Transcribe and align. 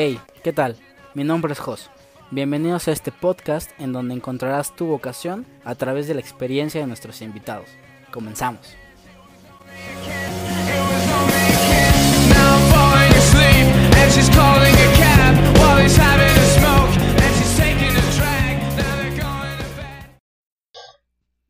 Hey, 0.00 0.20
¿qué 0.44 0.52
tal? 0.52 0.76
Mi 1.14 1.24
nombre 1.24 1.52
es 1.52 1.58
Jos. 1.58 1.90
Bienvenidos 2.30 2.86
a 2.86 2.92
este 2.92 3.10
podcast 3.10 3.72
en 3.80 3.92
donde 3.92 4.14
encontrarás 4.14 4.76
tu 4.76 4.86
vocación 4.86 5.44
a 5.64 5.74
través 5.74 6.06
de 6.06 6.14
la 6.14 6.20
experiencia 6.20 6.80
de 6.80 6.86
nuestros 6.86 7.20
invitados. 7.20 7.66
Comenzamos. 8.12 8.60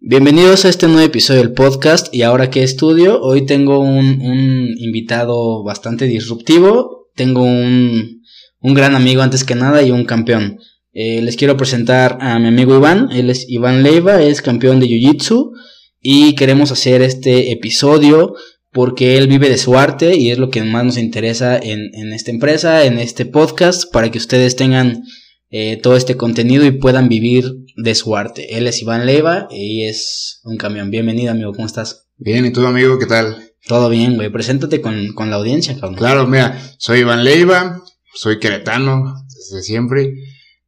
Bienvenidos 0.01 0.65
a 0.65 0.71
este 0.71 0.87
nuevo 0.87 1.03
episodio 1.03 1.43
del 1.43 1.53
podcast 1.53 2.15
y 2.15 2.23
ahora 2.23 2.49
que 2.49 2.63
estudio, 2.63 3.21
hoy 3.21 3.45
tengo 3.45 3.81
un, 3.81 4.23
un 4.23 4.75
invitado 4.79 5.63
bastante 5.65 6.07
disruptivo, 6.07 7.11
tengo 7.15 7.43
un, 7.43 8.18
un 8.61 8.75
gran 8.75 8.95
amigo 8.95 9.23
antes 9.23 9.45
que 9.45 9.55
nada 9.55 9.83
y 9.83 9.91
un 9.91 10.05
campeón. 10.05 10.59
Eh, 10.93 11.23
les 11.23 11.37
quiero 11.37 11.57
presentar 11.57 12.19
a 12.21 12.39
mi 12.39 12.49
amigo 12.49 12.77
Iván, 12.77 13.09
él 13.13 13.31
es 13.31 13.49
Iván 13.49 13.83
Leiva, 13.83 14.23
es 14.23 14.43
campeón 14.43 14.81
de 14.81 14.87
Jiu-Jitsu 14.87 15.53
y 16.01 16.35
queremos 16.35 16.73
hacer 16.73 17.03
este 17.03 17.53
episodio 17.53 18.35
porque 18.73 19.17
él 19.17 19.29
vive 19.29 19.49
de 19.49 19.59
su 19.59 19.79
arte 19.79 20.17
y 20.17 20.31
es 20.31 20.39
lo 20.39 20.51
que 20.51 20.63
más 20.63 20.85
nos 20.85 20.99
interesa 20.99 21.59
en, 21.59 21.91
en 21.95 22.13
esta 22.13 22.31
empresa, 22.31 22.85
en 22.85 22.99
este 22.99 23.27
podcast, 23.27 23.93
para 23.93 24.11
que 24.11 24.19
ustedes 24.19 24.57
tengan 24.57 25.05
eh, 25.51 25.79
todo 25.83 25.97
este 25.97 26.17
contenido 26.17 26.67
y 26.67 26.73
puedan 26.73 27.09
vivir 27.09 27.65
de 27.77 27.95
su 27.95 28.17
arte. 28.17 28.59
Él 28.59 28.67
es 28.67 28.83
Iván 28.83 29.07
Leiva 29.07 29.49
y 29.51 29.85
es 29.85 30.41
un 30.45 30.57
camión. 30.57 30.91
Bienvenido, 30.91 31.31
amigo, 31.31 31.53
¿cómo 31.53 31.67
estás? 31.67 32.09
Bien, 32.17 32.45
¿y 32.45 32.53
tú, 32.53 32.67
amigo, 32.67 32.99
qué 32.99 33.07
tal? 33.07 33.53
Todo 33.67 33.89
bien, 33.89 34.17
güey. 34.17 34.31
Preséntate 34.31 34.81
con, 34.81 35.15
con 35.15 35.31
la 35.31 35.37
audiencia, 35.37 35.75
cabrón. 35.75 35.95
Claro, 35.97 36.27
mira, 36.27 36.61
soy 36.79 37.01
Iván 37.01 37.25
Leiva, 37.25 37.83
soy 38.15 38.39
queretano 38.39 39.15
desde 39.35 39.63
siempre. 39.63 40.15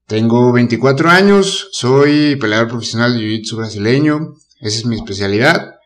Tengo 0.07 0.53
24 0.53 1.09
años, 1.09 1.69
soy 1.73 2.37
peleador 2.37 2.69
profesional 2.69 3.15
de 3.15 3.21
Jiu-Jitsu 3.21 3.57
brasileño, 3.57 4.35
esa 4.61 4.79
es 4.79 4.87
mi 4.87 4.97
especialidad. 4.97 5.77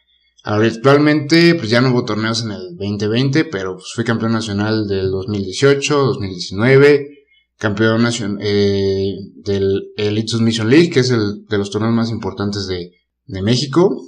Ahora, 0.42 0.66
actualmente, 0.66 1.55
pues 1.55 1.70
ya 1.70 1.80
no 1.80 1.91
hubo 1.91 2.05
torneos 2.05 2.42
en 2.42 2.52
el 2.52 2.77
2020, 2.77 3.44
pero 3.46 3.78
fui 3.78 4.05
campeón 4.05 4.33
nacional 4.33 4.86
del 4.86 5.11
2018, 5.11 5.96
2019, 5.96 7.08
campeón 7.56 8.02
nacional 8.02 8.39
eh, 8.42 9.14
del 9.36 9.92
Elite 9.96 10.28
Submission 10.28 10.68
League, 10.68 10.91
que 10.91 11.00
es 11.00 11.11
el 11.11 11.46
de 11.46 11.58
los 11.58 11.70
torneos 11.70 11.94
más 11.94 12.11
importantes 12.11 12.66
de 12.66 13.42
México. 13.42 14.06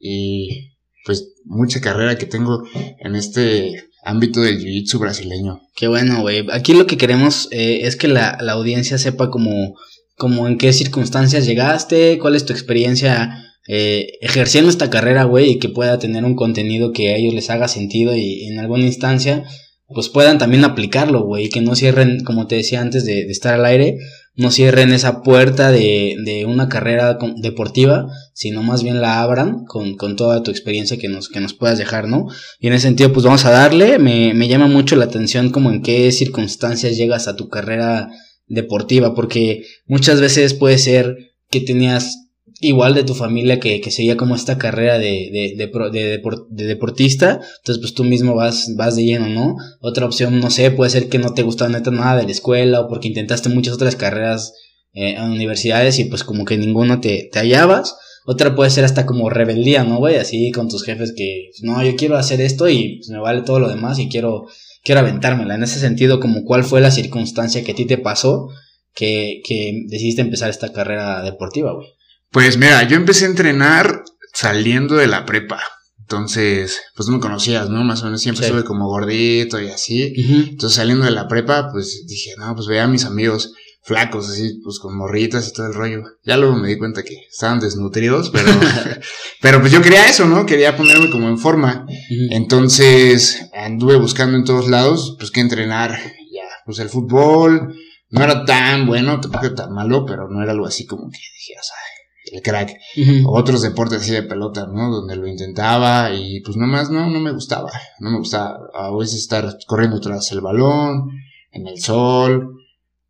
Y 0.00 0.72
pues 1.04 1.32
mucha 1.44 1.80
carrera 1.80 2.18
que 2.18 2.26
tengo 2.26 2.62
en 2.74 3.16
este 3.16 3.87
ámbito 4.02 4.40
del 4.40 4.58
jiu-jitsu 4.58 4.98
brasileño. 4.98 5.60
Qué 5.74 5.88
bueno, 5.88 6.22
güey. 6.22 6.46
Aquí 6.52 6.74
lo 6.74 6.86
que 6.86 6.96
queremos 6.96 7.48
eh, 7.50 7.80
es 7.82 7.96
que 7.96 8.08
la, 8.08 8.38
la 8.40 8.52
audiencia 8.52 8.98
sepa 8.98 9.30
como, 9.30 9.74
como 10.16 10.48
en 10.48 10.58
qué 10.58 10.72
circunstancias 10.72 11.46
llegaste, 11.46 12.18
cuál 12.18 12.34
es 12.34 12.44
tu 12.44 12.52
experiencia 12.52 13.44
eh, 13.66 14.12
ejerciendo 14.20 14.70
esta 14.70 14.90
carrera, 14.90 15.24
güey, 15.24 15.50
y 15.50 15.58
que 15.58 15.68
pueda 15.68 15.98
tener 15.98 16.24
un 16.24 16.36
contenido 16.36 16.92
que 16.92 17.12
a 17.12 17.16
ellos 17.16 17.34
les 17.34 17.50
haga 17.50 17.68
sentido 17.68 18.16
y 18.16 18.46
en 18.46 18.58
alguna 18.58 18.84
instancia 18.84 19.44
pues 19.88 20.08
puedan 20.10 20.38
también 20.38 20.64
aplicarlo, 20.64 21.22
güey, 21.22 21.46
y 21.46 21.48
que 21.48 21.62
no 21.62 21.74
cierren, 21.74 22.22
como 22.22 22.46
te 22.46 22.56
decía 22.56 22.80
antes 22.80 23.04
de 23.04 23.22
estar 23.22 23.54
al 23.54 23.64
aire, 23.64 23.98
no 24.38 24.52
cierren 24.52 24.92
esa 24.92 25.22
puerta 25.22 25.72
de, 25.72 26.14
de 26.24 26.46
una 26.46 26.68
carrera 26.68 27.18
deportiva, 27.38 28.06
sino 28.34 28.62
más 28.62 28.84
bien 28.84 29.00
la 29.00 29.20
abran 29.20 29.64
con, 29.64 29.96
con 29.96 30.14
toda 30.14 30.44
tu 30.44 30.52
experiencia 30.52 30.96
que 30.96 31.08
nos, 31.08 31.28
que 31.28 31.40
nos 31.40 31.54
puedas 31.54 31.76
dejar, 31.76 32.06
¿no? 32.06 32.26
Y 32.60 32.68
en 32.68 32.74
ese 32.74 32.86
sentido, 32.86 33.12
pues 33.12 33.26
vamos 33.26 33.44
a 33.44 33.50
darle, 33.50 33.98
me, 33.98 34.34
me 34.34 34.46
llama 34.46 34.68
mucho 34.68 34.94
la 34.94 35.06
atención 35.06 35.50
como 35.50 35.72
en 35.72 35.82
qué 35.82 36.12
circunstancias 36.12 36.96
llegas 36.96 37.26
a 37.26 37.34
tu 37.34 37.48
carrera 37.48 38.10
deportiva, 38.46 39.12
porque 39.12 39.64
muchas 39.86 40.20
veces 40.20 40.54
puede 40.54 40.78
ser 40.78 41.16
que 41.50 41.60
tenías 41.60 42.27
igual 42.60 42.94
de 42.94 43.04
tu 43.04 43.14
familia 43.14 43.60
que, 43.60 43.80
que 43.80 43.90
seguía 43.90 44.16
como 44.16 44.34
esta 44.34 44.58
carrera 44.58 44.98
de, 44.98 45.30
de, 45.32 45.54
de, 45.56 46.22
de 46.50 46.64
deportista, 46.64 47.40
entonces 47.58 47.80
pues 47.80 47.94
tú 47.94 48.04
mismo 48.04 48.34
vas, 48.34 48.74
vas 48.76 48.96
de 48.96 49.04
lleno, 49.04 49.28
¿no? 49.28 49.56
Otra 49.80 50.06
opción, 50.06 50.40
no 50.40 50.50
sé, 50.50 50.70
puede 50.70 50.90
ser 50.90 51.08
que 51.08 51.18
no 51.18 51.34
te 51.34 51.42
gustaba 51.42 51.70
neta 51.70 51.90
nada 51.90 52.16
de 52.16 52.24
la 52.24 52.32
escuela 52.32 52.80
o 52.80 52.88
porque 52.88 53.08
intentaste 53.08 53.48
muchas 53.48 53.74
otras 53.74 53.96
carreras 53.96 54.54
eh, 54.92 55.14
en 55.16 55.30
universidades 55.30 55.98
y 55.98 56.04
pues 56.06 56.24
como 56.24 56.44
que 56.44 56.56
ninguno 56.56 57.00
te, 57.00 57.28
te 57.30 57.38
hallabas. 57.38 57.96
Otra 58.26 58.54
puede 58.54 58.70
ser 58.70 58.84
hasta 58.84 59.06
como 59.06 59.30
rebeldía, 59.30 59.84
¿no, 59.84 59.98
güey? 59.98 60.16
Así 60.16 60.50
con 60.50 60.68
tus 60.68 60.84
jefes 60.84 61.14
que, 61.16 61.50
pues, 61.50 61.62
no, 61.62 61.82
yo 61.82 61.96
quiero 61.96 62.16
hacer 62.18 62.40
esto 62.40 62.68
y 62.68 62.98
pues, 62.98 63.08
me 63.08 63.18
vale 63.18 63.42
todo 63.42 63.58
lo 63.60 63.68
demás 63.68 63.98
y 63.98 64.08
quiero, 64.08 64.46
quiero 64.82 65.00
aventármela. 65.00 65.54
En 65.54 65.62
ese 65.62 65.78
sentido, 65.80 66.20
como 66.20 66.44
cuál 66.44 66.64
fue 66.64 66.80
la 66.80 66.90
circunstancia 66.90 67.64
que 67.64 67.72
a 67.72 67.74
ti 67.74 67.86
te 67.86 67.96
pasó 67.96 68.48
que, 68.94 69.40
que 69.44 69.84
decidiste 69.86 70.20
empezar 70.20 70.50
esta 70.50 70.72
carrera 70.72 71.22
deportiva, 71.22 71.72
güey. 71.72 71.86
Pues 72.30 72.56
mira, 72.58 72.82
yo 72.84 72.96
empecé 72.96 73.24
a 73.24 73.28
entrenar 73.28 74.04
saliendo 74.34 74.96
de 74.96 75.06
la 75.06 75.24
prepa. 75.24 75.60
Entonces, 76.00 76.80
pues 76.96 77.08
no 77.08 77.16
me 77.16 77.20
conocías, 77.20 77.68
¿no? 77.68 77.84
Más 77.84 78.00
o 78.02 78.06
menos 78.06 78.22
siempre 78.22 78.44
Sí. 78.44 78.46
estuve 78.50 78.64
como 78.64 78.88
gordito 78.88 79.60
y 79.60 79.68
así. 79.68 80.14
Entonces 80.16 80.76
saliendo 80.76 81.04
de 81.04 81.10
la 81.10 81.28
prepa, 81.28 81.70
pues 81.70 82.04
dije, 82.06 82.32
no, 82.38 82.54
pues 82.54 82.66
veía 82.66 82.84
a 82.84 82.88
mis 82.88 83.04
amigos 83.04 83.52
flacos, 83.82 84.28
así, 84.28 84.60
pues 84.64 84.78
con 84.78 84.96
morritas 84.96 85.48
y 85.48 85.52
todo 85.52 85.66
el 85.66 85.74
rollo. 85.74 86.02
Ya 86.24 86.36
luego 86.38 86.56
me 86.56 86.68
di 86.68 86.78
cuenta 86.78 87.02
que 87.02 87.14
estaban 87.30 87.60
desnutridos, 87.60 88.30
pero, 88.30 88.48
pero 89.42 89.60
pues 89.60 89.70
yo 89.72 89.80
quería 89.82 90.06
eso, 90.08 90.26
¿no? 90.26 90.46
Quería 90.46 90.76
ponerme 90.76 91.10
como 91.10 91.28
en 91.28 91.38
forma. 91.38 91.86
Entonces 92.30 93.46
anduve 93.54 93.96
buscando 93.96 94.36
en 94.38 94.44
todos 94.44 94.68
lados, 94.68 95.14
pues 95.18 95.30
que 95.30 95.40
entrenar. 95.40 95.90
Ya, 96.32 96.44
pues 96.64 96.78
el 96.78 96.88
fútbol 96.88 97.74
no 98.10 98.22
era 98.24 98.44
tan 98.44 98.86
bueno, 98.86 99.20
tampoco 99.20 99.54
tan 99.54 99.72
malo, 99.72 100.06
pero 100.06 100.28
no 100.28 100.42
era 100.42 100.52
algo 100.52 100.66
así 100.66 100.86
como 100.86 101.10
que 101.10 101.18
dijeras, 101.38 101.70
ay, 101.74 101.97
el 102.32 102.42
crack. 102.42 102.76
Ujú. 102.96 103.30
Otros 103.30 103.62
deportes 103.62 104.02
así 104.02 104.12
de 104.12 104.22
pelota, 104.22 104.66
¿no? 104.66 104.90
Donde 104.90 105.16
lo 105.16 105.26
intentaba 105.26 106.12
y 106.12 106.40
pues 106.40 106.56
nomás 106.56 106.90
no, 106.90 107.08
no 107.08 107.20
me 107.20 107.32
gustaba. 107.32 107.70
No 108.00 108.10
me 108.10 108.18
gustaba 108.18 108.58
a 108.74 108.90
veces 108.96 109.20
estar 109.20 109.58
corriendo 109.66 110.00
tras 110.00 110.30
el 110.32 110.40
balón, 110.40 111.10
en 111.52 111.66
el 111.66 111.80
sol, 111.80 112.58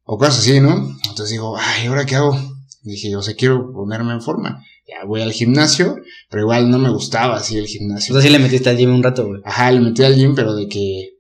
o 0.05 0.19
cosas 0.19 0.39
así, 0.39 0.61
¿no? 0.61 0.75
Entonces 1.09 1.31
digo, 1.31 1.57
ay, 1.59 1.87
¿ahora 1.87 2.07
qué 2.07 2.17
hago? 2.17 2.39
Dije, 2.83 3.15
o 3.17 3.23
sea, 3.23 3.35
quiero 3.35 3.73
ponerme 3.73 4.13
en 4.13 4.23
forma. 4.23 4.65
Ya 4.87 5.05
voy 5.05 5.21
al 5.21 5.33
gimnasio, 5.33 5.97
pero 6.31 6.45
igual 6.45 6.71
no 6.71 6.79
me 6.79 6.89
gustaba 6.89 7.37
así 7.37 7.59
el 7.59 7.67
gimnasio. 7.67 8.15
O 8.15 8.19
sea, 8.19 8.27
sí 8.27 8.33
le 8.33 8.39
metiste 8.43 8.71
al 8.71 8.79
gym 8.79 8.95
un 8.95 9.03
rato, 9.03 9.27
güey. 9.27 9.43
Ajá, 9.45 9.71
le 9.71 9.81
metí 9.81 10.03
al 10.03 10.17
gym, 10.17 10.35
pero 10.35 10.55
de 10.55 10.67
que. 10.67 11.11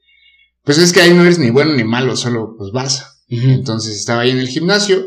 Pues 0.64 0.78
es 0.78 0.92
que 0.92 1.00
ahí 1.00 1.12
no 1.12 1.22
eres 1.22 1.38
ni 1.38 1.50
bueno 1.50 1.74
ni 1.74 1.84
malo, 1.84 2.16
solo 2.16 2.54
pues 2.56 2.72
vas. 2.72 3.22
Entonces 3.28 3.94
estaba 3.94 4.22
ahí 4.22 4.30
en 4.30 4.38
el 4.38 4.48
gimnasio 4.48 5.06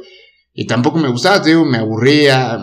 y 0.53 0.67
tampoco 0.67 0.99
me 0.99 1.09
gustaba, 1.09 1.41
te 1.41 1.49
digo, 1.49 1.65
me 1.65 1.77
aburría, 1.77 2.59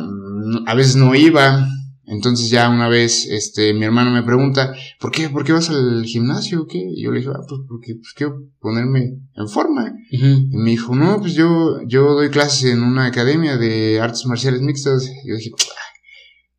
a 0.67 0.75
veces 0.75 0.97
no 0.97 1.15
iba. 1.15 1.67
Entonces 2.11 2.49
ya 2.49 2.71
una 2.71 2.89
vez, 2.89 3.27
este, 3.27 3.75
mi 3.75 3.85
hermano 3.85 4.11
me 4.11 4.23
pregunta, 4.23 4.73
¿por 4.99 5.11
qué, 5.11 5.29
por 5.29 5.45
qué 5.45 5.53
vas 5.53 5.69
al 5.69 6.05
gimnasio 6.07 6.63
o 6.63 6.67
qué? 6.67 6.79
Y 6.79 7.03
yo 7.03 7.11
le 7.11 7.19
dije, 7.21 7.31
ah, 7.35 7.41
pues 7.47 7.61
porque 7.69 7.97
pues, 7.97 8.15
quiero 8.17 8.45
ponerme 8.61 9.19
en 9.35 9.47
forma. 9.49 9.93
Y 10.11 10.57
me 10.57 10.71
dijo, 10.71 10.95
no, 10.95 11.21
pues 11.21 11.35
yo, 11.35 11.81
yo 11.87 12.15
doy 12.15 12.31
clases 12.31 12.73
en 12.73 12.83
una 12.83 13.05
academia 13.05 13.59
de 13.59 14.01
artes 14.01 14.25
marciales 14.25 14.63
mixtas. 14.63 15.07
Y 15.23 15.29
yo 15.29 15.37
dije, 15.37 15.51
"Ah, 15.59 15.99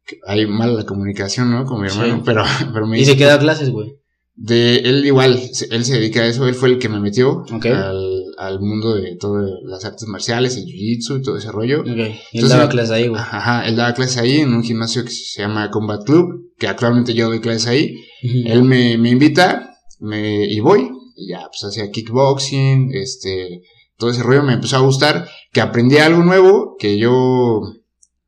que 0.05 0.17
hay 0.27 0.45
mala 0.45 0.73
la 0.73 0.85
comunicación, 0.85 1.49
¿no? 1.49 1.65
Con 1.65 1.81
mi 1.81 1.87
hermano, 1.87 2.17
Sí. 2.17 2.21
pero, 2.25 2.43
pero 2.73 2.85
me 2.85 2.97
Y 2.97 2.99
dice, 2.99 3.13
se 3.13 3.17
queda 3.17 3.39
clases, 3.39 3.71
güey. 3.71 3.95
de 4.35 4.77
él 4.77 5.03
igual, 5.05 5.39
él 5.71 5.83
se 5.85 5.93
dedica 5.95 6.21
a 6.21 6.27
eso, 6.27 6.47
él 6.47 6.53
fue 6.53 6.69
el 6.69 6.77
que 6.77 6.89
me 6.89 6.99
metió 6.99 7.43
Ok. 7.51 7.65
al, 7.65 8.08
al 8.39 8.59
mundo 8.61 8.95
de 8.95 9.15
todas 9.17 9.49
las 9.63 9.83
artes 9.85 10.07
marciales, 10.07 10.55
el 10.55 10.63
jiu-jitsu 10.65 11.19
y 11.19 11.21
todo 11.21 11.37
ese 11.37 11.51
rollo. 11.51 11.81
Ok. 11.81 11.87
Y 11.87 11.91
él 11.91 12.19
Entonces- 12.33 12.57
daba 12.57 12.69
clases 12.69 12.91
ahí, 12.91 13.07
güey. 13.07 13.21
Ajá, 13.21 13.67
él 13.67 13.75
daba 13.75 13.93
clases 13.93 14.17
ahí 14.17 14.37
en 14.37 14.53
un 14.53 14.63
gimnasio 14.63 15.03
que 15.03 15.11
se 15.11 15.41
llama 15.41 15.69
Combat 15.69 16.03
Club, 16.05 16.53
que 16.57 16.67
actualmente 16.67 17.13
yo 17.13 17.27
doy 17.27 17.41
clases 17.41 17.67
ahí. 17.67 17.95
Ujú. 18.23 18.37
Él 18.45 18.63
me, 18.63 18.97
me 18.97 19.09
invita 19.09 19.65
me, 19.99 20.45
y 20.45 20.59
voy, 20.61 20.89
y 21.17 21.27
ya, 21.31 21.41
pues 21.49 21.63
hacía 21.65 21.91
kickboxing, 21.91 22.91
este, 22.93 23.61
todo 23.97 24.11
ese 24.11 24.23
rollo 24.23 24.43
me 24.43 24.53
empezó 24.53 24.77
a 24.77 24.81
gustar, 24.81 25.27
que 25.51 25.59
aprendí 25.59 25.97
algo 25.97 26.23
nuevo, 26.23 26.77
que 26.79 26.97
yo 26.97 27.61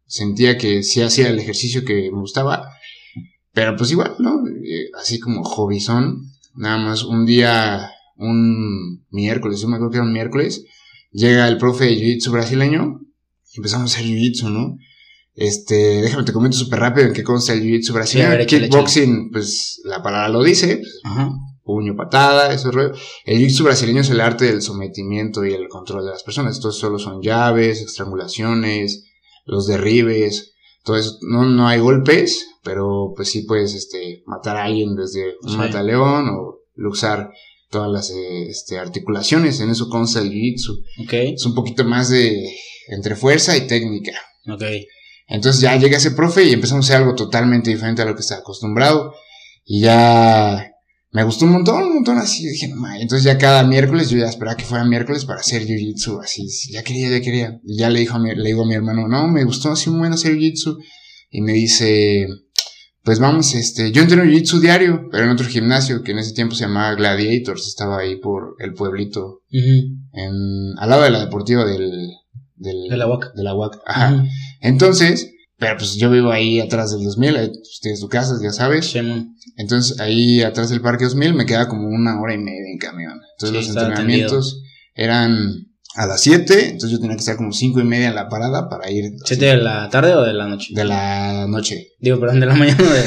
sentía 0.06 0.58
que 0.58 0.84
sí 0.84 1.02
hacía 1.02 1.30
el 1.30 1.40
ejercicio 1.40 1.86
que 1.86 2.12
me 2.12 2.20
gustaba, 2.20 2.68
pero 3.54 3.78
pues 3.78 3.92
igual, 3.92 4.16
¿no? 4.20 4.42
Eh, 4.48 4.90
así 5.00 5.20
como 5.20 5.44
hobbyzón, 5.44 6.24
nada 6.56 6.78
más 6.78 7.04
un 7.04 7.26
día, 7.26 7.90
un 8.22 9.06
miércoles, 9.10 9.60
yo 9.60 9.68
me 9.68 9.76
acuerdo 9.76 9.92
que 9.92 9.98
era 9.98 10.06
un 10.06 10.14
miércoles, 10.14 10.64
llega 11.12 11.48
el 11.48 11.58
profe 11.58 11.86
de 11.86 11.96
Jiu-Jitsu 11.98 12.32
brasileño, 12.32 13.00
y 13.54 13.58
empezamos 13.58 13.92
a 13.92 13.96
hacer 13.96 14.06
Jiu-Jitsu, 14.10 14.50
¿no? 14.50 14.78
Este, 15.34 16.02
déjame 16.02 16.24
te 16.24 16.34
comento 16.34 16.58
súper 16.58 16.80
rápido 16.80 17.08
en 17.08 17.14
qué 17.14 17.24
consta 17.24 17.54
el 17.54 17.62
Jiu-Jitsu 17.64 17.94
brasileño. 17.94 18.34
Échale, 18.34 18.46
Kickboxing, 18.68 19.30
pues 19.32 19.82
la 19.86 20.02
palabra 20.04 20.30
lo 20.30 20.44
dice, 20.44 20.82
Ajá. 21.04 21.32
puño, 21.64 21.96
patada, 21.96 22.54
eso 22.54 22.70
rollo. 22.72 22.92
El 23.26 23.40
jiu-jitsu 23.40 23.64
brasileño 23.64 24.02
es 24.02 24.10
el 24.10 24.20
arte 24.20 24.46
del 24.46 24.62
sometimiento 24.62 25.46
y 25.46 25.54
el 25.54 25.68
control 25.70 26.04
de 26.06 26.12
las 26.12 26.24
personas. 26.24 26.58
Entonces 26.58 26.80
solo 26.82 27.00
son 27.00 27.22
llaves, 27.22 27.82
estrangulaciones, 27.82 29.06
los 29.46 29.68
derribes, 29.68 30.54
eso. 30.86 31.18
No, 31.22 31.46
no 31.46 31.68
hay 31.68 31.80
golpes, 31.80 32.46
pero 32.64 33.14
pues 33.16 33.30
sí 33.30 33.44
puedes 33.44 33.74
este, 33.74 34.24
matar 34.26 34.58
a 34.58 34.66
alguien 34.66 34.96
desde 34.96 35.36
un 35.44 35.52
Sí. 35.52 35.58
mataleón 35.58 36.28
o 36.30 36.60
luxar 36.76 37.30
todas 37.72 37.90
las 37.92 38.12
eh, 38.12 38.50
este, 38.50 38.78
articulaciones, 38.78 39.60
en 39.62 39.70
eso 39.72 39.90
consta 39.90 40.20
el 40.20 40.30
jiu-jitsu. 40.32 40.84
Ok, 41.04 41.14
Es 41.34 41.46
un 41.46 41.56
poquito 41.56 41.84
más 41.86 42.10
de 42.10 42.54
entre 42.90 43.16
fuerza 43.16 43.58
y 43.58 43.66
técnica. 43.68 44.12
ok. 44.48 44.64
Entonces 45.28 45.62
ya 45.62 45.78
llega 45.78 45.96
ese 45.98 46.12
profe 46.12 46.44
y 46.44 46.52
empezamos 46.52 46.86
a 46.86 46.88
hacer 46.94 47.02
algo 47.02 47.16
totalmente 47.16 47.70
diferente 47.72 48.02
a 48.02 48.06
lo 48.06 48.16
que 48.16 48.20
estaba 48.20 48.42
acostumbrado. 48.42 49.14
Y 49.64 49.80
ya 49.80 50.72
me 51.12 51.24
gustó 51.24 51.46
un 51.46 51.54
montón, 51.54 51.84
un 51.84 51.94
montón 51.96 52.18
así. 52.18 52.46
Dije, 52.46 52.68
no. 52.68 52.94
Entonces 53.00 53.24
ya 53.24 53.38
cada 53.38 53.64
miércoles 53.64 54.10
yo 54.10 54.18
ya 54.18 54.26
esperaba 54.26 54.58
que 54.58 54.66
fuera 54.66 54.84
miércoles 54.84 55.24
para 55.24 55.40
hacer 55.40 55.66
jiu-jitsu. 55.66 56.22
Así, 56.22 56.50
sí, 56.50 56.74
ya 56.74 56.84
quería, 56.84 57.10
ya 57.10 57.22
quería. 57.22 57.62
Y 57.66 57.78
ya 57.78 57.90
le 57.90 58.02
dijo 58.02 58.16
a 58.18 58.20
mi, 58.20 58.36
le 58.36 58.44
digo 58.46 58.64
a 58.64 58.66
mi 58.68 58.76
hermano, 58.76 59.08
no, 59.08 59.30
me 59.30 59.46
gustó 59.46 59.72
así 59.72 59.90
muy 59.90 60.00
bueno 60.00 60.16
hacer 60.16 60.34
jiu-jitsu. 60.34 60.78
Y 61.30 61.40
me 61.40 61.54
dice, 61.54 62.28
pues 63.04 63.20
vamos, 63.20 63.54
este, 63.56 63.92
yo 63.92 64.02
entreno 64.04 64.24
jiu-jitsu 64.24 64.60
diario, 64.60 65.08
pero 65.12 65.24
en 65.26 65.32
otro 65.32 65.48
gimnasio 65.48 66.04
que 66.04 66.12
en 66.12 66.20
ese 66.20 66.34
tiempo 66.34 66.54
se 66.56 66.66
llamaba 66.66 66.94
Gladiators. 66.96 67.68
Estaba 67.68 68.00
ahí 68.00 68.18
por 68.18 68.56
el 68.60 68.74
pueblito, 68.74 69.42
en, 69.50 70.78
al 70.78 70.90
lado 70.90 71.04
de 71.04 71.10
la 71.12 71.20
deportiva 71.20 71.66
del, 71.66 72.10
del, 72.56 72.88
De 72.90 72.98
la 72.98 73.08
UAC. 73.08 73.34
de 73.34 73.44
la 73.44 73.56
UAC. 73.56 73.80
Ajá. 73.86 74.24
Entonces, 74.60 75.32
pero 75.58 75.78
pues 75.78 75.96
yo 75.96 76.10
vivo 76.12 76.32
ahí 76.32 76.60
atrás 76.60 76.92
del 76.92 77.04
2000, 77.04 77.36
ahí 77.38 77.52
tienes 77.82 78.00
tu 78.02 78.08
casa, 78.08 78.36
ya 78.42 78.52
sabes. 78.52 78.86
Simón. 78.92 79.36
Entonces 79.58 80.00
ahí 80.00 80.42
atrás 80.42 80.70
del 80.70 80.82
Parque 80.82 81.04
2000 81.06 81.34
me 81.34 81.46
queda 81.46 81.68
como 81.68 81.88
una 81.88 82.20
hora 82.20 82.34
y 82.34 82.38
media 82.38 82.72
en 82.72 82.78
camión. 82.78 83.20
Entonces 83.38 83.66
Sí, 83.66 83.72
los 83.74 83.84
entrenamientos 83.84 84.62
eran 84.94 85.71
a 85.96 86.06
las 86.08 86.22
7, 86.22 86.66
entonces 86.72 86.92
yo 86.92 87.00
tenía 87.00 87.16
que 87.16 87.22
estar 87.22 87.36
como 87.36 87.52
5 87.52 87.80
y 87.82 87.84
media 87.84 88.08
en 88.10 88.16
la 88.16 88.30
parada 88.30 88.70
para 88.70 88.90
ir 88.90 89.06
así, 89.06 89.18
¿Siete 89.36 89.46
de 89.48 89.58
la 89.58 89.90
tarde 89.90 90.14
o 90.16 90.22
de 90.22 90.34
la 90.34 90.48
noche? 90.48 90.74
de 90.74 90.86
la 90.86 91.46
noche. 91.48 91.90
Digo, 92.00 92.20
perdón, 92.20 92.40
de 92.40 92.46
la 92.46 92.56
mañana 92.56 92.78
o 92.82 92.90
de, 92.94 93.02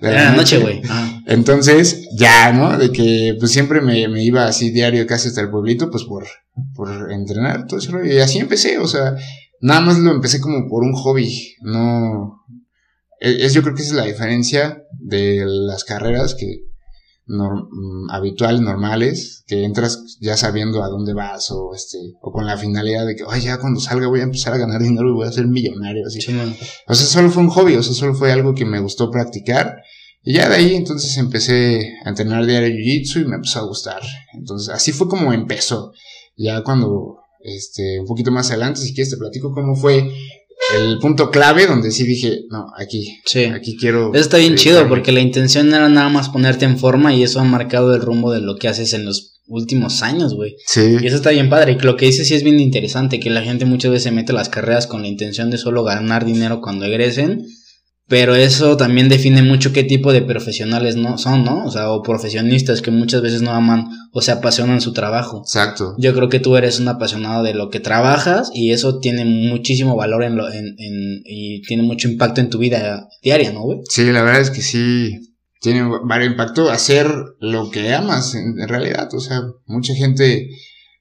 De 0.00 0.08
de 0.08 0.14
la 0.14 0.32
noche, 0.32 0.58
güey. 0.58 0.82
Entonces, 1.26 2.08
ya, 2.16 2.52
¿no? 2.52 2.76
De 2.76 2.90
que 2.90 3.34
pues 3.38 3.52
siempre 3.52 3.80
me, 3.80 4.08
me 4.08 4.22
iba 4.24 4.46
así 4.46 4.70
diario 4.70 5.06
casi 5.06 5.28
hasta 5.28 5.40
el 5.40 5.50
pueblito, 5.50 5.90
pues 5.90 6.04
por, 6.04 6.26
por 6.74 7.12
entrenar 7.12 7.66
todo 7.66 7.78
ese 7.78 7.90
rollo. 7.92 8.12
Y 8.12 8.18
así 8.18 8.38
empecé, 8.38 8.78
o 8.78 8.86
sea, 8.88 9.14
nada 9.60 9.80
más 9.80 9.98
lo 9.98 10.10
empecé 10.12 10.40
como 10.40 10.68
por 10.68 10.82
un 10.82 10.92
hobby, 10.92 11.54
no... 11.62 12.42
Es, 13.20 13.36
es- 13.40 13.54
yo 13.54 13.62
creo 13.62 13.74
que 13.74 13.82
esa 13.82 13.92
es 13.92 13.96
la 13.96 14.04
diferencia 14.04 14.82
de 14.98 15.42
las 15.46 15.84
carreras 15.84 16.34
que 16.34 16.65
nor- 17.26 17.68
mm, 17.70 18.10
habitual, 18.10 18.62
normales, 18.62 19.44
que 19.46 19.64
entras 19.64 20.16
ya 20.20 20.36
sabiendo 20.36 20.82
a 20.82 20.88
dónde 20.88 21.12
vas 21.14 21.50
o 21.50 21.74
este, 21.74 21.98
o 22.20 22.32
con 22.32 22.46
la 22.46 22.56
finalidad 22.56 23.06
de 23.06 23.16
que, 23.16 23.24
ay, 23.28 23.42
ya 23.42 23.58
cuando 23.58 23.80
salga 23.80 24.06
voy 24.08 24.20
a 24.20 24.24
empezar 24.24 24.54
a 24.54 24.58
ganar 24.58 24.82
dinero 24.82 25.08
y 25.08 25.14
voy 25.14 25.26
a 25.26 25.32
ser 25.32 25.46
millonario, 25.46 26.06
así. 26.06 26.20
O 26.86 26.94
sea, 26.94 27.06
solo 27.06 27.30
fue 27.30 27.42
un 27.42 27.50
hobby, 27.50 27.74
o 27.76 27.82
sea, 27.82 27.94
solo 27.94 28.14
fue 28.14 28.32
algo 28.32 28.54
que 28.54 28.64
me 28.64 28.80
gustó 28.80 29.10
practicar. 29.10 29.76
Y 30.22 30.34
ya 30.34 30.48
de 30.48 30.56
ahí 30.56 30.74
entonces 30.74 31.16
empecé 31.18 31.92
a 32.04 32.08
entrenar 32.08 32.44
diario 32.46 32.68
Jiu-Jitsu 32.68 33.22
y 33.22 33.26
me 33.26 33.36
empezó 33.36 33.60
a 33.60 33.66
gustar. 33.66 34.02
Entonces, 34.34 34.74
así 34.74 34.90
fue 34.90 35.08
como 35.08 35.32
empezó. 35.32 35.92
Ya 36.36 36.62
cuando, 36.64 37.18
este, 37.44 38.00
un 38.00 38.06
poquito 38.06 38.32
más 38.32 38.50
adelante, 38.50 38.80
si 38.80 38.92
quieres 38.92 39.10
te 39.10 39.16
platico 39.18 39.54
cómo 39.54 39.76
fue 39.76 40.10
el 40.74 40.98
punto 40.98 41.30
clave 41.30 41.66
donde 41.66 41.90
sí 41.90 42.04
dije, 42.04 42.40
no, 42.50 42.66
aquí, 42.76 43.18
Sí. 43.24 43.44
aquí 43.44 43.76
quiero. 43.76 44.12
Eso 44.12 44.22
está 44.22 44.36
bien 44.38 44.54
dedicarme". 44.54 44.78
chido 44.80 44.88
porque 44.88 45.12
la 45.12 45.20
intención 45.20 45.72
era 45.72 45.88
nada 45.88 46.08
más 46.08 46.28
ponerte 46.28 46.64
en 46.64 46.78
forma 46.78 47.14
y 47.14 47.22
eso 47.22 47.40
ha 47.40 47.44
marcado 47.44 47.94
el 47.94 48.00
rumbo 48.02 48.32
de 48.32 48.40
lo 48.40 48.56
que 48.56 48.68
haces 48.68 48.92
en 48.92 49.04
los 49.04 49.34
últimos 49.48 50.02
años, 50.02 50.34
güey. 50.34 50.56
Sí, 50.66 50.96
Y 51.00 51.06
eso 51.06 51.16
está 51.16 51.30
bien 51.30 51.48
padre. 51.48 51.76
Y 51.80 51.84
lo 51.84 51.96
que 51.96 52.06
dices 52.06 52.26
sí 52.26 52.34
es 52.34 52.42
bien 52.42 52.58
interesante, 52.58 53.20
que 53.20 53.30
la 53.30 53.42
gente 53.42 53.64
muchas 53.64 53.92
veces 53.92 54.02
se 54.04 54.10
mete 54.10 54.32
a 54.32 54.34
las 54.34 54.48
carreras 54.48 54.86
con 54.88 55.02
la 55.02 55.08
intención 55.08 55.50
de 55.50 55.58
solo 55.58 55.84
ganar 55.84 56.24
dinero 56.24 56.60
cuando 56.60 56.84
egresen. 56.84 57.46
Pero 58.08 58.36
eso 58.36 58.76
también 58.76 59.08
define 59.08 59.42
mucho 59.42 59.72
qué 59.72 59.82
tipo 59.82 60.12
de 60.12 60.22
profesionales 60.22 60.94
no 60.94 61.18
son, 61.18 61.42
¿no? 61.44 61.64
O 61.64 61.70
sea, 61.72 61.90
o 61.90 62.02
profesionistas 62.02 62.80
que 62.80 62.92
muchas 62.92 63.20
veces 63.20 63.42
no 63.42 63.50
aman 63.50 63.88
o 64.12 64.20
se 64.22 64.30
apasionan 64.30 64.80
su 64.80 64.92
trabajo. 64.92 65.42
exacto. 65.44 65.94
Yo 65.98 66.14
creo 66.14 66.28
que 66.28 66.38
tú 66.38 66.56
eres 66.56 66.78
un 66.78 66.86
apasionado 66.86 67.42
de 67.42 67.54
lo 67.54 67.68
que 67.68 67.80
trabajas 67.80 68.50
y 68.54 68.70
eso 68.70 69.00
tiene 69.00 69.24
muchísimo 69.24 69.96
valor 69.96 70.22
en 70.22 70.36
lo, 70.36 70.48
en, 70.52 70.66
en- 70.78 71.22
y 71.24 71.62
tiene 71.62 71.82
mucho 71.82 72.08
impacto 72.08 72.40
en 72.40 72.48
tu 72.50 72.58
vida 72.58 73.08
diaria, 73.22 73.52
¿no, 73.52 73.62
güey? 73.62 73.80
Sí, 73.88 74.04
la 74.12 74.22
verdad 74.22 74.40
es 74.40 74.50
que 74.50 74.62
sí 74.62 75.32
tiene 75.60 75.82
varios 76.04 76.30
impacto 76.30 76.70
hacer 76.70 77.08
lo 77.40 77.70
que 77.70 77.92
amas 77.92 78.36
en, 78.36 78.60
en 78.60 78.68
realidad. 78.68 79.08
O 79.14 79.18
sea, 79.20 79.40
mucha 79.66 79.94
gente, 79.94 80.48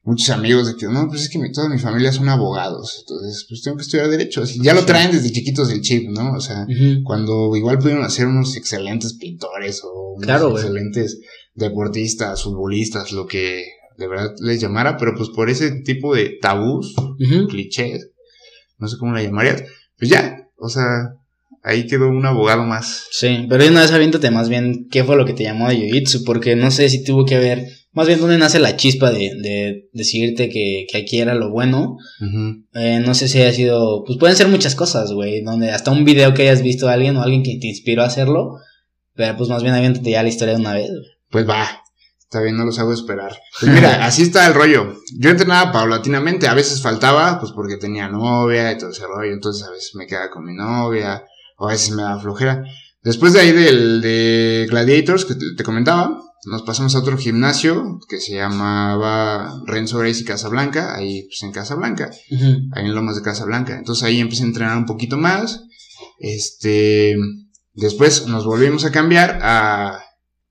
muchos 0.06 0.30
amigos 0.30 0.68
de 0.68 0.76
que 0.76 0.86
no, 0.86 1.08
pues 1.10 1.24
es 1.24 1.30
que 1.30 1.40
mi- 1.40 1.52
toda 1.52 1.68
mi 1.68 1.78
familia 1.80 2.12
son 2.14 2.30
abogados, 2.30 2.98
entonces 3.02 3.46
pues 3.50 3.62
tengo 3.62 3.76
que 3.78 3.84
estudiar 3.84 4.08
derecho. 4.10 4.44
Así, 4.44 4.60
ya 4.62 4.74
lo 4.74 4.86
traen 4.86 5.12
desde 5.12 5.32
chiquitos 5.32 5.70
el 5.72 5.82
chip, 5.82 6.08
¿no? 6.10 6.34
O 6.34 6.40
sea, 6.40 6.66
cuando 7.04 7.56
igual 7.56 7.80
pudieron 7.80 8.10
ser 8.10 8.28
unos 8.28 8.56
excelentes 8.56 9.14
pintores 9.16 9.82
o 9.84 10.14
unos 10.14 10.26
Claro, 10.26 10.52
excelentes 10.52 11.20
deportistas, 11.56 12.44
futbolistas, 12.44 13.12
lo 13.12 13.26
que 13.26 13.66
de 13.98 14.08
verdad 14.08 14.32
les 14.42 14.60
llamara, 14.62 14.98
pero 14.98 15.16
pues 15.16 15.30
por 15.30 15.50
ese 15.50 15.72
tipo 15.84 16.14
de 16.16 16.38
tabús, 16.42 16.94
clichés, 17.48 18.10
no 18.78 18.88
sé 18.88 18.98
cómo 19.00 19.14
la 19.14 19.24
llamarías, 19.24 19.64
pues 19.98 20.12
ya, 20.12 20.50
o 20.58 20.68
sea, 20.70 21.14
ahí 21.64 21.88
quedó 21.88 22.10
un 22.10 22.26
abogado 22.26 22.64
más. 22.66 23.06
Sí, 23.12 23.46
pero 23.50 23.66
una 23.66 23.82
vez 23.82 23.92
aviéntate 23.92 24.30
más 24.32 24.50
bien 24.50 24.88
qué 24.92 25.04
fue 25.04 25.16
lo 25.16 25.26
que 25.26 25.34
te 25.34 25.44
llamó 25.44 25.70
de 25.70 25.78
Jiu-Jitsu, 25.78 26.24
porque 26.26 26.56
no 26.56 26.70
sé 26.72 26.90
si 26.90 27.04
tuvo 27.04 27.26
que 27.26 27.40
ver, 27.40 27.68
más 27.96 28.08
bien 28.08 28.20
dónde 28.20 28.38
nace 28.38 28.60
la 28.60 28.76
chispa 28.76 29.10
de, 29.10 29.32
de 29.42 29.90
decirte 29.94 30.50
que, 30.50 30.86
que 30.92 30.98
aquí 30.98 31.20
era 31.20 31.34
lo 31.34 31.50
bueno. 31.50 31.98
Eh, 32.74 33.02
no 33.04 33.14
sé 33.14 33.28
si 33.28 33.42
haya 33.42 33.54
sido, 33.54 34.04
pues 34.06 34.20
pueden 34.20 34.36
ser 34.36 34.50
muchas 34.50 34.76
cosas, 34.76 35.12
güey, 35.14 35.42
donde 35.42 35.72
hasta 35.72 35.92
un 35.92 36.04
video 36.04 36.34
que 36.34 36.44
hayas 36.44 36.62
visto 36.62 36.88
de 36.88 36.94
alguien 36.94 37.16
o 37.18 37.24
alguien 37.24 37.42
que 37.42 37.58
te 37.60 37.68
inspiró 37.68 38.04
a 38.04 38.08
hacerlo, 38.08 38.58
pero 39.16 39.38
pues 39.38 39.50
más 39.50 39.64
bien 39.64 39.74
aviéntate 39.74 40.12
ya 40.12 40.22
la 40.24 40.30
historia 40.30 40.56
de 40.56 40.60
una 40.60 40.74
vez. 40.74 40.90
güey. 40.90 41.10
Pues 41.32 41.50
va, 41.50 41.84
está 42.20 42.42
bien, 42.42 42.58
no 42.58 42.66
los 42.66 42.78
hago 42.80 42.92
esperar. 42.94 43.34
Pues 43.60 43.72
mira, 43.72 44.06
así 44.06 44.24
está 44.24 44.46
el 44.46 44.54
rollo. 44.54 44.98
Yo 45.18 45.30
entrenaba 45.30 45.72
paulatinamente, 45.72 46.48
a 46.48 46.54
veces 46.54 46.82
faltaba, 46.82 47.40
pues 47.40 47.54
porque 47.54 47.78
tenía 47.78 48.10
novia 48.10 48.74
y 48.74 48.78
todo 48.78 48.90
ese 48.90 49.08
rollo, 49.08 49.32
entonces 49.34 49.66
a 49.66 49.72
veces 49.72 49.96
me 49.96 50.06
quedaba 50.06 50.30
con 50.30 50.44
mi 50.44 50.54
novia, 50.54 51.24
o 51.58 51.68
a 51.70 51.72
veces 51.72 51.92
me 51.92 52.04
daba 52.04 52.20
flojera. 52.20 52.64
Después 53.06 53.32
de 53.34 53.40
ahí 53.40 53.52
del 53.54 54.02
de 54.02 54.68
Gladiators 54.70 55.24
que 55.26 55.36
te, 55.36 55.46
te 55.56 55.64
comentaba, 55.64 56.20
nos 56.48 56.64
pasamos 56.64 56.96
a 56.96 57.00
otro 57.00 57.18
gimnasio 57.18 58.00
que 58.10 58.20
se 58.20 58.34
llamaba 58.36 59.62
Renzo 59.66 60.00
Gracie 60.00 60.26
Casablanca, 60.26 60.96
ahí 60.96 61.24
pues 61.24 61.42
en 61.44 61.52
Casablanca, 61.52 62.12
Ujú. 62.32 62.46
ahí 62.74 62.86
en 62.86 62.94
Lomas 62.96 63.16
de 63.16 63.22
Casablanca. 63.22 63.78
Entonces 63.78 64.04
ahí 64.04 64.20
empecé 64.20 64.44
a 64.44 64.48
entrenar 64.48 64.78
un 64.78 64.86
poquito 64.86 65.18
más. 65.18 65.62
Este, 66.20 67.16
después 67.74 68.28
nos 68.28 68.46
volvimos 68.46 68.86
a 68.86 68.92
cambiar 68.92 69.40
a, 69.42 70.00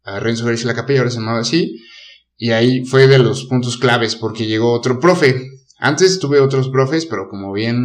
a 0.04 0.20
Renzo 0.20 0.46
Gracie 0.46 0.66
La 0.66 0.74
Capella, 0.74 1.00
ahora 1.00 1.10
se 1.10 1.18
llamaba 1.18 1.40
así. 1.40 1.76
Y 2.36 2.50
ahí 2.50 2.84
fue 2.84 3.06
de 3.06 3.18
los 3.18 3.44
puntos 3.44 3.76
claves 3.76 4.16
porque 4.16 4.46
llegó 4.46 4.72
otro 4.72 4.98
profe. 5.00 5.46
Antes 5.78 6.18
tuve 6.18 6.40
otros 6.40 6.68
profes, 6.68 7.06
pero 7.06 7.28
como 7.28 7.52
bien 7.52 7.78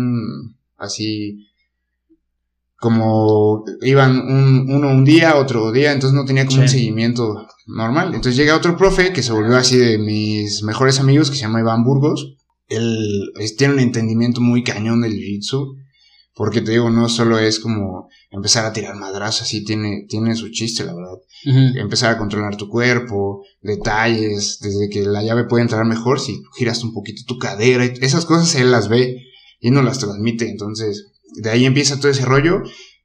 así, 0.77 1.47
como 2.79 3.63
iban 3.81 4.19
un, 4.19 4.71
uno 4.71 4.89
un 4.89 5.03
día, 5.03 5.35
otro 5.35 5.71
día, 5.71 5.91
entonces 5.91 6.15
no 6.15 6.25
tenía 6.25 6.45
como 6.45 6.57
Sí. 6.57 6.61
un 6.63 6.69
seguimiento 6.69 7.47
normal. 7.67 8.07
Entonces 8.15 8.35
llega 8.37 8.55
otro 8.55 8.77
profe 8.77 9.11
que 9.13 9.21
se 9.23 9.33
volvió 9.33 9.57
así 9.57 9.77
de 9.77 9.97
mis 9.97 10.63
mejores 10.63 10.99
amigos, 10.99 11.29
que 11.29 11.35
se 11.35 11.41
llama 11.41 11.59
Iván 11.59 11.83
Burgos. 11.83 12.35
Él 12.67 13.31
tiene 13.57 13.73
un 13.73 13.79
entendimiento 13.79 14.41
muy 14.41 14.63
cañón 14.63 15.01
del 15.01 15.13
jiu-jitsu, 15.13 15.75
porque 16.35 16.61
te 16.61 16.71
digo, 16.71 16.89
no 16.89 17.09
solo 17.09 17.37
es 17.39 17.59
como 17.59 18.07
empezar 18.31 18.65
a 18.65 18.71
tirar 18.71 18.95
madrazos, 18.95 19.41
así 19.41 19.65
tiene, 19.65 20.05
tiene 20.07 20.35
su 20.35 20.49
chiste, 20.51 20.83
la 20.85 20.93
verdad 20.93 21.15
empezar 21.75 22.11
a 22.13 22.17
controlar 22.17 22.57
tu 22.57 22.67
cuerpo, 22.69 23.43
detalles, 23.61 24.59
desde 24.61 24.89
que 24.89 25.01
la 25.05 25.23
llave 25.23 25.45
puede 25.45 25.63
entrar 25.63 25.85
mejor 25.85 26.19
si 26.19 26.41
giras 26.57 26.83
un 26.83 26.93
poquito 26.93 27.23
tu 27.25 27.37
cadera, 27.39 27.83
esas 27.85 28.25
cosas 28.25 28.55
él 28.55 28.71
las 28.71 28.87
ve 28.89 29.23
y 29.61 29.71
no 29.71 29.81
las 29.81 29.99
transmite, 29.99 30.49
entonces 30.49 31.07
de 31.35 31.49
ahí 31.49 31.65
empieza 31.65 31.99
todo 31.99 32.11
ese 32.11 32.25
rollo 32.25 32.63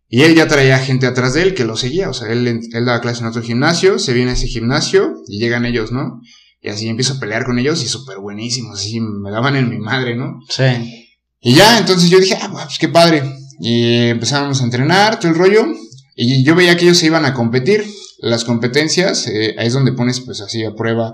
y 0.08 0.22
él 0.22 0.34
ya 0.34 0.46
traía 0.46 0.78
gente 0.78 1.06
atrás 1.06 1.34
de 1.34 1.42
él 1.42 1.54
que 1.54 1.64
lo 1.64 1.76
seguía, 1.76 2.08
o 2.08 2.14
sea, 2.14 2.30
él, 2.30 2.46
él 2.46 2.84
daba 2.84 3.00
clase 3.00 3.20
en 3.20 3.26
otro 3.26 3.42
gimnasio, 3.42 3.98
se 3.98 4.12
viene 4.12 4.30
a 4.30 4.34
ese 4.34 4.46
gimnasio 4.46 5.14
y 5.26 5.38
llegan 5.38 5.64
ellos, 5.66 5.92
¿no? 5.92 6.20
Y 6.60 6.68
así 6.70 6.88
empiezo 6.88 7.14
a 7.14 7.20
pelear 7.20 7.44
con 7.44 7.58
ellos 7.58 7.82
y 7.82 7.88
súper 7.88 8.18
buenísimos, 8.18 8.78
así 8.78 9.00
me 9.00 9.30
daban 9.30 9.56
en 9.56 9.68
mi 9.68 9.78
madre, 9.78 10.16
¿no? 10.16 10.40
Sí. 10.48 10.64
Y 11.44 11.54
ya, 11.54 11.78
entonces 11.78 12.08
yo 12.08 12.18
dije, 12.18 12.38
ah, 12.40 12.48
pues 12.50 12.78
qué 12.78 12.88
padre. 12.88 13.22
Y 13.60 14.08
empezamos 14.08 14.62
a 14.62 14.64
entrenar, 14.64 15.20
todo 15.20 15.30
el 15.30 15.36
rollo. 15.36 15.66
Y 16.16 16.42
yo 16.42 16.54
veía 16.54 16.76
que 16.76 16.84
ellos 16.84 16.96
se 16.96 17.06
iban 17.06 17.26
a 17.26 17.34
competir. 17.34 17.84
Las 18.18 18.44
competencias, 18.44 19.26
eh, 19.26 19.54
ahí 19.58 19.66
es 19.66 19.74
donde 19.74 19.92
pones 19.92 20.20
pues 20.20 20.40
así 20.40 20.64
a 20.64 20.74
prueba 20.74 21.12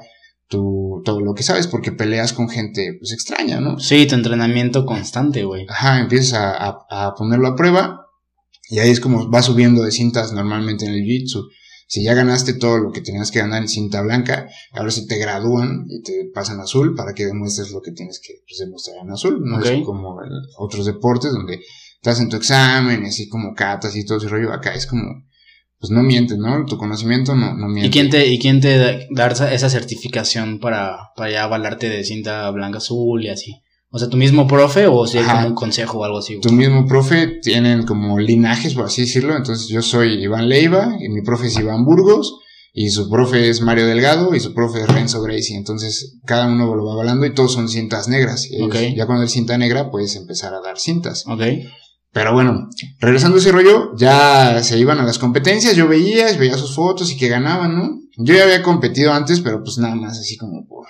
tu, 0.51 1.01
todo 1.05 1.21
lo 1.21 1.33
que 1.33 1.43
sabes, 1.45 1.67
porque 1.69 1.93
peleas 1.93 2.33
con 2.35 2.49
gente 2.51 2.97
pues 2.99 3.13
extraña, 3.13 3.61
¿no? 3.61 3.79
Sí, 3.79 4.07
tu 4.07 4.17
entrenamiento 4.17 4.85
constante, 4.85 5.45
güey. 5.45 5.65
Ajá, 5.69 6.01
empiezas 6.01 6.35
a, 6.35 6.57
a- 6.91 7.07
a 7.07 7.15
ponerlo 7.15 7.49
a 7.49 7.57
prueba. 7.57 8.07
Y 8.69 8.81
ahí 8.81 8.91
es 8.91 9.01
como 9.01 9.29
vas 9.31 9.47
subiendo 9.47 9.83
de 9.83 9.93
cintas 9.93 10.33
normalmente 10.33 10.85
en 10.87 10.93
el 10.93 11.03
jiu-jitsu. 11.05 11.49
Si 11.89 12.05
ya 12.05 12.15
ganaste 12.15 12.53
todo 12.55 12.79
lo 12.79 12.93
que 12.93 13.01
tenías 13.01 13.31
que 13.33 13.41
ganar 13.41 13.63
en 13.63 13.69
cinta 13.69 14.01
blanca, 14.03 14.49
ahora 14.73 14.91
sí 14.93 15.07
te 15.09 15.19
gradúan 15.19 15.87
y 15.89 16.03
te 16.03 16.31
pasan 16.33 16.61
a 16.61 16.65
azul 16.65 16.95
para 16.95 17.15
que 17.15 17.27
demuestres 17.27 17.71
lo 17.73 17.81
que 17.81 17.91
tienes 17.93 18.21
que 18.21 18.35
pues, 18.47 18.59
demostrar 18.59 18.99
en 19.05 19.11
azul. 19.11 19.41
No 19.45 19.59
es 19.61 19.85
como 19.85 20.23
en 20.23 20.31
otros 20.59 20.87
deportes 20.87 21.33
donde 21.33 21.61
estás 21.97 22.21
en 22.21 22.29
tu 22.29 22.37
examen, 22.37 23.03
y 23.05 23.09
así 23.09 23.29
como 23.29 23.55
catas 23.55 23.97
y 23.97 24.05
todo 24.05 24.19
ese 24.19 24.29
rollo. 24.29 24.53
Acá 24.53 24.73
es 24.75 24.87
como, 24.87 25.03
pues 25.81 25.91
no 25.91 26.03
miente, 26.03 26.37
¿no? 26.37 26.67
Tu 26.67 26.77
conocimiento 26.77 27.35
no, 27.35 27.55
no 27.55 27.67
miente. 27.67 27.89
¿Y 27.89 27.91
quién 27.91 28.11
te, 28.11 28.27
y 28.27 28.39
quién 28.39 28.61
te 28.61 28.77
da, 28.77 28.99
da 29.11 29.51
esa, 29.51 29.71
certificación 29.71 30.61
para, 30.61 30.99
para 31.17 31.31
ya 31.31 31.45
avalarte 31.45 31.89
de 31.89 32.05
cinta 32.05 32.51
blanca 32.51 32.79
azul 32.79 33.25
y 33.25 33.31
así? 33.31 33.63
O 33.91 33.99
sea, 33.99 34.09
tu 34.09 34.19
mismo 34.19 34.47
profe 34.47 34.87
o 34.87 35.07
si 35.07 35.19
hay 35.19 35.25
Ajá. 35.25 35.37
como 35.37 35.49
un 35.49 35.55
consejo 35.55 35.99
o 35.99 36.05
algo 36.05 36.19
así. 36.19 36.39
Tu 36.41 36.53
mismo 36.53 36.87
profe 36.87 37.41
tienen 37.43 37.85
como 37.87 38.19
linajes, 38.19 38.75
por 38.75 38.85
así 38.85 39.01
decirlo. 39.01 39.35
Entonces 39.35 39.69
yo 39.69 39.81
soy 39.81 40.23
Iván 40.23 40.49
Leiva 40.51 40.97
y 41.01 41.09
mi 41.09 41.23
profe 41.23 41.47
es 41.47 41.59
Iván 41.59 41.85
Burgos 41.85 42.39
y 42.75 42.91
su 42.91 43.09
profe 43.11 43.49
es 43.49 43.63
Mario 43.63 43.87
Delgado 43.87 44.35
y 44.35 44.41
su 44.41 44.53
profe 44.53 44.83
es 44.83 44.87
Renzo 44.87 45.23
Gracie. 45.23 45.57
Entonces 45.57 46.19
cada 46.27 46.47
uno 46.47 46.73
lo 46.77 46.85
va 46.85 46.93
avalando 46.93 47.25
y 47.25 47.35
todos 47.35 47.55
son 47.55 47.71
cintas 47.71 48.07
negras. 48.07 48.49
Y 48.51 48.57
ellos-. 48.57 48.95
Ya 48.95 49.07
cuando 49.07 49.25
es 49.25 49.33
cinta 49.33 49.57
negra 49.57 49.91
puedes 49.91 50.15
empezar 50.15 50.53
a 50.53 50.61
dar 50.61 50.79
cintas. 50.79 51.25
Ok. 51.27 51.43
Pero 52.13 52.33
bueno, 52.33 52.69
regresando 52.99 53.37
a 53.37 53.41
ese 53.41 53.53
rollo, 53.53 53.97
ya 53.97 54.63
se 54.63 54.79
iban 54.79 54.99
a 54.99 55.05
las 55.05 55.19
competencias, 55.19 55.77
yo 55.77 55.87
veía, 55.87 56.33
veía 56.37 56.59
sus 56.59 56.75
fotos 56.75 57.13
y 57.13 57.17
que 57.17 57.29
ganaban, 57.29 57.77
¿no? 57.77 58.01
Yo 58.17 58.35
ya 58.35 58.43
había 58.43 58.63
competido 58.63 59.13
antes, 59.13 59.41
pero 59.41 59.63
pues 59.63 59.79
nada 59.79 59.95
más 59.95 60.19
así 60.19 60.37
como 60.37 60.67
por... 60.67 60.87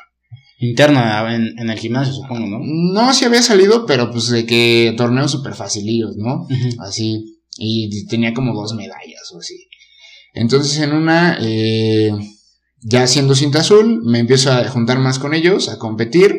Interno 0.62 1.00
en, 1.30 1.58
en 1.58 1.70
el 1.70 1.78
gimnasio, 1.78 2.12
supongo, 2.12 2.46
¿no? 2.46 2.58
No, 2.62 3.14
sí 3.14 3.24
había 3.24 3.42
salido, 3.42 3.86
pero 3.86 4.10
pues 4.10 4.28
de 4.28 4.44
que 4.44 4.94
torneos 4.96 5.30
súper 5.30 5.54
facilillos, 5.54 6.16
¿no? 6.16 6.46
Así, 6.80 7.40
y 7.56 8.06
tenía 8.06 8.34
como 8.34 8.54
dos 8.54 8.74
medallas 8.74 9.32
o 9.34 9.38
así. 9.38 9.68
Entonces 10.34 10.78
en 10.78 10.92
una, 10.92 11.38
eh, 11.40 12.12
ya 12.82 13.06
siendo 13.06 13.34
cinta 13.34 13.60
azul, 13.60 14.02
me 14.04 14.18
empiezo 14.18 14.52
a 14.52 14.68
juntar 14.68 14.98
más 14.98 15.18
con 15.18 15.34
ellos, 15.34 15.68
a 15.68 15.78
competir, 15.78 16.36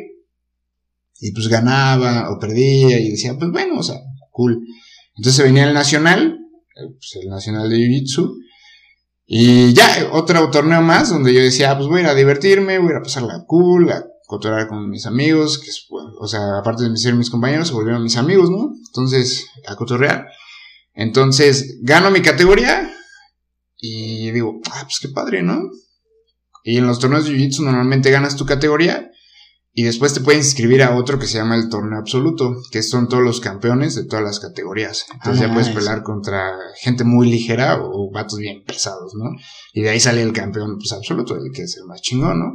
y 1.20 1.32
pues 1.32 1.48
ganaba 1.48 2.32
o 2.32 2.40
perdía, 2.40 3.00
y 3.00 3.12
decía, 3.12 3.38
pues 3.38 3.52
bueno, 3.52 3.80
o 3.80 3.84
sea, 3.84 4.02
Entonces 5.18 5.44
venía 5.44 5.68
el 5.68 5.74
nacional, 5.74 6.40
eh, 6.76 6.88
pues 6.90 7.24
el 7.24 7.30
nacional 7.30 7.70
de 7.70 7.78
Jiu-Jitsu, 7.78 8.38
y 9.26 9.74
ya, 9.74 10.10
otro 10.12 10.50
torneo 10.50 10.82
más, 10.82 11.10
donde 11.10 11.34
yo 11.34 11.40
decía, 11.40 11.72
ah, 11.72 11.78
pues 11.78 11.88
voy 11.88 12.00
a 12.00 12.04
ir 12.04 12.08
a 12.10 12.16
divertirme, 12.16 12.80
voy 12.80 12.90
a 12.90 12.92
ir 12.92 12.98
a 12.98 13.04
pasarla 13.04 13.46
cool, 13.48 13.90
a 13.92 14.06
cotorrear 14.26 14.68
con 14.68 14.90
mis 14.90 15.06
amigos, 15.06 15.62
o 16.20 16.28
sea, 16.28 16.58
aparte 16.60 16.90
de 16.90 16.98
ser 16.98 17.16
mis 17.16 17.30
compañeros, 17.30 17.68
se 17.68 17.74
volvieron 17.74 18.04
mis 18.04 18.18
amigos, 18.18 18.50
¿no? 18.50 18.74
Entonces, 18.88 19.48
a 19.68 19.76
cotorrear. 19.76 20.28
Entonces, 20.94 21.80
gano 21.82 22.12
mi 22.12 22.22
categoría 22.22 22.94
y 23.78 24.32
digo, 24.32 24.60
ah, 24.72 24.82
pues 24.84 25.00
qué 25.02 25.10
padre, 25.10 25.44
¿no? 25.44 25.62
Y 26.64 26.78
en 26.78 26.88
los 26.88 27.00
torneos 27.00 27.26
de 27.26 27.32
Jiu-Jitsu 27.32 27.64
normalmente 27.64 28.12
ganas 28.12 28.36
tu 28.36 28.46
categoría 28.46 29.11
y 29.74 29.84
después 29.84 30.14
te 30.14 30.20
puedes 30.20 30.46
inscribir 30.46 30.84
a 30.84 30.96
otro 30.96 31.18
que 31.18 31.28
se 31.28 31.38
llama 31.38 31.56
el 31.56 31.70
torneo 31.70 31.98
absoluto, 32.00 32.56
que 32.72 32.84
son 32.84 33.08
todos 33.08 33.24
los 33.24 33.40
campeones 33.40 33.96
de 33.96 34.04
todas 34.06 34.24
las 34.26 34.40
categorías. 34.40 35.06
Entonces 35.14 35.44
Ah, 35.44 35.48
ya 35.48 35.54
puedes 35.54 35.70
nice. 35.70 35.80
pelear 35.80 36.04
contra 36.04 36.52
gente 36.82 37.04
muy 37.06 37.30
ligera 37.30 37.80
o 37.82 38.12
vatos 38.12 38.38
bien 38.40 38.64
pesados, 38.66 39.14
¿no? 39.16 39.30
Y 39.74 39.82
de 39.82 39.90
ahí 39.90 40.00
sale 40.00 40.22
el 40.22 40.34
campeón 40.34 40.78
pues 40.78 40.92
absoluto, 40.92 41.36
el 41.36 41.52
que 41.54 41.64
es 41.64 41.78
el 41.78 41.86
más 41.86 42.02
chingón, 42.02 42.40
¿no? 42.40 42.54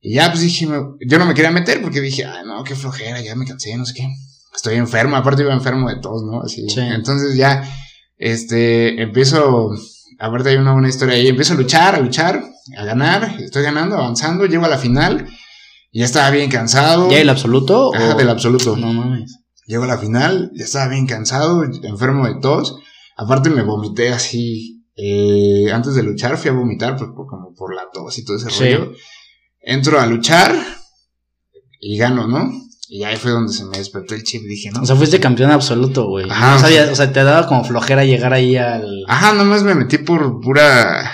Y 0.00 0.14
ya, 0.14 0.28
pues 0.30 0.40
dije, 0.42 0.66
yo 0.66 1.18
no 1.18 1.24
me 1.24 1.34
quería 1.34 1.50
meter 1.50 1.80
porque 1.80 2.00
dije, 2.00 2.24
ay, 2.24 2.44
no, 2.44 2.62
qué 2.64 2.74
flojera, 2.74 3.20
ya 3.22 3.34
me 3.36 3.46
cansé, 3.46 3.76
no 3.76 3.86
sé 3.86 3.94
qué. 3.94 4.06
Estoy 4.54 4.74
enfermo, 4.74 5.16
aparte 5.16 5.42
iba 5.42 5.54
enfermo 5.54 5.88
de 5.88 5.96
todos, 6.00 6.24
¿no? 6.24 6.42
Así. 6.42 6.68
Sí. 6.68 6.80
Entonces 6.80 7.36
ya, 7.36 7.62
este, 8.18 9.00
empiezo, 9.02 9.70
aparte 10.18 10.50
hay 10.50 10.56
una 10.56 10.72
buena 10.72 10.88
historia 10.88 11.14
ahí, 11.14 11.26
empiezo 11.28 11.54
a 11.54 11.56
luchar, 11.56 11.94
a 11.94 12.00
luchar, 12.00 12.42
a 12.76 12.84
ganar, 12.84 13.36
estoy 13.40 13.62
ganando, 13.62 13.96
avanzando, 13.96 14.46
llego 14.46 14.64
a 14.64 14.68
la 14.68 14.78
final, 14.78 15.26
ya 16.00 16.04
estaba 16.04 16.30
bien 16.30 16.50
cansado. 16.50 17.10
¿Ya 17.10 17.18
el 17.20 17.28
absoluto? 17.30 17.88
o- 17.90 17.94
Ajá, 17.94 18.14
del 18.14 18.28
absoluto. 18.28 18.76
No 18.76 18.92
mames. 18.92 19.38
Llego 19.66 19.84
a 19.84 19.86
la 19.86 19.96
final, 19.98 20.50
ya 20.54 20.64
estaba 20.64 20.88
bien 20.88 21.06
cansado, 21.06 21.64
enfermo 21.64 22.26
de 22.26 22.34
tos. 22.40 22.76
Aparte 23.16 23.50
me 23.50 23.62
vomité 23.62 24.10
así. 24.12 24.70
eh, 24.96 25.72
antes 25.72 25.96
de 25.96 26.04
luchar 26.04 26.38
fui 26.38 26.50
a 26.50 26.54
vomitar 26.54 26.94
por- 26.96 27.12
por- 27.16 27.26
como 27.26 27.52
por 27.52 27.74
la 27.74 27.82
tos 27.92 28.16
y 28.16 28.24
todo 28.24 28.36
ese 28.36 28.48
Sí. 28.50 28.62
rollo. 28.76 28.92
Entro 29.60 29.98
a 30.00 30.06
luchar 30.06 30.54
y 31.80 31.96
gano, 31.98 32.28
¿no? 32.28 32.52
Y 32.88 33.02
ahí 33.02 33.16
fue 33.16 33.32
donde 33.32 33.52
se 33.52 33.64
me 33.64 33.78
despertó 33.78 34.14
el 34.14 34.22
chip. 34.22 34.42
Dije, 34.44 34.70
no. 34.70 34.82
O 34.82 34.86
sea, 34.86 34.94
fuiste 34.94 35.18
campeón 35.18 35.50
absoluto, 35.50 36.06
güey. 36.06 36.26
Ajá, 36.30 36.60
No 36.60 36.68
sea- 36.68 36.92
o 36.92 36.94
sea, 36.94 37.12
te 37.12 37.24
daba 37.24 37.48
como 37.48 37.64
flojera 37.64 38.04
llegar 38.04 38.32
ahí 38.34 38.56
al. 38.56 39.04
Ajá, 39.08 39.32
nomás 39.32 39.64
me 39.64 39.74
metí 39.74 39.98
por 39.98 40.38
pura. 40.40 41.10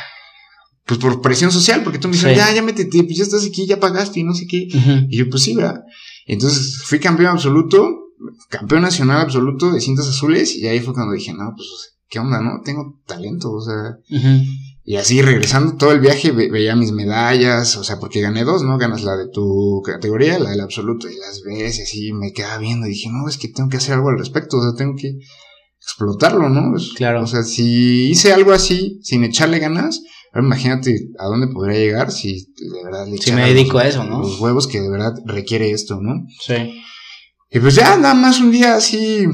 Pues 0.90 0.98
por 0.98 1.20
presión 1.20 1.52
social, 1.52 1.84
porque 1.84 2.00
tú 2.00 2.08
me 2.08 2.16
Sí. 2.16 2.26
ya, 2.34 2.52
ya 2.52 2.62
métete, 2.62 3.04
pues 3.04 3.16
ya 3.16 3.22
estás 3.22 3.44
aquí, 3.46 3.64
ya 3.64 3.78
pagaste 3.78 4.18
y 4.18 4.24
no 4.24 4.34
sé 4.34 4.44
qué. 4.48 4.66
Y 5.08 5.18
yo, 5.18 5.30
pues 5.30 5.44
sí, 5.44 5.54
¿verdad? 5.54 5.82
Entonces 6.26 6.82
fui 6.84 6.98
campeón 6.98 7.30
absoluto, 7.30 7.88
campeón 8.48 8.82
nacional 8.82 9.20
absoluto 9.20 9.70
de 9.70 9.80
cintas 9.80 10.08
azules, 10.08 10.56
y 10.56 10.66
ahí 10.66 10.80
fue 10.80 10.92
cuando 10.92 11.12
dije, 11.14 11.32
no, 11.32 11.52
pues, 11.56 11.68
¿qué 12.08 12.18
onda, 12.18 12.40
no? 12.40 12.60
Tengo 12.64 13.00
talento, 13.06 13.52
o 13.52 13.62
sea. 13.62 13.98
Y 14.84 14.96
así 14.96 15.22
regresando 15.22 15.76
todo 15.76 15.92
el 15.92 16.00
viaje 16.00 16.32
ve- 16.32 16.50
veía 16.50 16.74
mis 16.74 16.90
medallas, 16.90 17.76
o 17.76 17.84
sea, 17.84 18.00
porque 18.00 18.20
gané 18.20 18.42
dos, 18.42 18.64
¿no? 18.64 18.76
Ganas 18.76 19.04
la 19.04 19.16
de 19.16 19.28
tu 19.32 19.80
categoría, 19.86 20.40
la 20.40 20.50
del 20.50 20.60
absoluto, 20.62 21.08
y 21.08 21.14
las 21.16 21.42
ves, 21.44 21.78
y 21.78 21.82
así 21.82 22.12
me 22.12 22.32
quedaba 22.32 22.58
viendo, 22.58 22.86
y 22.88 22.90
dije, 22.90 23.10
no, 23.12 23.28
es 23.28 23.36
que 23.36 23.46
tengo 23.46 23.68
que 23.68 23.76
hacer 23.76 23.94
algo 23.94 24.08
al 24.08 24.18
respecto, 24.18 24.56
o 24.56 24.62
sea, 24.62 24.72
tengo 24.76 24.96
que 24.96 25.12
explotarlo, 25.80 26.48
¿no? 26.48 26.74
Claro. 26.96 27.22
O 27.22 27.26
sea, 27.28 27.42
si 27.44 28.10
hice 28.10 28.32
algo 28.32 28.52
así, 28.52 28.98
sin 29.02 29.22
echarle 29.24 29.60
ganas, 29.60 30.00
ahora 30.32 30.46
imagínate 30.46 31.08
a 31.18 31.26
dónde 31.26 31.48
podría 31.48 31.78
llegar 31.78 32.10
si 32.12 32.46
de 32.56 32.84
verdad 32.84 33.06
le 33.08 33.18
Si 33.18 33.32
me 33.32 33.46
dedico 33.52 33.74
los- 33.74 33.82
a 33.84 33.88
eso, 33.88 34.04
¿no? 34.04 34.20
Los 34.20 34.40
huevos 34.40 34.66
que 34.66 34.80
de 34.80 34.90
verdad 34.90 35.14
requiere 35.26 35.70
esto, 35.70 36.00
¿no? 36.00 36.26
Sí. 36.40 36.80
Y 37.50 37.58
pues 37.58 37.74
ya, 37.74 37.96
nada 37.96 38.14
más 38.14 38.38
un 38.40 38.50
día 38.52 38.76
así, 38.76 39.26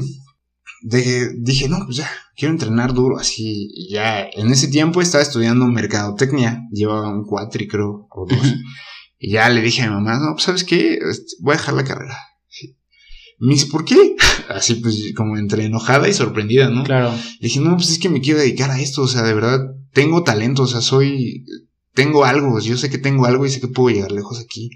de, 0.81 1.31
dije, 1.39 1.67
no, 1.69 1.79
pues 1.85 1.97
ya, 1.97 2.09
quiero 2.35 2.53
entrenar 2.53 2.93
duro, 2.93 3.17
así, 3.19 3.67
y 3.73 3.91
ya, 3.93 4.21
en 4.33 4.51
ese 4.51 4.67
tiempo 4.67 5.01
estaba 5.01 5.21
estudiando 5.23 5.65
mercadotecnia, 5.67 6.61
llevaba 6.71 7.09
un 7.09 7.25
cuatri, 7.25 7.67
creo, 7.67 8.07
o 8.09 8.25
dos, 8.27 8.55
y 9.19 9.31
ya 9.31 9.49
le 9.49 9.61
dije 9.61 9.81
a 9.83 9.87
mi 9.87 9.93
mamá, 9.95 10.17
no, 10.19 10.33
pues, 10.33 10.43
¿sabes 10.43 10.63
qué? 10.63 10.93
Este, 10.95 11.33
Voy 11.41 11.53
a 11.53 11.57
dejar 11.57 11.73
la 11.75 11.83
carrera. 11.83 12.17
Me 13.39 13.53
dice, 13.53 13.67
¿por 13.67 13.85
qué? 13.85 14.15
Así, 14.49 14.75
pues, 14.75 15.13
como 15.15 15.37
entre 15.37 15.65
enojada 15.65 16.07
y 16.09 16.13
sorprendida, 16.13 16.69
¿no? 16.69 16.83
Claro. 16.83 17.11
Le 17.11 17.47
dije, 17.47 17.59
no, 17.59 17.75
pues 17.75 17.91
es 17.91 17.99
que 17.99 18.09
me 18.09 18.19
quiero 18.21 18.39
dedicar 18.39 18.71
a 18.71 18.79
esto, 18.79 19.03
o 19.03 19.07
sea, 19.07 19.21
de 19.21 19.33
verdad, 19.35 19.59
tengo 19.93 20.23
talento, 20.23 20.63
o 20.63 20.67
sea, 20.67 20.81
soy, 20.81 21.45
tengo 21.93 22.25
algo, 22.25 22.59
yo 22.59 22.77
sé 22.77 22.89
que 22.89 22.97
tengo 22.97 23.25
algo 23.25 23.45
y 23.45 23.49
sé 23.49 23.59
que 23.59 23.67
puedo 23.67 23.95
llegar 23.95 24.11
lejos 24.11 24.39
aquí. 24.39 24.69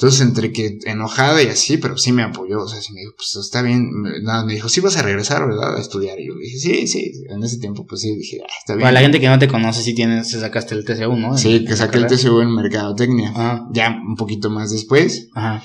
Entonces, 0.00 0.22
entre 0.22 0.50
que 0.50 0.78
enojada 0.86 1.42
y 1.42 1.48
así, 1.48 1.76
pero 1.76 1.98
sí 1.98 2.10
me 2.10 2.22
apoyó, 2.22 2.62
o 2.62 2.68
sea, 2.68 2.80
sí 2.80 2.90
me 2.94 3.00
dijo, 3.00 3.12
pues 3.18 3.36
está 3.36 3.60
bien, 3.60 3.90
nada, 4.22 4.46
me 4.46 4.54
dijo, 4.54 4.70
sí 4.70 4.80
vas 4.80 4.96
a 4.96 5.02
regresar, 5.02 5.46
¿verdad? 5.46 5.76
A 5.76 5.78
estudiar. 5.78 6.18
Y 6.18 6.26
yo 6.26 6.34
le 6.36 6.44
dije, 6.44 6.58
sí, 6.58 6.86
sí, 6.86 7.12
en 7.28 7.42
ese 7.42 7.58
tiempo, 7.58 7.84
pues 7.86 8.00
sí, 8.00 8.16
dije, 8.16 8.38
ah, 8.42 8.52
está 8.60 8.76
bien. 8.76 8.84
Para 8.84 8.92
la 8.92 9.00
gente 9.00 9.20
que 9.20 9.28
no 9.28 9.38
te 9.38 9.46
conoce, 9.46 9.82
sí 9.82 9.94
tienes, 9.94 10.30
sacaste 10.30 10.74
el 10.74 10.86
TCU, 10.86 11.16
¿no? 11.16 11.36
Sí, 11.36 11.66
que 11.66 11.76
saqué 11.76 11.98
el. 11.98 12.06
TCU 12.06 12.40
en 12.40 12.54
mercadotecnia, 12.54 13.28
Ajá. 13.28 13.68
ya 13.74 13.90
un 13.90 14.16
poquito 14.16 14.48
más 14.48 14.70
después, 14.70 15.28
Ajá. 15.34 15.62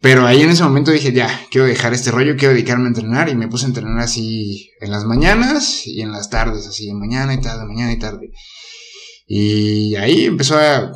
Pero 0.00 0.26
ahí 0.26 0.42
en 0.42 0.50
ese 0.50 0.62
momento 0.62 0.90
dije, 0.90 1.12
ya, 1.12 1.28
quiero 1.50 1.66
dejar 1.66 1.92
este 1.92 2.10
rollo, 2.10 2.36
quiero 2.36 2.54
dedicarme 2.54 2.84
a 2.84 2.88
entrenar. 2.88 3.28
Y 3.28 3.36
me 3.36 3.48
puse 3.48 3.66
a 3.66 3.68
entrenar 3.68 3.98
así 3.98 4.70
en 4.80 4.90
las 4.90 5.04
mañanas 5.04 5.86
y 5.86 6.02
en 6.02 6.12
las 6.12 6.30
tardes, 6.30 6.66
así, 6.66 6.92
mañana 6.94 7.34
y 7.34 7.40
tarde, 7.40 7.66
mañana 7.66 7.92
y 7.92 7.98
tarde. 7.98 8.30
Y 9.26 9.96
ahí 9.96 10.24
empezó 10.26 10.56
a, 10.56 10.92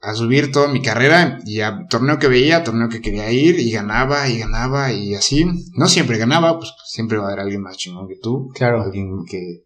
a 0.00 0.14
subir 0.14 0.52
toda 0.52 0.68
mi 0.68 0.82
carrera. 0.82 1.38
Y 1.44 1.60
a 1.60 1.86
torneo 1.88 2.18
que 2.18 2.28
veía, 2.28 2.64
torneo 2.64 2.88
que 2.88 3.00
quería 3.00 3.30
ir, 3.30 3.58
y 3.58 3.70
ganaba 3.70 4.28
y 4.28 4.38
ganaba 4.38 4.92
y 4.92 5.14
así. 5.14 5.44
No 5.74 5.88
siempre 5.88 6.18
ganaba, 6.18 6.58
pues 6.58 6.72
siempre 6.86 7.18
va 7.18 7.24
a 7.24 7.26
haber 7.28 7.40
alguien 7.40 7.62
más 7.62 7.76
chingón 7.76 8.08
que 8.08 8.16
tú. 8.22 8.50
Claro. 8.54 8.82
Alguien 8.82 9.24
que 9.28 9.64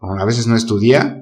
bueno, 0.00 0.22
a 0.22 0.26
veces 0.26 0.46
no 0.46 0.56
estudia. 0.56 1.20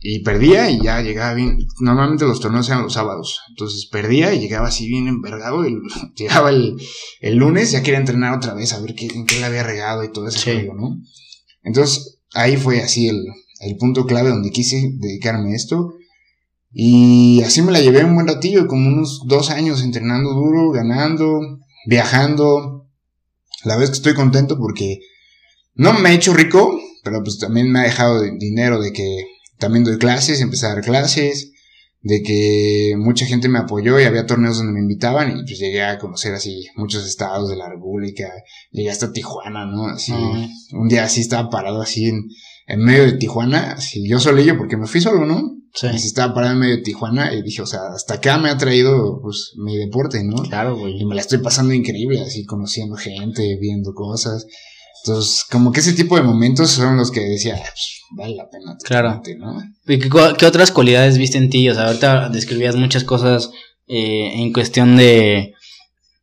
Y 0.00 0.22
perdía 0.22 0.70
y 0.70 0.80
ya 0.82 1.00
llegaba 1.02 1.34
bien. 1.34 1.58
Normalmente 1.80 2.24
los 2.24 2.40
torneos 2.40 2.68
eran 2.68 2.82
los 2.82 2.92
sábados. 2.94 3.40
Entonces 3.50 3.86
perdía 3.90 4.32
y 4.34 4.40
llegaba 4.40 4.68
así 4.68 4.88
bien 4.88 5.08
envergado. 5.08 5.66
Y 5.66 5.76
llegaba 6.16 6.50
el, 6.50 6.76
el 7.20 7.36
lunes, 7.36 7.72
ya 7.72 7.82
quería 7.82 8.00
entrenar 8.00 8.34
otra 8.36 8.54
vez 8.54 8.72
a 8.72 8.80
ver 8.80 8.94
qué, 8.94 9.06
en 9.06 9.26
qué 9.26 9.36
le 9.38 9.44
había 9.46 9.62
regado 9.62 10.04
y 10.04 10.12
todo 10.12 10.28
ese 10.28 10.38
Sí. 10.38 10.52
rollo, 10.52 10.74
¿no? 10.74 10.96
Entonces 11.62 12.20
ahí 12.34 12.56
fue 12.56 12.80
así 12.80 13.08
el, 13.08 13.24
el 13.60 13.76
punto 13.76 14.06
clave 14.06 14.30
donde 14.30 14.50
quise 14.50 14.92
dedicarme 14.98 15.52
a 15.52 15.56
esto. 15.56 15.94
Y 16.72 17.42
así 17.42 17.62
me 17.62 17.72
la 17.72 17.80
llevé 17.80 18.04
un 18.04 18.14
buen 18.14 18.28
ratillo, 18.28 18.66
como 18.68 18.88
unos 18.88 19.22
dos 19.26 19.50
años 19.50 19.82
entrenando 19.82 20.30
duro, 20.34 20.70
ganando, 20.70 21.40
viajando. 21.86 22.86
La 23.64 23.74
verdad 23.76 23.84
es 23.84 23.90
que 23.90 23.96
estoy 23.96 24.14
contento 24.14 24.56
porque 24.58 25.00
no 25.74 25.92
me 25.94 26.10
ha 26.10 26.12
hecho 26.14 26.32
rico, 26.32 26.78
pero 27.02 27.22
pues 27.24 27.38
también 27.38 27.70
me 27.72 27.80
ha 27.80 27.84
dejado 27.84 28.20
de- 28.20 28.36
dinero 28.38 28.80
de 28.80 28.92
que 28.92 29.24
también 29.60 29.84
doy 29.84 29.98
clases, 29.98 30.40
empecé 30.40 30.66
a 30.66 30.70
dar 30.70 30.82
clases, 30.82 31.52
de 32.02 32.22
que 32.22 32.94
mucha 32.96 33.26
gente 33.26 33.48
me 33.48 33.58
apoyó 33.58 34.00
y 34.00 34.04
había 34.04 34.26
torneos 34.26 34.56
donde 34.56 34.72
me 34.72 34.80
invitaban 34.80 35.30
y 35.30 35.42
pues 35.42 35.58
llegué 35.58 35.82
a 35.82 35.98
conocer 35.98 36.32
así 36.32 36.66
muchos 36.74 37.06
estados 37.06 37.50
de 37.50 37.56
la 37.56 37.68
República, 37.68 38.32
llegué 38.70 38.90
hasta 38.90 39.12
Tijuana, 39.12 39.66
¿no? 39.66 39.86
Así, 39.86 40.12
un 40.72 40.88
día 40.88 41.04
así 41.04 41.20
estaba 41.20 41.50
parado 41.50 41.82
así 41.82 42.06
en, 42.06 42.28
en 42.66 42.80
medio 42.80 43.04
de 43.04 43.12
Tijuana, 43.12 43.72
así 43.72 44.08
yo 44.08 44.18
solillo 44.18 44.56
porque 44.56 44.78
me 44.78 44.86
fui 44.86 45.00
solo, 45.00 45.26
¿no? 45.26 45.56
Sí. 45.74 45.86
Así 45.86 46.08
estaba 46.08 46.34
parado 46.34 46.54
en 46.54 46.60
medio 46.60 46.76
de 46.76 46.82
Tijuana 46.82 47.32
y 47.34 47.42
dije, 47.42 47.62
o 47.62 47.66
sea, 47.66 47.80
hasta 47.94 48.14
acá 48.14 48.38
me 48.38 48.48
ha 48.48 48.56
traído 48.56 49.20
pues 49.22 49.52
mi 49.56 49.76
deporte, 49.76 50.24
¿no? 50.24 50.42
Claro, 50.42 50.76
güey. 50.76 51.00
Y 51.00 51.04
me 51.04 51.14
la 51.14 51.20
estoy 51.20 51.38
pasando 51.38 51.74
increíble, 51.74 52.20
así 52.22 52.44
conociendo 52.44 52.96
gente, 52.96 53.56
viendo 53.60 53.92
cosas. 53.92 54.46
Entonces, 55.04 55.44
como 55.50 55.72
que 55.72 55.80
ese 55.80 55.92
tipo 55.94 56.16
de 56.16 56.22
momentos 56.22 56.70
son 56.70 56.96
los 56.96 57.10
que 57.10 57.20
decía, 57.20 57.54
"Ah, 57.58 57.62
pues, 57.62 58.00
vale 58.12 58.36
la 58.36 58.48
pena. 58.50 58.76
Claro. 58.84 59.22
¿no? 59.38 59.62
¿Y 59.86 59.98
¿Qué, 59.98 60.08
cu- 60.08 60.34
qué 60.38 60.46
otras 60.46 60.70
cualidades 60.70 61.16
viste 61.18 61.38
en 61.38 61.48
ti? 61.50 61.68
O 61.68 61.74
sea, 61.74 61.86
ahorita 61.86 62.28
describías 62.28 62.76
muchas 62.76 63.04
cosas 63.04 63.50
eh, 63.88 64.32
en 64.34 64.52
cuestión 64.52 64.96
de, 64.96 65.54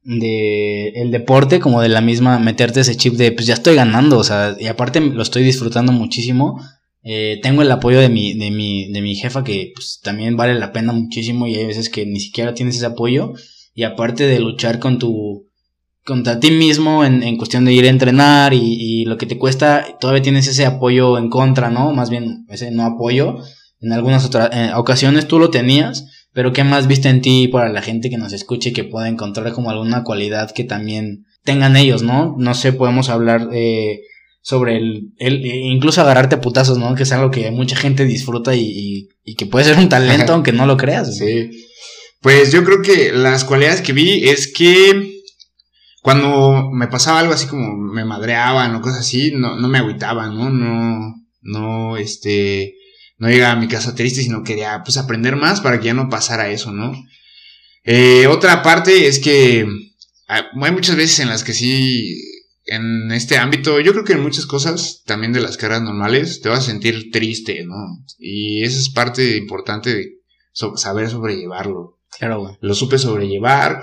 de 0.04 0.90
el 0.96 1.12
deporte, 1.12 1.60
como 1.60 1.82
de 1.82 1.90
la 1.90 2.02
misma, 2.02 2.40
meterte 2.40 2.82
ese 2.82 2.96
chip 2.96 3.16
de, 3.16 3.32
pues 3.32 3.46
ya 3.48 3.54
estoy 3.56 3.76
ganando, 3.76 4.18
o 4.18 4.24
sea, 4.24 4.56
y 4.60 4.68
aparte 4.68 5.00
lo 5.02 5.22
estoy 5.22 5.44
disfrutando 5.44 5.92
muchísimo. 5.92 6.62
Eh, 7.04 7.40
tengo 7.42 7.62
el 7.62 7.72
apoyo 7.72 8.00
de 8.00 8.10
mi, 8.10 8.34
de 8.34 8.52
mi, 8.52 8.92
de 8.92 9.02
mi 9.02 9.16
jefa 9.16 9.44
que 9.44 9.72
pues 9.74 10.00
también 10.04 10.36
vale 10.36 10.56
la 10.56 10.72
pena 10.74 10.92
muchísimo 10.94 11.48
y 11.48 11.56
hay 11.56 11.66
veces 11.66 11.90
que 11.90 12.06
ni 12.06 12.20
siquiera 12.20 12.54
tienes 12.54 12.76
ese 12.76 12.86
apoyo. 12.86 13.34
Y 13.74 13.84
aparte 13.84 14.26
de 14.28 14.40
luchar 14.40 14.80
con 14.80 14.98
tu, 15.00 15.47
contra 16.08 16.40
ti 16.40 16.52
mismo 16.52 17.04
en, 17.04 17.22
en 17.22 17.36
cuestión 17.36 17.66
de 17.66 17.74
ir 17.74 17.84
a 17.84 17.90
entrenar 17.90 18.54
y, 18.54 18.62
y 18.62 19.04
lo 19.04 19.18
que 19.18 19.26
te 19.26 19.38
cuesta, 19.38 19.86
todavía 20.00 20.22
tienes 20.22 20.48
ese 20.48 20.66
apoyo 20.66 21.18
en 21.18 21.30
contra, 21.30 21.70
¿no? 21.70 21.92
Más 21.92 22.10
bien 22.10 22.46
ese 22.48 22.72
no 22.72 22.84
apoyo. 22.84 23.40
En 23.82 23.92
algunas 23.92 24.24
otras 24.24 24.50
eh, 24.54 24.72
ocasiones 24.74 25.28
tú 25.28 25.38
lo 25.38 25.50
tenías, 25.50 26.06
pero 26.32 26.54
¿qué 26.54 26.64
más 26.64 26.88
viste 26.88 27.10
en 27.10 27.22
ti 27.22 27.50
para 27.50 27.68
la 27.68 27.82
gente 27.82 28.10
que 28.10 28.18
nos 28.18 28.32
escuche 28.32 28.72
que 28.72 28.86
pueda 28.86 29.10
encontrar 29.10 29.52
como 29.52 29.70
alguna 29.70 30.06
cualidad 30.06 30.52
que 30.52 30.64
también 30.64 31.26
tengan 31.44 31.76
ellos, 31.76 32.04
¿no? 32.04 32.36
No 32.38 32.54
sé, 32.54 32.72
podemos 32.72 33.10
hablar 33.10 33.50
eh, 33.52 34.00
sobre 34.42 34.78
el, 34.78 35.12
el, 35.18 35.46
incluso 35.46 36.00
agarrarte 36.00 36.36
a 36.36 36.42
putazos, 36.42 36.78
¿no? 36.78 36.96
Que 36.96 37.04
es 37.04 37.12
algo 37.12 37.32
que 37.32 37.52
mucha 37.52 37.76
gente 37.76 38.06
disfruta 38.06 38.56
y, 38.56 38.62
y, 38.62 39.10
y 39.26 39.36
que 39.36 39.46
puede 39.46 39.66
ser 39.66 39.78
un 39.78 39.90
talento 39.90 40.32
aunque 40.32 40.54
no 40.54 40.66
lo 40.66 40.78
creas. 40.78 41.18
Sí. 41.18 41.50
Pues 42.22 42.54
yo 42.54 42.64
creo 42.64 42.82
que 42.82 43.12
las 43.12 43.44
cualidades 43.44 43.82
que 43.82 43.92
vi 43.92 44.30
es 44.30 44.52
que 44.54 45.17
cuando 46.08 46.72
me 46.72 46.88
pasaba 46.88 47.20
algo 47.20 47.34
así 47.34 47.48
como 47.48 47.76
me 47.76 48.06
madreaban 48.06 48.74
o 48.74 48.82
cosas 48.82 49.02
así, 49.02 49.34
no, 49.36 49.58
no 49.58 49.68
me 49.68 49.80
agüitaba, 49.80 50.28
¿no? 50.28 50.50
No, 50.50 51.14
no, 51.42 51.98
este, 51.98 52.76
no 53.18 53.28
llegaba 53.28 53.52
a 53.52 53.60
mi 53.60 53.68
casa 53.68 53.94
triste, 53.94 54.22
sino 54.22 54.42
quería 54.42 54.84
pues 54.86 54.96
aprender 54.96 55.36
más 55.36 55.60
para 55.60 55.82
que 55.82 55.88
ya 55.88 55.94
no 55.94 56.08
pasara 56.08 56.50
eso, 56.50 56.72
¿no? 56.72 56.94
Eh, 57.84 58.26
otra 58.28 58.64
parte 58.64 59.08
es 59.08 59.20
que 59.20 59.68
ah, 60.30 60.46
hay 60.62 60.72
muchas 60.72 60.96
veces 60.96 61.20
en 61.20 61.28
las 61.28 61.44
que 61.44 61.52
sí, 61.52 62.18
en 62.68 63.12
este 63.12 63.38
ámbito, 63.38 63.82
yo 63.82 63.92
creo 63.92 64.06
que 64.06 64.14
en 64.14 64.24
muchas 64.24 64.46
cosas, 64.46 65.04
también 65.06 65.34
de 65.34 65.42
las 65.42 65.58
carreras 65.58 65.84
normales, 65.84 66.40
te 66.40 66.48
vas 66.48 66.60
a 66.60 66.72
sentir 66.72 67.12
triste, 67.12 67.66
¿no? 67.66 67.76
Y 68.18 68.64
esa 68.64 68.80
es 68.80 68.90
parte 68.92 69.36
importante 69.36 69.94
de 69.94 70.06
saber 70.54 71.10
sobrellevarlo 71.10 72.00
Claro, 72.18 72.40
güey. 72.40 72.56
lo 72.62 72.74
supe 72.76 72.98
sobrellevar. 72.98 73.82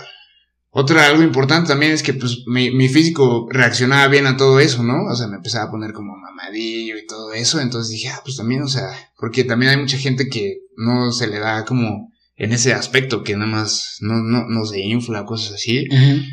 Otra, 0.76 1.06
algo 1.06 1.22
importante 1.22 1.68
también 1.68 1.92
es 1.92 2.02
que 2.02 2.14
pues 2.14 2.42
mi, 2.46 2.72
mi 2.72 2.88
físico 2.88 3.46
reaccionaba 3.48 4.08
bien 4.08 4.26
a 4.26 4.36
todo 4.36 4.58
eso, 4.58 4.82
¿no? 4.82 5.04
O 5.04 5.14
sea, 5.14 5.28
me 5.28 5.36
empezaba 5.36 5.66
a 5.66 5.70
poner 5.70 5.92
como 5.92 6.16
mamadillo 6.16 6.98
y 6.98 7.06
todo 7.06 7.32
eso. 7.32 7.60
Entonces 7.60 7.92
dije, 7.92 8.08
ah, 8.08 8.20
pues 8.24 8.36
también, 8.36 8.60
o 8.60 8.66
sea, 8.66 8.88
porque 9.16 9.44
también 9.44 9.70
hay 9.70 9.76
mucha 9.76 9.98
gente 9.98 10.28
que 10.28 10.62
no 10.76 11.12
se 11.12 11.28
le 11.28 11.38
da 11.38 11.64
como 11.64 12.12
en 12.34 12.52
ese 12.52 12.72
aspecto, 12.72 13.22
que 13.22 13.36
nada 13.36 13.48
más 13.48 13.98
no, 14.00 14.16
no, 14.16 14.48
no 14.48 14.66
se 14.66 14.80
infla, 14.80 15.24
cosas 15.24 15.54
así. 15.54 15.86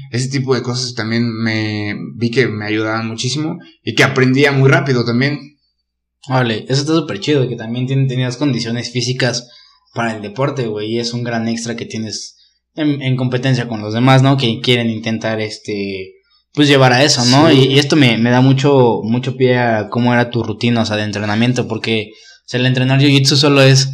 Ese 0.09 0.29
tipo 0.29 0.55
de 0.55 0.63
cosas 0.63 0.95
también 0.95 1.31
me 1.31 1.95
vi 2.15 2.31
que 2.31 2.47
me 2.47 2.65
ayudaban 2.65 3.07
muchísimo 3.07 3.59
y 3.83 3.93
que 3.93 4.03
aprendía 4.03 4.51
muy 4.51 4.71
rápido 4.71 5.05
también. 5.05 5.59
Vale, 6.27 6.65
eso 6.67 6.81
está 6.81 6.93
súper 6.93 7.19
chido, 7.19 7.47
que 7.47 7.55
también 7.55 7.85
tenías 7.85 8.37
condiciones 8.37 8.91
físicas 8.91 9.47
para 9.93 10.15
el 10.15 10.23
deporte, 10.23 10.65
güey, 10.65 10.95
y 10.95 10.99
es 10.99 11.13
un 11.13 11.23
gran 11.23 11.47
extra 11.47 11.75
que 11.75 11.85
tienes 11.85 12.40
en, 12.75 13.01
en 13.01 13.15
competencia 13.15 13.67
con 13.67 13.81
los 13.81 13.93
demás, 13.93 14.21
¿no? 14.23 14.37
Que 14.37 14.59
quieren 14.61 14.89
intentar, 14.89 15.39
este, 15.41 16.13
pues 16.53 16.67
llevar 16.67 16.93
a 16.93 17.03
eso, 17.03 17.23
¿no? 17.25 17.49
Sí. 17.49 17.67
Y, 17.69 17.73
y 17.75 17.79
esto 17.79 17.95
me, 17.95 18.17
me 18.17 18.29
da 18.29 18.41
mucho, 18.41 18.99
mucho 19.03 19.35
pie 19.35 19.57
a 19.57 19.89
cómo 19.89 20.13
era 20.13 20.29
tu 20.29 20.43
rutina, 20.43 20.81
o 20.81 20.85
sea, 20.85 20.97
de 20.97 21.03
entrenamiento, 21.03 21.67
porque, 21.67 22.09
o 22.11 22.43
sea, 22.45 22.59
el 22.59 22.65
entrenar 22.65 22.99
jiu-jitsu 22.99 23.35
solo 23.35 23.61
es 23.61 23.89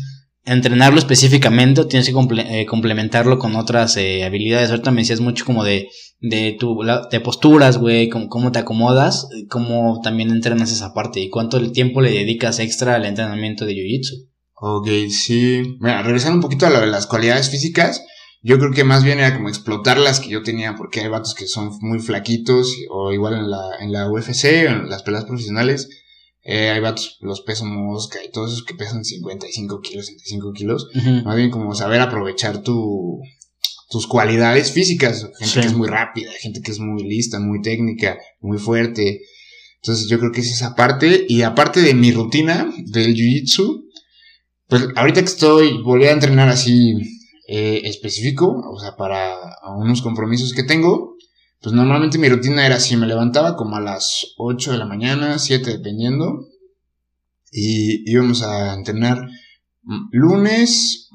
entrenarlo 0.46 0.98
específicamente 0.98 1.82
o 1.82 1.88
tienes 1.88 2.08
que 2.08 2.14
comple- 2.14 2.46
eh, 2.50 2.66
complementarlo 2.66 3.38
con 3.38 3.56
otras 3.58 3.98
eh, 3.98 4.24
habilidades. 4.24 4.70
Ahorita 4.70 4.92
me 4.92 5.02
decías 5.02 5.20
mucho 5.20 5.44
como 5.44 5.66
de, 5.66 5.90
de 6.22 6.56
tu, 6.58 6.84
la- 6.84 7.08
de 7.12 7.20
posturas, 7.20 7.78
güey, 7.78 8.08
cómo, 8.08 8.30
cómo 8.30 8.52
te 8.54 8.60
acomodas, 8.60 9.28
cómo 9.50 10.00
también 10.02 10.30
entrenas 10.30 10.72
esa 10.72 10.94
parte 10.94 11.20
y 11.20 11.30
cuánto 11.30 11.72
tiempo 11.74 12.00
le 12.02 12.12
dedicas 12.12 12.60
extra 12.60 12.96
al 12.96 13.06
entrenamiento 13.06 13.66
de 13.66 13.74
jiu-jitsu. 13.74 14.30
Ok, 14.60 14.88
sí. 15.10 15.76
Mira, 15.82 16.02
regresando 16.02 16.38
un 16.38 16.42
poquito 16.42 16.66
a 16.66 16.70
lo 16.70 16.80
de 16.80 16.88
las 16.88 17.08
cualidades 17.08 17.50
físicas, 17.50 18.02
yo 18.42 18.60
creo 18.60 18.72
que 18.72 18.84
más 18.84 19.04
bien 19.04 19.20
era 19.20 19.36
como 19.36 19.50
explotar 19.50 19.98
las 19.98 20.20
que 20.20 20.30
yo 20.30 20.44
tenía, 20.44 20.76
porque 20.76 21.02
hay 21.02 21.08
vatos 21.10 21.34
que 21.36 21.48
son 21.48 21.72
muy 21.82 22.00
flaquitos, 22.00 22.74
o 22.90 23.12
igual 23.12 23.34
en 23.36 23.50
la, 23.50 23.70
en 23.80 23.92
la 23.92 24.10
UFC, 24.10 24.44
o 24.46 24.70
en 24.72 24.90
las 24.90 25.04
peleas 25.04 25.26
profesionales, 25.26 25.90
eh, 26.44 26.70
hay 26.70 26.80
vatos, 26.80 27.18
los 27.22 27.42
peso 27.42 27.66
mosca 27.66 28.20
y 28.24 28.32
todos 28.32 28.54
esos 28.54 28.64
que 28.66 28.74
pesan 28.76 29.04
55 29.04 29.82
kilos, 29.82 30.06
65 30.06 30.54
kilos. 30.54 30.88
Más 31.26 31.36
bien 31.36 31.50
como 31.52 31.76
saber 31.76 32.00
aprovechar 32.00 32.62
tu, 32.64 33.20
tus 33.90 34.08
cualidades 34.08 34.72
físicas. 34.72 35.28
Gente 35.40 35.46
Sí. 35.54 35.60
que 35.60 35.68
es 35.68 35.74
muy 35.74 35.90
rápida, 35.90 36.32
gente 36.40 36.62
que 36.62 36.72
es 36.72 36.80
muy 36.80 37.04
lista, 37.04 37.40
muy 37.40 37.62
técnica, 37.62 38.18
muy 38.40 38.58
fuerte. 38.60 39.22
Entonces 39.82 40.08
yo 40.10 40.20
creo 40.20 40.32
que 40.32 40.40
es 40.40 40.52
esa 40.52 40.74
parte. 40.74 41.26
Y 41.28 41.42
aparte 41.42 41.82
de 41.82 41.94
mi 41.94 42.12
rutina 42.14 42.72
del 42.78 43.14
jiu-jitsu, 43.14 43.84
pues 44.68 44.84
ahorita 44.96 45.20
que 45.22 45.28
estoy, 45.28 45.82
volví 45.84 46.06
a 46.06 46.12
entrenar 46.12 46.48
así 46.48 46.94
eh, 47.48 47.82
específico, 47.86 48.62
o 48.72 48.80
sea, 48.80 48.96
para 48.96 49.36
unos 49.78 50.02
compromisos 50.02 50.54
que 50.54 50.64
tengo, 50.64 51.16
pues 51.62 51.74
normalmente 51.74 52.18
mi 52.18 52.30
rutina 52.30 52.66
era 52.66 52.76
así, 52.76 52.96
me 52.98 53.08
levantaba 53.08 53.56
como 53.56 53.76
a 53.78 53.82
las 53.82 54.34
8 54.38 54.72
de 54.72 54.78
la 54.78 54.86
mañana, 54.86 55.40
7 55.40 55.72
dependiendo, 55.72 56.48
y 57.52 58.10
íbamos 58.12 58.44
a 58.44 58.74
entrenar 58.74 59.28
lunes, 60.12 61.10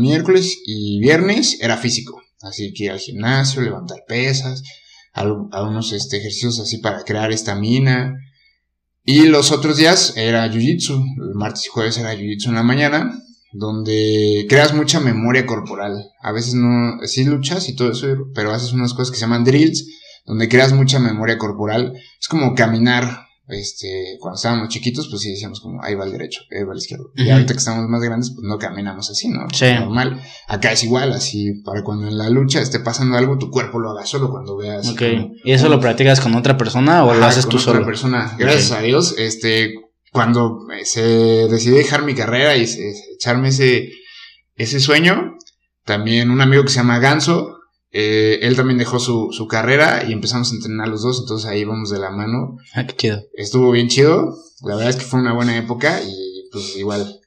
miércoles 0.00 0.58
y 0.66 1.00
viernes 1.00 1.58
era 1.60 1.76
físico, 1.76 2.20
así 2.42 2.72
que 2.74 2.84
ir 2.84 2.90
al 2.90 2.98
gimnasio, 2.98 3.62
levantar 3.62 4.04
pesas, 4.06 4.62
al- 5.12 5.48
algunos 5.52 5.92
este, 5.92 6.18
ejercicios 6.18 6.60
así 6.60 6.78
para 6.78 7.02
crear 7.04 7.32
estamina, 7.32 8.14
y 9.02 9.22
los 9.26 9.50
otros 9.50 9.78
días 9.78 10.14
era 10.16 10.46
jiu-jitsu. 10.52 11.02
El 11.30 11.34
martes 11.34 11.64
y 11.64 11.68
jueves 11.68 11.96
era 11.98 12.14
jiu-jitsu 12.14 12.48
en 12.48 12.54
la 12.54 12.62
mañana, 12.62 13.18
donde 13.52 14.46
creas 14.48 14.74
mucha 14.74 15.00
memoria 15.00 15.46
corporal. 15.46 16.04
A 16.22 16.32
veces 16.32 16.54
no, 16.54 16.98
sí 17.06 17.24
luchas 17.24 17.68
y 17.68 17.76
todo 17.76 17.92
eso, 17.92 18.06
pero 18.34 18.52
haces 18.52 18.72
unas 18.72 18.92
cosas 18.94 19.10
que 19.10 19.16
se 19.16 19.22
llaman 19.22 19.44
drills, 19.44 19.86
donde 20.26 20.48
creas 20.48 20.72
mucha 20.72 20.98
memoria 20.98 21.38
corporal. 21.38 21.94
Es 22.20 22.28
como 22.28 22.54
caminar. 22.54 23.26
Este, 23.52 24.16
cuando 24.20 24.36
estábamos 24.36 24.68
chiquitos, 24.68 25.08
pues 25.08 25.22
sí 25.22 25.30
decíamos 25.32 25.60
como, 25.60 25.82
ahí 25.82 25.96
va 25.96 26.04
el 26.04 26.12
derecho, 26.12 26.42
ahí 26.56 26.62
va 26.62 26.72
el 26.72 26.78
izquierdo. 26.78 27.10
Y 27.16 27.30
ahorita 27.30 27.52
que 27.52 27.58
estamos 27.58 27.88
más 27.88 28.00
grandes, 28.00 28.30
pues 28.32 28.46
no 28.46 28.58
caminamos 28.58 29.10
así, 29.10 29.28
¿no? 29.28 29.48
Sí. 29.52 29.66
Normal. 29.74 30.22
Acá 30.46 30.70
es 30.70 30.84
igual, 30.84 31.12
así, 31.12 31.54
para 31.64 31.82
cuando 31.82 32.06
en 32.06 32.16
la 32.16 32.30
lucha 32.30 32.60
esté 32.60 32.78
pasando 32.78 33.16
algo, 33.18 33.38
tu 33.38 33.50
cuerpo 33.50 33.80
lo 33.80 33.90
haga 33.90 34.06
solo 34.06 34.30
cuando 34.30 34.56
veas. 34.56 34.88
Ok. 34.90 34.98
como- 35.00 35.32
¿Y 35.42 35.50
eso 35.50 35.68
lo 35.68 35.80
practicas 35.80 36.20
con 36.20 36.36
otra 36.36 36.56
persona 36.56 37.04
o 37.04 37.12
lo 37.12 37.24
haces 37.26 37.44
con 37.44 37.50
tú 37.50 37.56
otra 37.56 37.72
solo? 37.72 37.84
persona. 37.86 38.36
Gracias 38.38 38.70
a 38.70 38.82
Dios, 38.82 39.16
este, 39.18 39.74
cuando 40.12 40.66
eh, 40.72 40.84
se 40.84 41.02
decidí 41.48 41.76
dejar 41.76 42.02
mi 42.04 42.14
carrera 42.14 42.56
y 42.56 42.66
se- 42.66 42.94
echarme 43.14 43.48
ese, 43.48 43.90
ese 44.56 44.80
sueño, 44.80 45.36
también 45.84 46.30
un 46.30 46.40
amigo 46.40 46.62
que 46.64 46.70
se 46.70 46.76
llama 46.76 46.98
Ganso, 46.98 47.58
eh, 47.92 48.38
él 48.42 48.54
también 48.56 48.78
dejó 48.78 49.00
su, 49.00 49.30
su 49.32 49.46
carrera 49.48 50.04
y 50.08 50.12
empezamos 50.12 50.52
a 50.52 50.54
entrenar 50.54 50.88
los 50.88 51.02
dos, 51.02 51.20
entonces 51.20 51.48
ahí 51.48 51.64
vamos 51.64 51.90
de 51.90 51.98
la 51.98 52.10
mano. 52.10 52.56
Ah, 52.74 52.86
qué 52.86 52.94
chido. 52.96 53.22
Estuvo 53.34 53.70
bien 53.72 53.88
chido, 53.88 54.36
la 54.62 54.76
verdad 54.76 54.90
es 54.90 54.96
que 54.96 55.04
fue 55.04 55.20
una 55.20 55.32
buena 55.32 55.56
época 55.56 56.00
y 56.02 56.48
pues 56.52 56.76
igual, 56.76 57.20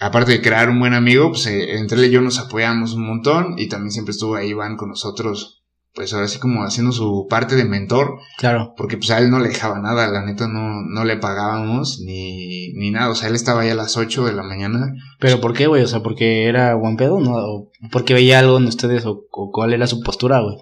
aparte 0.00 0.32
de 0.32 0.42
crear 0.42 0.68
un 0.68 0.80
buen 0.80 0.94
amigo, 0.94 1.30
pues 1.30 1.46
eh, 1.46 1.76
entre 1.78 1.98
él 1.98 2.06
y 2.06 2.10
yo 2.10 2.20
nos 2.20 2.38
apoyamos 2.38 2.92
un 2.94 3.06
montón 3.06 3.58
y 3.58 3.68
también 3.68 3.90
siempre 3.92 4.12
estuvo 4.12 4.34
ahí 4.36 4.50
Iván 4.50 4.76
con 4.76 4.90
nosotros, 4.90 5.63
pues 5.94 6.12
ahora 6.12 6.26
sí 6.28 6.38
como 6.38 6.64
haciendo 6.64 6.90
su 6.92 7.26
parte 7.30 7.54
de 7.54 7.64
mentor 7.64 8.18
Claro. 8.38 8.74
porque 8.76 8.96
pues 8.96 9.10
a 9.10 9.18
él 9.18 9.30
no 9.30 9.38
le 9.38 9.48
dejaba 9.48 9.78
nada, 9.80 10.08
la 10.08 10.24
neta 10.24 10.48
no, 10.48 10.82
no 10.82 11.04
le 11.04 11.16
pagábamos 11.18 12.00
ni, 12.04 12.72
ni 12.72 12.90
nada, 12.90 13.10
o 13.10 13.14
sea, 13.14 13.28
él 13.28 13.34
estaba 13.36 13.60
ahí 13.62 13.70
a 13.70 13.74
las 13.76 13.96
8 13.96 14.24
de 14.26 14.32
la 14.32 14.42
mañana. 14.42 14.92
¿Pero 15.20 15.40
por 15.40 15.52
qué, 15.54 15.66
güey? 15.68 15.82
O 15.82 15.88
sea, 15.88 16.02
¿porque 16.02 16.46
era 16.48 16.74
buen 16.74 16.96
pedo? 16.96 17.20
¿No? 17.20 17.32
¿O 17.36 17.70
porque 17.92 18.12
veía 18.14 18.40
algo 18.40 18.58
en 18.58 18.66
ustedes? 18.66 19.06
¿O, 19.06 19.24
o 19.30 19.50
cuál 19.52 19.72
era 19.72 19.86
su 19.86 20.00
postura, 20.02 20.40
güey? 20.40 20.56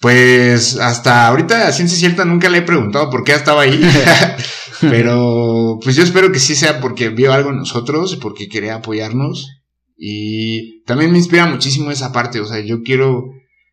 Pues 0.00 0.78
hasta 0.78 1.26
ahorita, 1.28 1.66
a 1.66 1.72
ciencia 1.72 1.98
cierta, 1.98 2.24
nunca 2.24 2.48
le 2.50 2.58
he 2.58 2.62
preguntado 2.62 3.08
por 3.10 3.24
qué 3.24 3.32
estaba 3.32 3.62
ahí, 3.62 3.80
pero 4.80 5.78
pues 5.82 5.96
yo 5.96 6.02
espero 6.02 6.32
que 6.32 6.38
sí 6.38 6.54
sea 6.54 6.80
porque 6.80 7.08
vio 7.08 7.32
algo 7.32 7.50
en 7.50 7.56
nosotros, 7.58 8.16
porque 8.16 8.48
quería 8.48 8.76
apoyarnos 8.76 9.48
y 9.96 10.82
también 10.84 11.12
me 11.12 11.18
inspira 11.18 11.46
muchísimo 11.46 11.90
esa 11.90 12.12
parte, 12.12 12.40
o 12.40 12.46
sea, 12.46 12.60
yo 12.60 12.82
quiero 12.82 13.24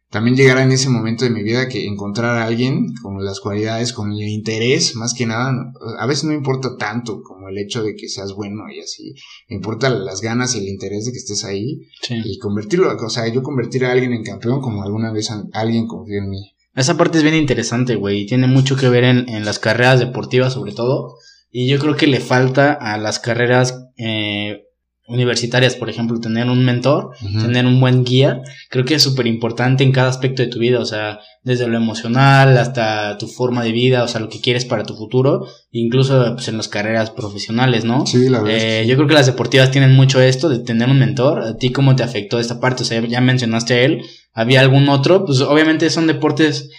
también 0.10 0.36
llegar 0.36 0.58
en 0.58 0.72
ese 0.72 0.90
momento 0.90 1.24
de 1.24 1.32
mi 1.32 1.44
vida 1.44 1.68
que 1.70 1.86
encontrar 1.86 2.38
a 2.38 2.46
alguien 2.46 2.94
con 3.02 3.24
las 3.24 3.40
cualidades, 3.40 3.94
con 3.94 4.12
el 4.12 4.28
interés, 4.28 4.96
más 4.96 5.14
que 5.14 5.26
nada, 5.26 5.54
a 6.00 6.06
veces 6.08 6.24
no 6.26 6.34
importa 6.34 6.76
tanto 6.78 7.22
como 7.22 7.48
el 7.50 7.58
hecho 7.60 7.84
de 7.84 7.96
que 7.96 8.08
seas 8.10 8.34
bueno 8.34 8.64
y 8.76 8.80
así, 8.80 9.14
importa 9.50 9.90
las 9.90 10.22
ganas 10.22 10.56
y 10.56 10.60
el 10.60 10.68
interés 10.68 11.06
de 11.06 11.12
que 11.12 11.18
estés 11.20 11.44
ahí 11.46 11.82
Sí. 12.02 12.16
y 12.24 12.38
convertirlo, 12.40 12.96
o 12.96 13.10
sea, 13.10 13.28
yo 13.28 13.44
convertir 13.44 13.86
a 13.86 13.92
alguien 13.92 14.14
en 14.14 14.24
campeón 14.24 14.62
como 14.62 14.84
alguna 14.84 15.12
vez 15.12 15.30
alguien 15.54 15.86
confió 15.88 16.18
en 16.18 16.30
mí. 16.30 16.52
Esa 16.76 16.98
parte 16.98 17.18
es 17.18 17.24
bien 17.24 17.36
interesante, 17.36 17.96
güey. 17.96 18.22
y 18.22 18.26
Tiene 18.26 18.48
mucho 18.48 18.76
que 18.78 18.88
ver 18.90 19.04
en, 19.04 19.28
en 19.30 19.44
las 19.44 19.60
carreras 19.60 20.00
deportivas, 20.00 20.54
sobre 20.54 20.72
todo. 20.72 21.16
Y 21.52 21.68
yo 21.68 21.78
creo 21.80 21.96
que 21.98 22.08
le 22.08 22.20
falta 22.20 22.74
a 22.74 22.98
las 22.98 23.20
carreras 23.20 23.86
eh, 23.98 24.64
universitarias, 25.10 25.76
por 25.76 25.90
ejemplo, 25.90 26.20
tener 26.20 26.50
un 26.50 26.64
mentor, 26.64 27.12
tener 27.20 27.66
un 27.66 27.82
buen 27.82 28.04
guía. 28.04 28.42
Creo 28.70 28.86
que 28.86 28.96
es 28.96 29.04
súper 29.04 29.26
importante 29.26 29.84
en 29.84 29.92
cada 29.92 30.08
aspecto 30.08 30.44
de 30.44 30.50
tu 30.50 30.60
vida. 30.60 30.80
O 30.80 30.86
sea, 30.86 31.20
desde 31.44 31.68
lo 31.68 31.78
emocional 31.78 32.58
hasta 32.58 33.18
tu 33.18 33.28
forma 33.28 33.64
de 33.64 33.72
vida, 33.72 34.04
o 34.04 34.08
sea, 34.08 34.22
lo 34.22 34.30
que 34.30 34.40
quieres 34.40 34.66
para 34.66 34.84
tu 34.84 34.96
futuro. 34.96 35.48
Incluso 35.72 36.36
pues, 36.36 36.48
en 36.48 36.58
las 36.58 36.68
carreras 36.68 37.10
profesionales, 37.10 37.86
¿no? 37.86 38.06
Sí, 38.06 38.30
la 38.30 38.42
verdad. 38.42 38.60
Eh, 38.62 38.86
yo 38.88 38.96
creo 38.96 39.08
que 39.08 39.16
las 39.16 39.26
deportivas 39.26 39.72
tienen 39.72 39.94
mucho 39.94 40.22
esto 40.22 40.48
de 40.48 40.60
tener 40.60 40.90
un 40.90 41.00
mentor. 41.00 41.42
¿A 41.42 41.58
ti 41.58 41.72
cómo 41.72 41.96
te 41.96 42.04
afectó 42.04 42.40
esta 42.40 42.60
parte? 42.60 42.84
O 42.84 42.86
sea, 42.86 43.04
ya 43.06 43.20
mencionaste 43.20 43.74
a 43.74 43.82
él. 43.82 44.04
¿Había 44.34 44.62
algún 44.62 44.90
otro? 44.90 45.26
Pues 45.26 45.42
obviamente 45.42 45.90
son 45.90 46.06
deportes 46.06 46.70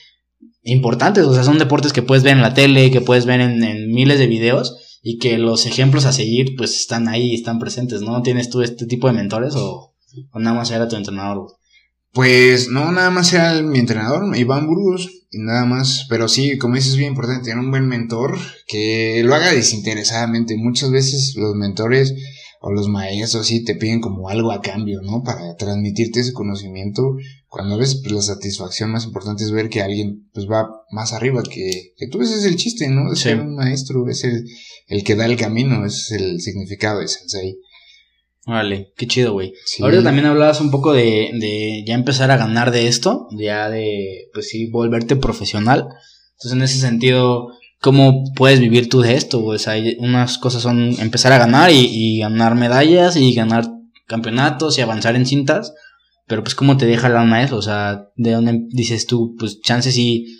importantes. 0.62 1.24
O 1.24 1.34
sea, 1.34 1.42
son 1.42 1.58
deportes 1.58 1.92
que 1.92 2.02
puedes 2.02 2.22
ver 2.22 2.34
en 2.36 2.42
la 2.42 2.54
tele, 2.54 2.92
que 2.92 3.00
puedes 3.00 3.26
ver 3.26 3.40
en, 3.40 3.64
en 3.64 3.90
miles 3.90 4.20
de 4.20 4.28
videos 4.28 4.86
y 5.02 5.18
que 5.18 5.38
los 5.38 5.66
ejemplos 5.66 6.04
a 6.04 6.12
seguir 6.12 6.56
pues 6.56 6.76
están 6.76 7.08
ahí, 7.08 7.34
están 7.34 7.58
presentes, 7.58 8.02
¿no? 8.02 8.22
¿Tienes 8.22 8.50
tú 8.50 8.62
este 8.62 8.86
tipo 8.86 9.06
de 9.06 9.14
mentores 9.14 9.54
o, 9.56 9.94
nada 10.34 10.56
más 10.56 10.70
era 10.70 10.88
tu 10.88 10.96
entrenador? 10.96 11.46
Pues 12.12 12.68
no, 12.68 12.90
nada 12.90 13.10
más 13.10 13.32
era 13.32 13.62
mi 13.62 13.78
entrenador, 13.78 14.36
Iván 14.36 14.66
Burgos, 14.66 15.08
y 15.30 15.38
nada 15.38 15.64
más. 15.64 16.06
Pero 16.08 16.28
sí, 16.28 16.58
como 16.58 16.74
dices, 16.74 16.92
es 16.92 16.96
bien 16.96 17.10
importante 17.10 17.44
tener 17.44 17.58
un 17.58 17.70
buen 17.70 17.86
mentor 17.86 18.36
que 18.66 19.22
lo 19.24 19.34
haga 19.34 19.52
desinteresadamente. 19.52 20.56
Muchas 20.56 20.90
veces 20.90 21.34
los 21.36 21.54
mentores 21.54 22.14
o 22.60 22.72
los 22.72 22.88
maestros 22.88 23.46
sí 23.46 23.64
te 23.64 23.76
piden 23.76 24.00
como 24.00 24.28
algo 24.28 24.50
a 24.50 24.60
cambio, 24.60 25.00
¿no? 25.02 25.22
Para 25.22 25.54
transmitirte 25.56 26.20
ese 26.20 26.32
conocimiento. 26.32 27.16
Cuando 27.52 27.76
ves, 27.76 27.96
pues 28.00 28.12
la 28.14 28.22
satisfacción 28.22 28.92
más 28.92 29.04
importante 29.04 29.42
es 29.42 29.50
ver 29.50 29.68
que 29.68 29.82
alguien 29.82 30.30
pues 30.32 30.46
va 30.46 30.68
más 30.92 31.12
arriba 31.12 31.42
que, 31.42 31.92
que 31.96 32.06
tú. 32.06 32.22
Ese 32.22 32.38
es 32.38 32.44
el 32.44 32.54
chiste, 32.56 32.88
¿no? 32.88 33.12
Es 33.12 33.18
Sí. 33.18 33.24
ser 33.30 33.40
un 33.40 33.56
maestro, 33.56 34.08
es 34.08 34.22
el, 34.22 34.44
el 34.86 35.02
que 35.02 35.16
da 35.16 35.26
el 35.26 35.36
camino, 35.36 35.84
ese 35.84 35.96
es 36.16 36.20
el 36.22 36.40
significado 36.40 37.00
de 37.00 37.08
Sensei. 37.08 37.56
Vale, 38.46 38.92
qué 38.96 39.06
chido, 39.06 39.32
güey. 39.32 39.52
Sí. 39.66 39.82
Ahorita 39.82 40.02
también 40.04 40.26
hablabas 40.26 40.60
un 40.60 40.70
poco 40.70 40.92
de, 40.92 41.30
de 41.34 41.84
ya 41.86 41.94
empezar 41.94 42.30
a 42.30 42.36
ganar 42.36 42.70
de 42.70 42.86
esto, 42.88 43.26
ya 43.36 43.68
de, 43.68 44.28
pues 44.32 44.48
sí, 44.48 44.70
volverte 44.70 45.16
profesional. 45.16 45.88
Entonces, 46.38 46.52
en 46.56 46.62
ese 46.62 46.78
sentido, 46.78 47.48
¿cómo 47.80 48.24
puedes 48.36 48.60
vivir 48.60 48.88
tú 48.88 49.00
de 49.02 49.14
esto? 49.14 49.44
sea, 49.58 49.72
hay- 49.74 49.96
unas 49.98 50.38
cosas 50.38 50.62
son 50.62 50.94
empezar 51.00 51.32
a 51.32 51.38
ganar 51.38 51.70
y, 51.72 51.86
y 51.90 52.20
ganar 52.20 52.54
medallas 52.54 53.16
y 53.16 53.34
ganar 53.34 53.66
campeonatos 54.06 54.78
y 54.78 54.82
avanzar 54.82 55.16
en 55.16 55.26
cintas, 55.26 55.74
pero 56.30 56.44
pues, 56.44 56.54
¿cómo 56.54 56.76
te 56.76 56.86
deja 56.86 57.08
la 57.08 57.16
lana 57.16 57.42
eso? 57.42 57.56
O 57.56 57.62
sea, 57.62 58.04
¿de 58.14 58.30
dónde 58.30 58.60
dices 58.68 59.08
tú? 59.08 59.34
Pues, 59.36 59.60
chances 59.62 59.98
y, 59.98 60.38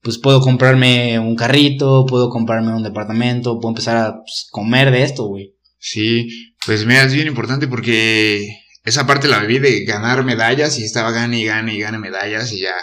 pues, 0.00 0.16
puedo 0.16 0.40
comprarme 0.40 1.18
un 1.18 1.34
carrito, 1.34 2.06
puedo 2.06 2.30
comprarme 2.30 2.72
un 2.72 2.84
departamento, 2.84 3.58
puedo 3.58 3.72
empezar 3.72 3.96
a 3.96 4.12
pues, 4.18 4.46
comer 4.52 4.92
de 4.92 5.02
esto, 5.02 5.24
güey. 5.24 5.56
Sí, 5.80 6.28
pues 6.64 6.86
mira, 6.86 7.02
es 7.02 7.12
bien 7.12 7.26
importante 7.26 7.66
porque 7.66 8.56
esa 8.84 9.04
parte 9.04 9.26
la 9.26 9.40
viví 9.40 9.58
de 9.58 9.84
ganar 9.84 10.22
medallas 10.22 10.78
y 10.78 10.84
estaba 10.84 11.10
gane 11.10 11.40
y 11.40 11.44
gane 11.44 11.74
y 11.74 11.80
gane 11.80 11.98
medallas 11.98 12.52
y 12.52 12.60
ya, 12.60 12.76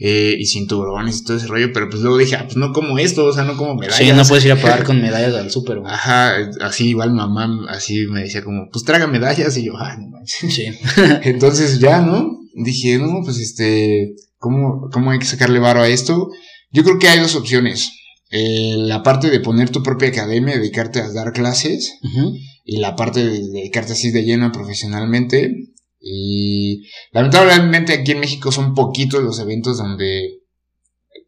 eh, 0.00 0.36
y 0.38 0.46
cinturones 0.46 1.18
y 1.18 1.24
todo 1.24 1.36
ese 1.36 1.48
rollo, 1.48 1.72
pero 1.72 1.90
pues 1.90 2.00
luego 2.02 2.16
dije, 2.18 2.36
ah, 2.36 2.44
pues 2.44 2.56
no 2.56 2.72
como 2.72 2.98
esto, 2.98 3.26
o 3.26 3.32
sea, 3.32 3.42
no 3.42 3.56
como 3.56 3.74
medallas. 3.74 3.98
Sí, 3.98 4.12
no 4.12 4.24
puedes 4.24 4.44
ir 4.44 4.52
a 4.52 4.56
pagar 4.60 4.84
con 4.84 5.02
medallas 5.02 5.34
al 5.34 5.50
súper, 5.50 5.80
güey. 5.80 5.92
Ajá, 5.92 6.36
así 6.60 6.90
igual 6.90 7.12
mamá, 7.12 7.66
así 7.68 8.06
me 8.06 8.22
decía 8.22 8.44
como, 8.44 8.68
pues 8.70 8.84
traga 8.84 9.08
medallas 9.08 9.56
y 9.56 9.64
yo, 9.64 9.76
ah, 9.76 9.96
no 9.98 10.08
manches. 10.08 10.54
Sí. 10.54 10.66
Entonces 11.24 11.80
ya, 11.80 12.00
¿no? 12.00 12.38
Dije, 12.54 12.98
no, 12.98 13.22
pues 13.24 13.38
este, 13.38 14.14
¿cómo, 14.38 14.88
cómo 14.92 15.10
hay 15.10 15.18
que 15.18 15.24
sacarle 15.24 15.58
varo 15.58 15.80
a 15.80 15.88
esto? 15.88 16.30
Yo 16.70 16.84
creo 16.84 16.98
que 16.98 17.08
hay 17.08 17.18
dos 17.18 17.34
opciones. 17.34 17.90
Eh, 18.30 18.74
la 18.76 19.02
parte 19.02 19.30
de 19.30 19.40
poner 19.40 19.70
tu 19.70 19.82
propia 19.82 20.10
academia, 20.10 20.56
dedicarte 20.56 21.00
a 21.00 21.10
dar 21.12 21.32
clases, 21.32 21.94
Ujú. 22.02 22.34
y 22.64 22.76
la 22.76 22.94
parte 22.94 23.24
de 23.24 23.40
dedicarte 23.48 23.94
así 23.94 24.10
de 24.10 24.22
lleno 24.22 24.52
profesionalmente. 24.52 25.72
Y 26.10 26.86
lamentablemente 27.12 27.92
aquí 27.92 28.12
en 28.12 28.20
México 28.20 28.50
son 28.52 28.74
poquitos 28.74 29.22
los 29.22 29.38
eventos 29.40 29.78
donde 29.78 30.38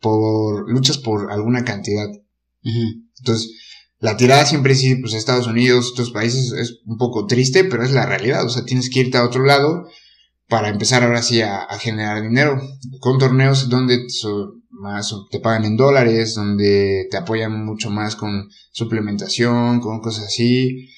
por 0.01 0.71
luchas 0.71 0.99
por 0.99 1.31
alguna 1.33 1.64
cantidad. 1.64 2.09
Entonces, 3.19 3.53
la 3.99 4.16
tirada 4.16 4.47
siempre 4.47 4.75
sí, 4.75 4.97
pues 4.97 5.12
Estados 5.14 5.47
Unidos, 5.47 5.90
otros 5.93 6.11
países 6.11 6.53
es 6.53 6.81
un 6.87 6.97
poco 6.97 7.27
triste, 7.27 7.64
pero 7.64 7.85
es 7.85 7.93
la 7.93 8.07
realidad. 8.07 8.45
O 8.47 8.49
sea, 8.49 8.64
tienes 8.64 8.88
que 8.90 9.01
irte 9.01 9.19
a 9.19 9.25
otro 9.25 9.45
lado 9.45 9.88
para 10.49 10.69
empezar 10.69 11.03
ahora 11.03 11.23
sí 11.23 11.43
a, 11.43 11.59
a 11.64 11.79
generar 11.79 12.23
dinero. 12.23 12.61
Con 13.01 13.19
torneos 13.19 13.69
donde 13.69 14.09
so- 14.09 14.55
más 14.71 15.12
te 15.31 15.40
pagan 15.40 15.64
en 15.66 15.77
dólares, 15.77 16.35
donde 16.35 17.07
te 17.11 17.16
apoyan 17.19 17.64
mucho 17.64 17.90
más 17.90 18.16
con 18.16 18.49
suplementación, 18.73 19.81
con 19.81 20.01
cosas 20.01 20.27
así. 20.27 20.88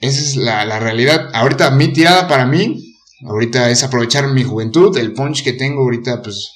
Esa 0.00 0.20
es 0.20 0.36
la, 0.36 0.64
la 0.64 0.78
realidad. 0.80 1.28
Ahorita 1.34 1.70
mi 1.70 1.88
tirada 1.88 2.26
para 2.26 2.46
mí, 2.46 2.94
ahorita 3.26 3.70
es 3.70 3.82
aprovechar 3.84 4.28
mi 4.28 4.42
juventud, 4.42 4.96
el 4.98 5.12
punch 5.12 5.44
que 5.44 5.52
tengo 5.52 5.82
ahorita, 5.82 6.22
pues 6.22 6.50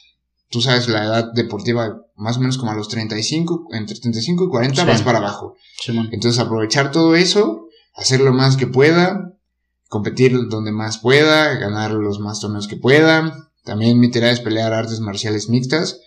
tú 0.51 0.61
sabes, 0.61 0.89
la 0.89 1.05
edad 1.05 1.33
deportiva 1.35 2.01
más 2.17 2.37
o 2.37 2.41
menos 2.41 2.59
como 2.59 2.71
a 2.71 2.75
los 2.77 2.89
35, 2.89 3.69
entre 3.73 3.99
35 3.99 4.45
y 4.45 4.49
40 4.49 4.83
Sí. 4.83 4.89
vas 4.89 5.03
para 5.03 5.19
abajo. 5.19 5.57
Entonces 6.13 6.41
aprovechar 6.41 6.91
todo 6.91 7.17
eso, 7.17 7.67
hacer 7.95 8.21
lo 8.21 8.33
más 8.33 8.57
que 8.57 8.67
pueda, 8.67 9.33
competir 9.89 10.49
donde 10.49 10.73
más 10.73 10.99
pueda, 10.99 11.55
ganar 11.57 11.91
los 11.93 12.21
más 12.21 12.41
torneos 12.41 12.67
que 12.69 12.77
pueda. 12.77 13.51
También 13.65 13.99
mi 13.99 14.11
tirada 14.11 14.33
es 14.33 14.41
pelear 14.41 14.73
artes 14.73 15.01
marciales 15.01 15.49
mixtas 15.49 16.01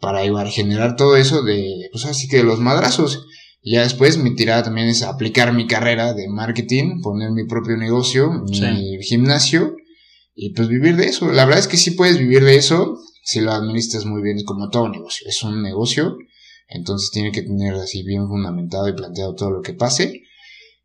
para 0.00 0.24
igual 0.24 0.48
generar 0.48 0.96
todo 0.96 1.16
eso 1.16 1.42
de, 1.42 1.88
pues 1.92 2.04
así 2.06 2.28
que 2.28 2.38
de 2.38 2.42
los 2.44 2.58
madrazos. 2.58 3.26
Y 3.62 3.74
ya 3.74 3.82
después 3.82 4.18
mi 4.18 4.34
tirada 4.34 4.64
también 4.64 4.88
es 4.88 5.02
aplicar 5.02 5.52
mi 5.52 5.66
carrera 5.66 6.14
de 6.14 6.28
marketing, 6.28 7.00
poner 7.00 7.30
mi 7.30 7.44
propio 7.46 7.76
negocio, 7.76 8.30
mi 8.32 9.02
gimnasio 9.02 9.76
y 10.34 10.50
pues 10.54 10.68
vivir 10.68 10.96
de 10.96 11.06
eso. 11.06 11.30
La 11.30 11.44
verdad 11.44 11.60
es 11.60 11.68
que 11.68 11.76
sí 11.76 11.92
puedes 11.92 12.18
vivir 12.18 12.42
de 12.44 12.56
eso 12.56 12.98
si 13.24 13.40
lo 13.40 13.52
administras 13.52 14.04
muy 14.04 14.20
bien, 14.22 14.42
como 14.44 14.68
todo 14.68 14.88
negocio. 14.88 15.28
Es 15.28 15.42
un 15.44 15.62
negocio, 15.62 16.16
entonces 16.68 17.10
tiene 17.12 17.30
que 17.30 17.42
tener 17.42 17.74
así 17.74 18.02
bien 18.02 18.26
fundamentado 18.26 18.88
y 18.88 18.94
planteado 18.94 19.34
todo 19.36 19.50
lo 19.52 19.62
que 19.62 19.74
pase. 19.74 20.22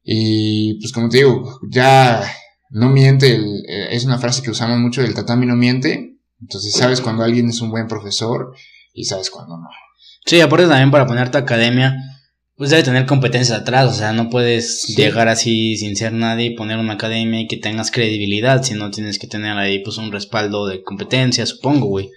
Y 0.03 0.75
pues 0.79 0.91
como 0.93 1.09
te 1.09 1.17
digo, 1.17 1.59
ya 1.69 2.23
no 2.69 2.89
miente, 2.89 3.35
el- 3.35 3.63
eh, 3.67 3.87
es 3.91 4.05
una 4.05 4.19
frase 4.19 4.41
que 4.41 4.51
usamos 4.51 4.77
mucho, 4.79 5.01
el 5.01 5.13
tatami 5.13 5.45
no 5.45 5.55
miente. 5.55 6.17
Entonces 6.39 6.73
sabes 6.73 7.01
cuando 7.01 7.23
alguien 7.23 7.49
es 7.49 7.61
un 7.61 7.71
buen 7.71 7.87
profesor 7.87 8.53
y 8.93 9.05
sabes 9.05 9.31
cuando 9.31 9.57
no. 9.57 9.67
Sí, 10.25 10.39
aparte 10.41 10.67
también 10.67 10.91
para 10.91 11.07
poner 11.07 11.31
tu 11.31 11.37
academia, 11.39 11.95
pues 12.57 12.71
debe 12.71 12.83
tener 12.83 13.05
competencias 13.05 13.59
atrás, 13.59 13.89
o 13.89 13.93
sea, 13.93 14.13
no 14.13 14.29
puedes 14.29 14.81
Sí. 14.81 14.95
llegar 14.95 15.27
así 15.27 15.77
sin 15.77 15.95
ser 15.95 16.11
nadie 16.13 16.47
y 16.47 16.55
poner 16.55 16.79
una 16.79 16.93
academia 16.93 17.39
y 17.41 17.47
que 17.47 17.57
tengas 17.57 17.91
credibilidad, 17.91 18.63
sino 18.63 18.89
tienes 18.91 19.19
que 19.19 19.27
tener 19.27 19.57
ahí 19.57 19.79
pues 19.83 19.97
un 19.97 20.11
respaldo 20.11 20.65
de 20.65 20.81
competencia, 20.81 21.45
supongo, 21.45 21.85
güey. 21.87 22.09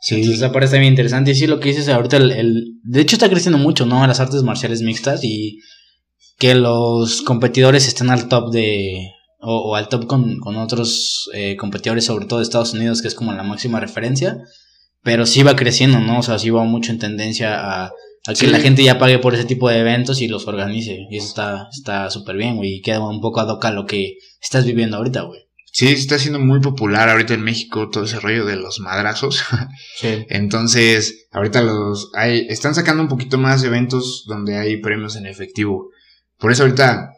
Sí, 0.00 0.16
Entonces 0.16 0.38
esa 0.38 0.52
parte 0.52 0.66
está 0.66 0.78
bien 0.78 0.92
interesante 0.92 1.30
y 1.30 1.34
sí 1.34 1.46
lo 1.46 1.60
que 1.60 1.68
dices 1.70 1.88
ahorita, 1.88 2.16
el, 2.18 2.30
el- 2.32 2.64
de 2.82 3.00
hecho 3.00 3.16
está 3.16 3.28
creciendo 3.28 3.58
mucho, 3.58 3.86
¿no? 3.86 4.04
Las 4.06 4.20
artes 4.20 4.42
marciales 4.42 4.82
mixtas 4.82 5.22
y 5.24 5.58
que 6.38 6.54
los 6.54 7.22
competidores 7.22 7.86
estén 7.88 8.10
al 8.10 8.28
top 8.28 8.52
de, 8.52 9.10
o, 9.40 9.70
o 9.70 9.74
al 9.76 9.88
top 9.88 10.06
con, 10.06 10.38
con 10.38 10.56
otros 10.56 11.28
eh, 11.34 11.56
competidores, 11.56 12.04
sobre 12.04 12.26
todo 12.26 12.38
de 12.40 12.44
Estados 12.44 12.74
Unidos, 12.74 13.00
que 13.02 13.08
es 13.08 13.14
como 13.14 13.32
la 13.32 13.42
máxima 13.42 13.80
referencia, 13.80 14.38
pero 15.02 15.26
sí 15.26 15.42
va 15.42 15.56
creciendo, 15.56 15.98
¿no? 16.00 16.18
O 16.20 16.22
sea, 16.22 16.38
sí 16.38 16.50
va 16.50 16.62
mucho 16.64 16.92
en 16.92 16.98
tendencia 17.00 17.56
a, 17.84 17.92
a 18.28 18.32
que 18.32 18.36
Sí. 18.40 18.46
la 18.46 18.60
gente 18.60 18.84
ya 18.84 18.98
pague 18.98 19.18
por 19.18 19.34
ese 19.34 19.44
tipo 19.44 19.68
de 19.68 19.78
eventos 19.78 20.20
y 20.20 20.28
los 20.28 20.46
organice. 20.46 20.98
Y 21.10 21.16
eso 21.16 21.26
está 21.28 21.68
está 21.72 22.10
súper 22.10 22.36
bien, 22.36 22.56
güey, 22.56 22.74
y 22.76 22.82
queda 22.82 23.00
un 23.00 23.20
poco 23.20 23.40
ad 23.40 23.48
hoc 23.48 23.64
a 23.64 23.70
lo 23.72 23.86
que 23.86 24.14
estás 24.40 24.64
viviendo 24.64 24.96
ahorita, 24.98 25.22
güey. 25.22 25.40
sí, 25.72 25.88
está 25.88 26.18
siendo 26.18 26.40
muy 26.40 26.60
popular 26.60 27.08
ahorita 27.08 27.34
en 27.34 27.42
México 27.42 27.88
todo 27.90 28.04
ese 28.04 28.18
rollo 28.20 28.44
de 28.44 28.56
los 28.56 28.80
madrazos. 28.80 29.42
Sí. 30.00 30.24
Entonces, 30.28 31.28
ahorita 31.32 31.62
los 31.62 32.10
hay, 32.14 32.46
están 32.48 32.74
sacando 32.74 33.02
un 33.02 33.08
poquito 33.08 33.36
más 33.38 33.62
eventos 33.64 34.24
donde 34.26 34.56
hay 34.58 34.76
premios 34.80 35.16
en 35.16 35.26
efectivo. 35.26 35.90
Por 36.38 36.52
eso 36.52 36.62
ahorita 36.64 37.10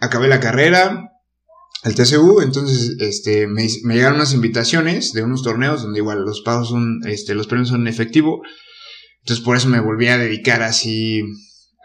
acabé 0.00 0.28
la 0.28 0.40
carrera, 0.40 1.10
el 1.82 1.94
TCU, 1.94 2.40
entonces 2.40 2.96
este 3.00 3.46
me, 3.46 3.66
me 3.84 3.94
llegaron 3.94 4.16
unas 4.16 4.32
invitaciones 4.34 5.12
de 5.12 5.22
unos 5.22 5.42
torneos 5.42 5.82
donde 5.82 5.98
igual 6.00 6.22
los 6.24 6.40
pagos 6.42 6.68
son, 6.70 7.00
este, 7.06 7.34
los 7.34 7.46
premios 7.46 7.68
son 7.68 7.82
en 7.82 7.88
efectivo. 7.88 8.42
Entonces 9.24 9.44
por 9.44 9.56
eso 9.56 9.68
me 9.68 9.80
volví 9.80 10.06
a 10.08 10.18
dedicar 10.18 10.62
así 10.62 11.22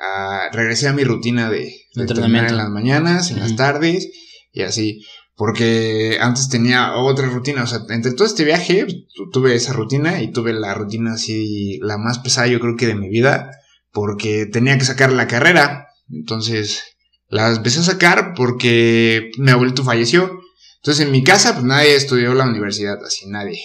a 0.02 0.50
regresé 0.52 0.88
a 0.88 0.94
mi 0.94 1.04
rutina 1.04 1.50
de, 1.50 1.60
de 1.60 2.06
entrenar 2.22 2.30
en 2.52 2.58
las 2.58 2.70
mañanas, 2.70 3.32
en 3.32 3.40
las 3.40 3.56
tardes 3.56 4.10
y 4.52 4.62
así. 4.62 5.02
Porque 5.36 6.18
antes 6.20 6.50
tenía 6.50 6.96
otra 6.96 7.28
rutina, 7.30 7.64
o 7.64 7.68
sea, 7.68 7.80
entre 7.90 8.12
todo 8.12 8.28
este 8.28 8.44
viaje 8.44 8.86
tu- 9.16 9.30
tuve 9.32 9.56
esa 9.56 9.72
rutina 9.72 10.22
y 10.22 10.32
tuve 10.34 10.52
la 10.54 10.74
rutina 10.74 11.14
así, 11.14 11.80
la 11.82 11.98
más 11.98 12.20
pesada 12.20 12.48
yo 12.48 12.60
creo 12.60 12.76
que 12.76 12.88
de 12.88 12.96
mi 12.96 13.08
vida, 13.10 13.50
porque 13.92 14.46
tenía 14.46 14.78
que 14.78 14.84
sacar 14.84 15.12
la 15.14 15.28
carrera. 15.28 15.88
Entonces, 16.12 16.84
la 17.30 17.56
empecé 17.56 17.80
a 17.80 17.84
sacar 17.84 18.34
porque 18.36 19.32
mi 19.38 19.52
abuelito 19.52 19.84
falleció. 19.86 20.42
Entonces, 20.82 21.06
en 21.06 21.12
mi 21.14 21.24
casa, 21.24 21.54
pues 21.54 21.64
nadie 21.66 21.96
estudió 21.96 22.34
la 22.34 22.46
universidad, 22.46 23.02
así 23.06 23.26
nadie. 23.28 23.62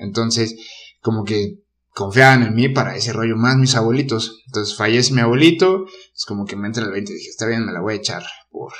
Entonces, 0.00 0.54
como 1.00 1.24
que 1.24 1.56
confiaban 2.00 2.42
en 2.42 2.54
mí 2.54 2.70
para 2.70 2.96
ese 2.96 3.12
rollo 3.12 3.36
más 3.36 3.56
mis 3.58 3.74
abuelitos. 3.74 4.42
Entonces 4.46 4.74
fallece 4.74 5.12
mi 5.12 5.20
abuelito, 5.20 5.84
es 6.16 6.24
como 6.24 6.46
que 6.46 6.56
me 6.56 6.66
entra 6.66 6.82
el 6.84 6.90
20 6.90 7.12
y 7.12 7.14
dije, 7.14 7.28
está 7.28 7.46
bien, 7.46 7.66
me 7.66 7.72
la 7.72 7.82
voy 7.82 7.92
a 7.92 7.96
echar 7.98 8.22
por, 8.50 8.72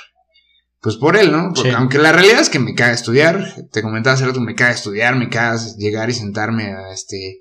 pues 0.81 0.95
por 0.95 1.15
él, 1.15 1.31
¿no? 1.31 1.51
Porque 1.53 1.69
Sí. 1.69 1.75
aunque 1.77 1.99
la 1.99 2.11
realidad 2.11 2.39
es 2.41 2.49
que 2.49 2.57
me 2.57 2.73
caga 2.73 2.93
estudiar, 2.93 3.67
te 3.71 3.83
comentaba 3.83 4.15
hace 4.15 4.25
rato, 4.25 4.41
me 4.41 4.55
caga 4.55 4.71
estudiar, 4.71 5.15
me 5.15 5.29
caga 5.29 5.59
llegar 5.77 6.09
y 6.09 6.13
sentarme 6.13 6.73
a 6.73 6.91
este, 6.91 7.37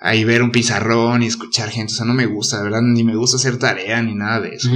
ahí 0.00 0.22
ver 0.24 0.42
un 0.42 0.52
pizarrón 0.52 1.22
y 1.22 1.28
escuchar 1.28 1.70
gente, 1.70 1.94
o 1.94 1.96
sea, 1.96 2.04
no 2.04 2.12
me 2.12 2.26
gusta, 2.26 2.58
de 2.58 2.64
verdad, 2.64 2.82
ni 2.82 3.02
me 3.02 3.16
gusta 3.16 3.38
hacer 3.38 3.58
tarea 3.58 4.02
ni 4.02 4.14
nada 4.14 4.40
de 4.42 4.50
eso. 4.50 4.68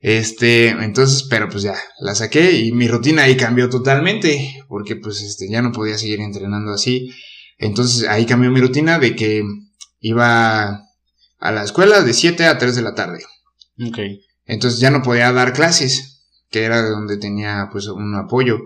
Este, 0.00 0.68
entonces, 0.70 1.26
pero 1.28 1.48
pues 1.50 1.62
ya, 1.62 1.74
la 2.00 2.14
saqué 2.14 2.52
y 2.52 2.72
mi 2.72 2.88
rutina 2.88 3.24
ahí 3.24 3.36
cambió 3.36 3.68
totalmente, 3.68 4.64
porque 4.68 4.96
pues 4.96 5.20
este, 5.20 5.48
ya 5.50 5.60
no 5.60 5.70
podía 5.70 5.98
seguir 5.98 6.20
entrenando 6.20 6.72
así. 6.72 7.10
Entonces 7.58 8.08
ahí 8.08 8.24
cambió 8.24 8.50
mi 8.50 8.60
rutina 8.60 8.98
de 8.98 9.14
que 9.14 9.44
iba 10.02 10.82
a 11.38 11.52
la 11.52 11.62
escuela 11.62 12.02
de 12.02 12.12
7 12.12 12.44
a 12.46 12.58
3 12.58 12.76
de 12.76 12.82
la 12.82 12.94
tarde. 12.94 13.24
Ok. 13.88 13.98
Entonces 14.44 14.80
ya 14.80 14.90
no 14.90 15.02
podía 15.02 15.32
dar 15.32 15.54
clases, 15.54 16.26
que 16.50 16.64
era 16.64 16.82
de 16.82 16.90
donde 16.90 17.16
tenía 17.16 17.68
pues 17.72 17.86
un 17.86 18.14
apoyo. 18.14 18.58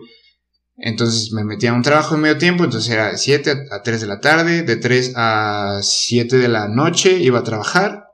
Entonces 0.78 1.32
me 1.32 1.44
metía 1.44 1.70
a 1.70 1.74
un 1.74 1.82
trabajo 1.82 2.16
de 2.16 2.20
medio 2.20 2.38
tiempo, 2.38 2.64
entonces 2.64 2.90
era 2.92 3.12
de 3.12 3.18
7 3.18 3.68
a 3.70 3.82
3 3.82 4.00
de 4.00 4.06
la 4.06 4.20
tarde, 4.20 4.62
de 4.62 4.76
3 4.76 5.12
a 5.16 5.78
7 5.80 6.36
de 6.36 6.48
la 6.48 6.68
noche 6.68 7.18
iba 7.18 7.38
a 7.38 7.44
trabajar, 7.44 8.08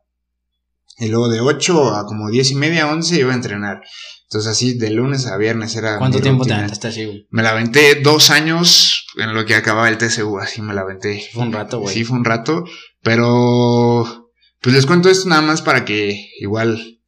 y 0.99 1.09
luego 1.09 1.29
de 1.29 1.41
8 1.41 1.97
a 1.97 2.07
como 2.07 2.31
10 2.31 2.53
y 2.53 2.55
media, 2.55 2.93
11 2.93 3.19
iba 3.19 3.33
a 3.33 3.37
entrenar. 3.37 3.83
Entonces 4.25 4.51
así 4.51 4.79
de 4.79 4.91
lunes 4.91 5.27
a 5.27 5.37
viernes 5.37 5.75
era... 5.75 5.99
¿Cuánto 5.99 6.21
tiempo 6.21 6.45
te 6.47 6.55
aventaste 6.55 6.89
así, 6.89 7.05
güey? 7.05 7.27
Me 7.31 7.43
la 7.43 7.51
aventé 7.51 7.97
dos 7.97 8.31
años 8.31 9.07
en 9.17 9.35
lo 9.35 9.45
que 9.45 9.55
acababa 9.55 9.89
el 9.89 9.99
TCU, 9.99 10.39
así 10.39 10.63
me 10.63 10.73
la 10.73 10.83
aventé. 10.83 11.29
Fue 11.33 11.43
un 11.43 11.53
rato, 11.53 11.81
güey. 11.81 11.95
Sí, 11.95 12.05
fue 12.05 12.17
un 12.17 12.25
rato, 12.25 12.65
pero 13.03 14.31
pues 14.61 14.75
les 14.75 14.87
cuento 14.87 15.11
esto 15.11 15.29
nada 15.29 15.43
más 15.43 15.61
para 15.63 15.85
que 15.85 16.31
igual, 16.41 17.01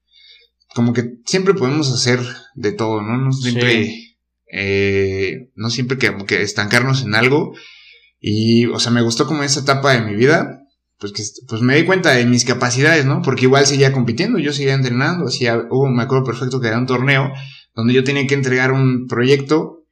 como 0.74 0.92
que 0.92 1.14
siempre 1.24 1.54
podemos 1.54 1.92
hacer 1.92 2.20
de 2.54 2.72
todo, 2.72 3.00
¿no? 3.00 3.16
No 3.16 3.32
siempre, 3.32 4.16
eh, 4.52 5.50
no 5.54 5.70
siempre 5.70 5.98
que, 5.98 6.14
que 6.26 6.42
estancarnos 6.42 7.02
en 7.02 7.14
algo. 7.14 7.54
Y, 8.20 8.66
o 8.66 8.80
sea, 8.80 8.90
me 8.90 9.02
gustó 9.02 9.26
como 9.26 9.42
esa 9.42 9.60
etapa 9.60 9.92
de 9.92 10.00
mi 10.00 10.16
vida, 10.16 10.62
pues 10.98 11.12
que 11.12 11.22
pues 11.46 11.60
me 11.60 11.76
di 11.76 11.84
cuenta 11.84 12.12
de 12.12 12.26
mis 12.26 12.44
capacidades, 12.44 13.04
¿no? 13.04 13.22
Porque 13.22 13.44
igual 13.44 13.66
seguía 13.66 13.92
compitiendo, 13.92 14.38
yo 14.38 14.52
seguía 14.52 14.74
entrenando, 14.74 15.26
hacía, 15.26 15.58
hubo, 15.70 15.88
me 15.88 16.02
acuerdo 16.02 16.24
perfecto 16.24 16.60
que 16.60 16.68
era 16.68 16.78
un 16.78 16.86
torneo 16.86 17.32
donde 17.74 17.92
yo 17.92 18.04
tenía 18.04 18.26
que 18.26 18.34
entregar 18.34 18.72
un 18.72 19.06
proyecto. 19.06 19.83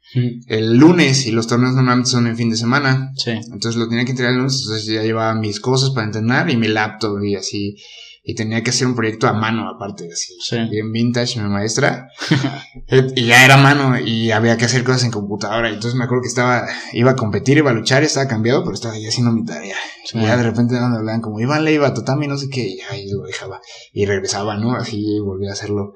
El 0.46 0.77
lunes 0.77 1.27
y 1.27 1.33
los 1.33 1.46
torneos 1.46 1.75
normalmente 1.75 2.11
son 2.11 2.27
en 2.27 2.37
fin 2.37 2.51
de 2.51 2.57
semana. 2.57 3.12
Sí. 3.16 3.31
Entonces 3.31 3.77
lo 3.77 3.88
tenía 3.88 4.05
que 4.05 4.11
entregar 4.11 4.33
el 4.33 4.38
lunes, 4.38 4.61
entonces 4.62 4.87
ya 4.87 5.03
llevaba 5.03 5.35
mis 5.35 5.61
cosas 5.61 5.90
para 5.90 6.07
entrenar 6.07 6.51
y 6.51 6.57
mi 6.57 6.68
laptop 6.68 7.22
y 7.22 7.37
así. 7.37 7.77
Y 8.25 8.37
tenía 8.37 8.62
que 8.62 8.70
hacer 8.70 8.87
un 8.87 8.94
proyecto 8.94 9.27
a 9.27 9.33
mano, 9.33 9.68
aparte, 9.68 10.09
así. 10.12 10.35
Sí. 10.40 10.57
Bien 10.70 10.92
vintage, 10.92 11.40
mi 11.40 11.48
maestra. 11.48 12.09
y 13.16 13.27
ya 13.27 13.44
era 13.44 13.55
a 13.55 13.57
mano 13.57 13.98
y 13.98 14.31
había 14.31 14.57
que 14.57 14.64
hacer 14.64 14.85
cosas 14.85 15.03
en 15.03 15.11
computadora. 15.11 15.68
Entonces 15.68 15.96
me 15.96 16.05
acuerdo 16.05 16.22
que 16.22 16.29
estaba, 16.29 16.68
iba 16.92 17.11
a 17.11 17.16
competir, 17.16 17.59
iba 17.59 17.72
a 17.72 17.75
luchar, 17.75 18.05
estaba 18.05 18.29
cambiado, 18.29 18.62
pero 18.62 18.75
estaba 18.75 18.96
ya 18.96 19.09
haciendo 19.09 19.33
mi 19.33 19.44
tarea. 19.44 19.77
Sí. 20.05 20.18
Y 20.18 20.22
ya 20.22 20.37
de 20.37 20.44
repente 20.44 20.75
me 20.75 20.96
hablaban 20.96 21.20
como, 21.20 21.40
Iván 21.40 21.64
Leiva, 21.64 21.94
Tatami, 21.94 22.29
no 22.29 22.38
sé 22.38 22.48
qué, 22.48 22.68
y 22.68 22.81
ahí 22.90 23.09
lo 23.11 23.25
dejaba. 23.25 23.61
Y 23.92 24.07
regresaba, 24.07 24.57
¿no? 24.57 24.77
Así 24.77 25.16
y 25.16 25.18
volvía 25.18 25.51
a 25.51 25.55
hacerlo. 25.55 25.94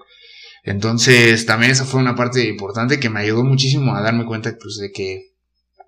Entonces, 0.67 1.47
también 1.47 1.73
esa 1.73 1.85
fue 1.85 2.01
una 2.01 2.15
parte 2.17 2.47
importante 2.47 3.01
que 3.01 3.09
me 3.09 3.21
ayudó 3.21 3.45
muchísimo 3.45 3.95
a 3.95 4.03
darme 4.03 4.27
cuenta, 4.27 4.55
pues, 4.61 4.77
de 4.79 4.91
que, 4.93 5.33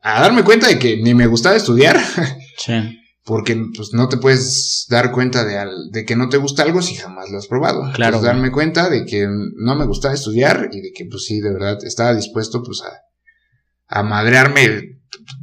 a 0.03 0.21
darme 0.23 0.45
cuenta 0.45 0.69
de 0.69 0.79
que 0.79 0.97
ni 1.03 1.13
me 1.15 1.27
gustaba 1.27 1.57
estudiar, 1.57 1.99
Sí. 2.59 2.99
porque, 3.25 3.61
pues, 3.77 3.93
no 3.93 4.09
te 4.09 4.17
puedes 4.17 4.87
dar 4.89 5.11
cuenta 5.13 5.45
de, 5.45 5.59
al- 5.59 5.91
de 5.91 6.05
que 6.05 6.15
no 6.17 6.29
te 6.29 6.37
gusta 6.39 6.63
algo 6.63 6.81
si 6.81 6.95
jamás 6.95 7.29
lo 7.31 7.39
has 7.39 7.49
probado. 7.49 7.81
Claro, 7.93 8.17
Entonces, 8.17 8.23
darme 8.23 8.53
cuenta 8.53 8.89
de 8.89 9.05
que 9.05 9.27
no 9.29 9.75
me 9.75 9.85
gustaba 9.85 10.15
estudiar 10.15 10.69
y 10.73 10.81
de 10.81 10.93
que, 10.93 11.05
pues, 11.07 11.25
sí, 11.25 11.41
de 11.41 11.53
verdad, 11.53 11.79
estaba 11.85 12.15
dispuesto, 12.15 12.63
pues, 12.63 12.81
a, 12.83 13.99
a 13.99 14.03
madrearme 14.03 14.98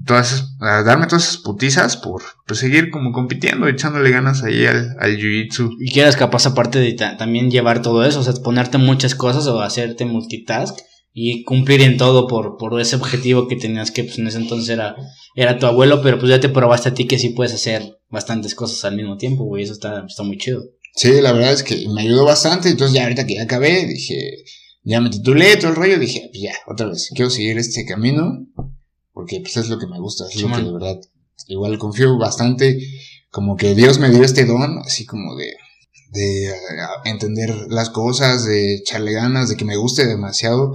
todas, 0.06 0.56
a 0.60 0.84
darme 0.84 1.08
todas 1.08 1.24
esas 1.24 1.38
putizas 1.38 1.98
por, 1.98 2.22
pues, 2.48 2.60
seguir 2.60 2.90
como 2.92 3.12
compitiendo, 3.12 3.68
echándole 3.68 4.12
ganas 4.12 4.44
ahí 4.44 4.66
al, 4.66 4.96
al 5.00 5.18
jiu-jitsu. 5.18 5.70
Y 5.80 5.92
que 5.92 6.02
eras 6.02 6.16
capaz 6.16 6.46
aparte 6.46 6.80
de 6.80 6.94
ta- 6.94 7.18
también 7.18 7.50
llevar 7.52 7.82
todo 7.82 8.06
eso, 8.06 8.20
o 8.20 8.24
sea, 8.24 8.34
ponerte 8.44 8.78
muchas 8.78 9.16
cosas 9.16 9.48
o 9.48 9.62
hacerte 9.62 10.06
multitask 10.06 10.78
y 11.14 11.44
cumplir 11.44 11.82
en 11.82 11.98
todo 11.98 12.28
por, 12.28 12.58
por 12.58 12.80
ese 12.82 12.96
objetivo 12.98 13.48
que 13.48 13.56
tenías 13.56 13.92
que 13.92 14.04
pues 14.04 14.20
en 14.20 14.28
ese 14.28 14.38
entonces 14.38 14.70
era, 14.70 14.96
era 15.36 15.58
tu 15.58 15.66
abuelo, 15.66 16.02
pero 16.02 16.18
pues 16.20 16.30
ya 16.30 16.40
te 16.40 16.50
probaste 16.50 16.90
a 16.90 16.94
ti 16.94 17.06
que 17.08 17.18
sí 17.20 17.30
puedes 17.30 17.54
hacer 17.54 18.00
bastantes 18.10 18.54
cosas 18.54 18.84
al 18.86 18.96
mismo 18.98 19.16
tiempo, 19.18 19.46
güey, 19.46 19.64
eso 19.64 19.74
está, 19.74 20.06
está 20.08 20.24
muy 20.24 20.38
chido. 20.38 20.62
Sí, 20.98 21.12
la 21.22 21.34
verdad 21.34 21.52
es 21.54 21.64
que 21.64 21.88
me 21.94 22.04
ayudó 22.04 22.24
bastante. 22.24 22.70
Entonces, 22.70 22.96
ya 22.96 23.04
ahorita 23.04 23.28
que 23.28 23.36
ya 23.36 23.44
acabé, 23.44 23.86
dije, 23.86 24.16
ya 24.84 25.02
me 25.02 25.10
titulé 25.10 25.58
todo 25.58 25.72
el 25.72 25.76
rollo. 25.76 26.00
Dije, 26.00 26.30
pues 26.32 26.42
ya, 26.42 26.54
otra 26.68 26.88
vez, 26.88 27.10
quiero 27.14 27.30
seguir 27.30 27.58
este 27.58 27.86
camino. 27.86 28.46
Porque 29.16 29.40
pues 29.40 29.56
es 29.56 29.70
lo 29.70 29.80
que 29.80 29.88
me 29.88 29.98
gusta, 29.98 30.26
es 30.30 30.42
lo 30.42 30.52
que 30.54 30.62
de 30.62 30.74
verdad. 30.74 31.00
Igual 31.48 31.80
confío 31.80 32.18
bastante. 32.18 32.78
Como 33.32 33.56
que 33.56 33.74
Dios 33.74 33.98
me 33.98 34.10
dio 34.12 34.24
este 34.24 34.44
don, 34.44 34.80
así 34.80 35.06
como 35.06 35.38
de, 35.38 35.54
de 36.12 36.54
entender 37.06 37.56
las 37.70 37.90
cosas, 37.90 38.46
de 38.46 38.76
echarle 38.76 39.14
ganas, 39.14 39.48
de 39.48 39.56
que 39.56 39.64
me 39.64 39.78
guste 39.78 40.06
demasiado. 40.06 40.74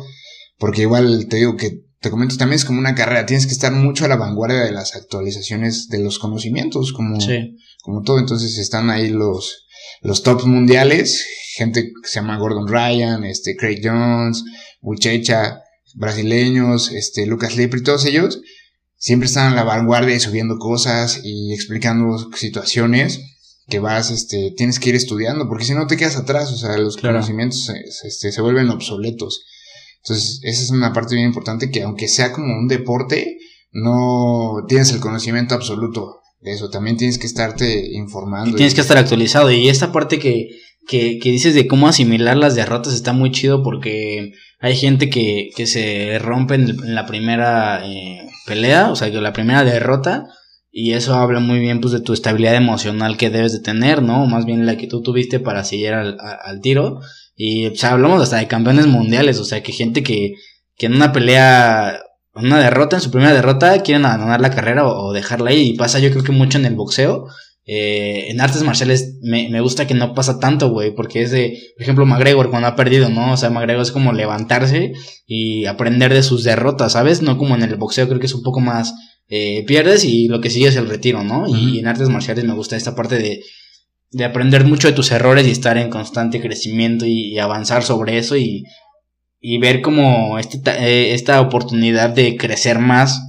Porque 0.58 0.82
igual 0.82 1.26
te 1.28 1.36
digo 1.36 1.58
que 1.58 1.84
te 2.00 2.10
comento 2.10 2.38
también 2.38 2.56
es 2.56 2.64
como 2.64 2.78
una 2.78 2.94
carrera. 2.94 3.26
Tienes 3.26 3.46
que 3.46 3.52
estar 3.52 3.72
mucho 3.72 4.06
a 4.06 4.08
la 4.08 4.16
vanguardia 4.16 4.62
de 4.62 4.72
las 4.72 4.96
actualizaciones 4.96 5.88
de 5.88 5.98
los 5.98 6.18
conocimientos, 6.18 6.94
como 6.94 7.20
Sí, 7.20 7.58
como 7.82 8.00
todo. 8.00 8.18
Entonces 8.18 8.56
están 8.56 8.88
ahí 8.88 9.10
los, 9.10 9.66
los 10.00 10.22
tops 10.22 10.46
mundiales, 10.46 11.26
gente 11.56 11.92
que 12.02 12.08
se 12.08 12.20
llama 12.20 12.38
Gordon 12.38 12.68
Ryan, 12.68 13.22
este, 13.24 13.54
Craig 13.54 13.82
Jones, 13.84 14.44
Buchecha, 14.80 15.62
brasileños, 15.94 16.90
este, 16.92 17.26
Lucas 17.26 17.56
Lipri, 17.56 17.82
todos 17.82 18.04
ellos 18.04 18.40
siempre 18.96 19.26
están 19.26 19.52
a 19.52 19.56
la 19.56 19.62
vanguardia 19.64 20.14
y 20.14 20.20
subiendo 20.20 20.58
cosas 20.58 21.20
y 21.24 21.54
explicando 21.54 22.30
situaciones 22.34 23.20
que 23.68 23.78
vas, 23.78 24.10
este, 24.10 24.52
tienes 24.56 24.78
que 24.80 24.90
ir 24.90 24.94
estudiando, 24.96 25.48
porque 25.48 25.64
si 25.64 25.74
no 25.74 25.86
te 25.86 25.96
quedas 25.96 26.16
atrás, 26.16 26.52
o 26.52 26.56
sea, 26.56 26.76
los 26.76 26.96
Claro. 26.96 27.16
conocimientos 27.16 27.70
este, 28.04 28.32
se 28.32 28.40
vuelven 28.42 28.68
obsoletos. 28.68 29.42
Entonces, 30.02 30.40
esa 30.42 30.62
es 30.62 30.70
una 30.70 30.92
parte 30.92 31.14
bien 31.14 31.28
importante 31.28 31.70
que 31.70 31.82
aunque 31.82 32.08
sea 32.08 32.32
como 32.32 32.58
un 32.58 32.68
deporte, 32.68 33.38
no 33.72 34.64
tienes 34.68 34.90
el 34.92 35.00
conocimiento 35.00 35.54
absoluto 35.54 36.20
de 36.40 36.52
eso. 36.54 36.70
También 36.70 36.96
tienes 36.96 37.18
que 37.18 37.26
estarte 37.26 37.90
informando. 37.92 38.50
y 38.50 38.54
tienes 38.56 38.74
que 38.74 38.80
estar 38.80 38.98
actualizado 38.98 39.50
y 39.50 39.68
esta 39.68 39.92
parte 39.92 40.18
que, 40.18 40.48
que, 40.90 41.20
que 41.20 41.30
dices 41.30 41.54
de 41.54 41.68
cómo 41.68 41.86
asimilar 41.86 42.36
las 42.36 42.56
derrotas 42.56 42.94
está 42.94 43.12
muy 43.12 43.30
chido 43.30 43.62
porque 43.62 44.32
hay 44.58 44.74
gente 44.74 45.08
que, 45.08 45.50
que 45.54 45.68
se 45.68 46.18
rompe 46.18 46.56
en, 46.56 46.96
la 46.96 47.06
primera 47.06 47.86
eh, 47.86 48.26
pelea, 48.44 48.90
o 48.90 48.96
sea, 48.96 49.08
que 49.08 49.20
la 49.20 49.32
primera 49.32 49.62
derrota, 49.62 50.26
y 50.72 50.94
eso 50.94 51.14
habla 51.14 51.38
muy 51.38 51.60
bien 51.60 51.80
pues 51.80 51.92
de 51.92 52.00
tu 52.00 52.12
estabilidad 52.12 52.56
emocional 52.56 53.16
que 53.16 53.30
debes 53.30 53.52
de 53.52 53.60
tener, 53.60 54.02
¿no? 54.02 54.26
Más 54.26 54.46
bien 54.46 54.66
la 54.66 54.76
que 54.76 54.88
tú 54.88 55.00
tuviste 55.00 55.38
para 55.38 55.62
seguir 55.62 55.94
al, 55.94 56.18
al 56.20 56.60
tiro. 56.60 56.98
Y 57.36 57.70
hablamos 57.84 58.20
hasta 58.20 58.38
de 58.38 58.48
campeones 58.48 58.88
mundiales, 58.88 59.38
o 59.38 59.44
sea, 59.44 59.62
que 59.62 59.70
gente 59.70 60.02
que, 60.02 60.34
que 60.76 60.86
en 60.86 60.96
una 60.96 61.12
pelea, 61.12 62.00
una 62.34 62.58
derrota, 62.58 62.96
en 62.96 63.02
su 63.02 63.12
primera 63.12 63.32
derrota, 63.32 63.80
quieren 63.82 64.06
abandonar 64.06 64.40
la 64.40 64.50
carrera 64.50 64.88
o, 64.88 65.06
o 65.06 65.12
dejarla 65.12 65.50
ahí. 65.50 65.68
Y 65.68 65.76
pasa 65.76 66.00
yo 66.00 66.10
creo 66.10 66.24
que 66.24 66.32
mucho 66.32 66.58
en 66.58 66.66
el 66.66 66.74
boxeo. 66.74 67.28
Eh, 67.66 68.30
en 68.30 68.40
artes 68.40 68.62
marciales 68.62 69.18
me, 69.22 69.48
me 69.48 69.60
gusta 69.60 69.86
que 69.86 69.94
no 69.94 70.14
pasa 70.14 70.38
tanto, 70.40 70.70
güey, 70.70 70.94
porque 70.94 71.22
es 71.22 71.30
de, 71.30 71.58
por 71.76 71.82
ejemplo, 71.82 72.06
McGregor 72.06 72.50
cuando 72.50 72.68
ha 72.68 72.76
perdido, 72.76 73.08
¿no? 73.08 73.32
O 73.32 73.36
sea, 73.36 73.50
McGregor 73.50 73.82
es 73.82 73.92
como 73.92 74.12
levantarse 74.12 74.92
y 75.26 75.66
aprender 75.66 76.12
de 76.12 76.22
sus 76.22 76.42
derrotas, 76.42 76.92
¿sabes? 76.92 77.22
No 77.22 77.38
como 77.38 77.54
en 77.54 77.62
el 77.62 77.76
boxeo, 77.76 78.08
creo 78.08 78.18
que 78.18 78.26
es 78.26 78.34
un 78.34 78.42
poco 78.42 78.60
más, 78.60 78.94
eh, 79.28 79.64
pierdes 79.66 80.04
y 80.04 80.26
lo 80.26 80.40
que 80.40 80.50
sigue 80.50 80.68
es 80.68 80.76
el 80.76 80.88
retiro, 80.88 81.22
¿no? 81.22 81.46
Y 81.46 81.78
en 81.78 81.86
artes 81.86 82.08
marciales 82.08 82.44
me 82.44 82.54
gusta 82.54 82.76
esta 82.76 82.96
parte 82.96 83.16
de, 83.16 83.40
de 84.10 84.24
aprender 84.24 84.64
mucho 84.64 84.88
de 84.88 84.94
tus 84.94 85.12
errores 85.12 85.46
y 85.46 85.52
estar 85.52 85.78
en 85.78 85.90
constante 85.90 86.40
crecimiento 86.40 87.06
y, 87.06 87.32
y 87.32 87.38
avanzar 87.38 87.84
sobre 87.84 88.18
eso 88.18 88.36
y, 88.36 88.64
y 89.40 89.58
ver 89.58 89.82
como 89.82 90.38
este, 90.38 90.58
eh, 90.66 91.14
esta 91.14 91.40
oportunidad 91.40 92.10
de 92.10 92.36
crecer 92.36 92.78
más 92.78 93.22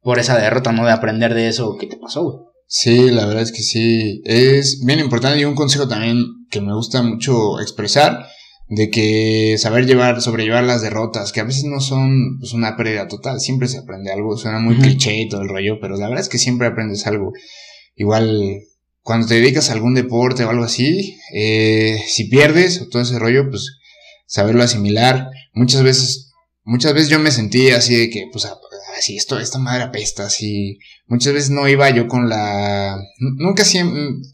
por 0.00 0.18
esa 0.18 0.38
derrota, 0.38 0.72
¿no? 0.72 0.84
De 0.86 0.92
aprender 0.92 1.34
de 1.34 1.48
eso 1.48 1.76
que 1.78 1.86
te 1.86 1.96
pasó, 1.96 2.24
güey. 2.24 2.51
Sí, 2.74 3.10
la 3.10 3.26
verdad 3.26 3.42
es 3.42 3.52
que 3.52 3.62
sí. 3.62 4.22
Es 4.24 4.82
bien 4.82 4.98
importante 4.98 5.38
y 5.38 5.44
un 5.44 5.54
consejo 5.54 5.86
también 5.88 6.24
que 6.50 6.62
me 6.62 6.74
gusta 6.74 7.02
mucho 7.02 7.60
expresar. 7.60 8.26
De 8.68 8.88
que 8.88 9.56
saber 9.58 9.84
llevar, 9.84 10.22
sobrellevar 10.22 10.64
las 10.64 10.80
derrotas, 10.80 11.32
que 11.32 11.40
a 11.40 11.44
veces 11.44 11.64
no 11.64 11.80
son 11.80 12.38
pues, 12.40 12.54
una 12.54 12.74
pérdida 12.74 13.06
total, 13.08 13.38
siempre 13.40 13.68
se 13.68 13.76
aprende 13.76 14.10
algo, 14.10 14.38
suena 14.38 14.58
muy 14.60 14.76
cliché 14.76 15.14
y 15.20 15.28
todo 15.28 15.42
el 15.42 15.50
rollo, 15.50 15.78
pero 15.78 15.98
la 15.98 16.08
verdad 16.08 16.22
es 16.22 16.30
que 16.30 16.38
siempre 16.38 16.68
aprendes 16.68 17.06
algo. 17.06 17.34
Igual, 17.94 18.60
cuando 19.02 19.26
te 19.26 19.34
dedicas 19.34 19.68
a 19.68 19.74
algún 19.74 19.92
deporte 19.92 20.44
o 20.44 20.48
algo 20.48 20.64
así, 20.64 21.18
eh, 21.34 21.98
si 22.08 22.24
pierdes 22.24 22.80
o 22.80 22.88
todo 22.88 23.02
ese 23.02 23.18
rollo, 23.18 23.50
pues 23.50 23.76
saberlo 24.26 24.62
asimilar. 24.62 25.28
Muchas 25.52 25.82
veces, 25.82 26.32
muchas 26.64 26.94
veces 26.94 27.10
yo 27.10 27.18
me 27.18 27.30
sentí 27.32 27.68
así 27.68 27.94
de 27.94 28.08
que, 28.08 28.24
pues, 28.32 28.46
a- 28.46 28.56
así, 28.96 29.16
esto, 29.16 29.38
esta 29.38 29.58
madre 29.58 29.84
apesta, 29.84 30.26
así. 30.26 30.78
Muchas 31.06 31.32
veces 31.34 31.50
no 31.50 31.68
iba 31.68 31.90
yo 31.90 32.08
con 32.08 32.28
la, 32.28 32.96
nunca, 33.18 33.64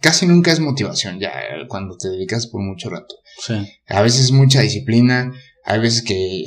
casi 0.00 0.26
nunca 0.26 0.52
es 0.52 0.60
motivación 0.60 1.18
ya, 1.18 1.32
cuando 1.68 1.96
te 1.96 2.08
dedicas 2.08 2.46
por 2.46 2.62
mucho 2.62 2.90
rato. 2.90 3.16
Sí. 3.44 3.54
A 3.88 4.02
veces 4.02 4.30
mucha 4.32 4.60
disciplina, 4.60 5.32
hay 5.64 5.80
veces 5.80 6.02
que, 6.02 6.44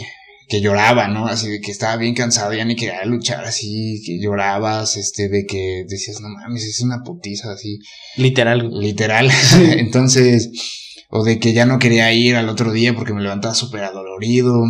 que 0.47 0.61
lloraba, 0.61 1.07
¿no? 1.07 1.27
Así 1.27 1.49
de 1.49 1.61
que 1.61 1.71
estaba 1.71 1.97
bien 1.97 2.13
cansado, 2.15 2.53
ya 2.53 2.65
ni 2.65 2.75
quería 2.75 3.03
luchar, 3.05 3.43
así, 3.45 4.01
que 4.05 4.19
llorabas, 4.21 4.97
este, 4.97 5.29
de 5.29 5.45
que 5.45 5.85
decías, 5.87 6.21
no 6.21 6.29
mames, 6.29 6.63
es 6.65 6.81
una 6.81 7.03
putiza, 7.03 7.51
así, 7.51 7.79
Literal. 8.17 8.69
literal. 8.71 9.29
Entonces, 9.77 10.49
o 11.09 11.23
de 11.23 11.39
que 11.39 11.53
ya 11.53 11.65
no 11.65 11.77
quería 11.77 12.11
ir 12.13 12.35
al 12.35 12.49
otro 12.49 12.71
día 12.71 12.95
porque 12.95 13.13
me 13.13 13.21
levantaba 13.21 13.53
súper 13.53 13.83
adolorido. 13.83 14.63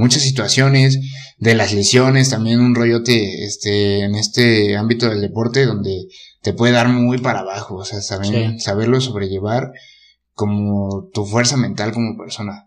Muchas 0.00 0.22
situaciones 0.22 0.98
de 1.38 1.54
las 1.54 1.72
lesiones, 1.72 2.30
también 2.30 2.60
un 2.60 2.74
rollote, 2.74 3.44
este, 3.44 4.00
en 4.00 4.14
este 4.14 4.76
ámbito 4.76 5.08
del 5.08 5.20
deporte 5.20 5.66
donde 5.66 6.06
te 6.42 6.52
puede 6.52 6.72
dar 6.72 6.88
muy 6.88 7.18
para 7.18 7.40
abajo, 7.40 7.76
o 7.76 7.84
sea, 7.84 8.00
saber, 8.00 8.26
Sí. 8.52 8.58
saberlo 8.60 9.00
sobrellevar 9.00 9.72
como 10.34 11.08
tu 11.12 11.24
fuerza 11.26 11.56
mental 11.56 11.92
como 11.92 12.16
persona. 12.16 12.66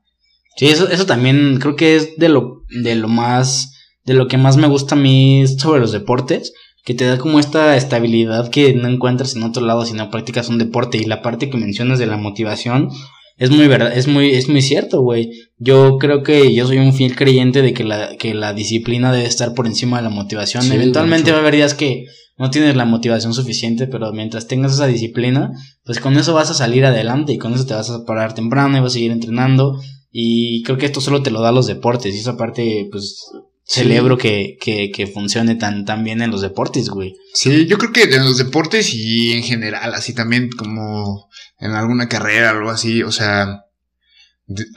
Sí, 0.57 0.67
eso, 0.67 0.87
eso 0.89 1.05
también 1.05 1.57
creo 1.59 1.75
que 1.75 1.95
es 1.95 2.15
de 2.17 2.29
lo, 2.29 2.61
de 2.83 2.95
lo 2.95 3.07
más, 3.07 3.71
de 4.05 4.13
lo 4.13 4.27
que 4.27 4.37
más 4.37 4.57
me 4.57 4.67
gusta 4.67 4.93
a 4.95 4.97
mí 4.99 5.45
sobre 5.47 5.81
los 5.81 5.91
deportes, 5.91 6.53
que 6.85 6.93
te 6.93 7.05
da 7.05 7.17
como 7.17 7.39
esta 7.39 7.75
estabilidad 7.77 8.49
que 8.51 8.73
no 8.73 8.87
encuentras 8.89 9.35
en 9.35 9.43
otro 9.43 9.65
lado 9.65 9.85
si 9.85 9.93
no 9.93 10.11
practicas 10.11 10.49
un 10.49 10.59
deporte. 10.59 10.97
Y 10.97 11.05
la 11.05 11.21
parte 11.21 11.49
que 11.49 11.57
mencionas 11.57 11.97
de 11.97 12.05
la 12.05 12.17
motivación 12.17 12.89
es 13.37 13.49
muy 13.49 13.67
verdad, 13.67 13.95
es 13.95 14.07
muy, 14.07 14.31
es 14.31 14.47
muy 14.47 14.61
cierto, 14.61 15.01
güey. 15.01 15.31
Yo 15.57 15.97
creo 15.97 16.23
que 16.23 16.53
yo 16.53 16.67
soy 16.67 16.77
un 16.77 16.93
fiel 16.93 17.15
creyente 17.15 17.61
de 17.61 17.73
que 17.73 17.83
la, 17.83 18.15
que 18.17 18.33
la 18.33 18.53
disciplina 18.53 19.11
debe 19.11 19.25
estar 19.25 19.53
por 19.53 19.65
encima 19.65 19.97
de 19.97 20.03
la 20.03 20.09
motivación. 20.09 20.63
Sí, 20.63 20.73
Eventualmente 20.73 21.31
va 21.31 21.37
a 21.37 21.41
haber 21.41 21.55
días 21.55 21.73
que 21.73 22.05
no 22.37 22.51
tienes 22.51 22.75
la 22.75 22.85
motivación 22.85 23.33
suficiente, 23.33 23.87
pero 23.87 24.11
mientras 24.11 24.47
tengas 24.47 24.73
esa 24.73 24.87
disciplina, 24.87 25.51
pues 25.83 25.99
con 25.99 26.17
eso 26.17 26.33
vas 26.33 26.51
a 26.51 26.55
salir 26.55 26.85
adelante 26.85 27.33
y 27.33 27.37
con 27.37 27.53
eso 27.53 27.65
te 27.65 27.73
vas 27.73 27.89
a 27.89 28.05
parar 28.05 28.35
temprano 28.35 28.77
y 28.77 28.81
vas 28.81 28.91
a 28.91 28.93
seguir 28.93 29.11
entrenando. 29.11 29.79
Y 30.11 30.61
creo 30.63 30.77
que 30.77 30.85
esto 30.85 31.01
solo 31.01 31.23
te 31.23 31.31
lo 31.31 31.41
da 31.41 31.51
los 31.51 31.65
deportes. 31.65 32.15
Y 32.15 32.19
esa 32.19 32.37
parte, 32.37 32.87
pues, 32.91 33.25
celebro 33.65 34.17
que, 34.17 34.57
que, 34.59 34.91
que 34.91 35.07
funcione 35.07 35.55
tan, 35.55 35.85
tan 35.85 36.03
bien 36.03 36.21
en 36.21 36.31
los 36.31 36.41
deportes, 36.41 36.89
güey. 36.89 37.15
Sí, 37.33 37.65
yo 37.65 37.77
creo 37.77 37.91
que 37.91 38.03
en 38.03 38.23
los 38.23 38.37
deportes 38.37 38.93
y 38.93 39.33
en 39.33 39.43
general, 39.43 39.93
así 39.93 40.13
también 40.13 40.49
como 40.49 41.29
en 41.59 41.71
alguna 41.71 42.09
carrera 42.09 42.53
o 42.53 42.57
algo 42.57 42.69
así, 42.69 43.03
o 43.03 43.11
sea, 43.11 43.65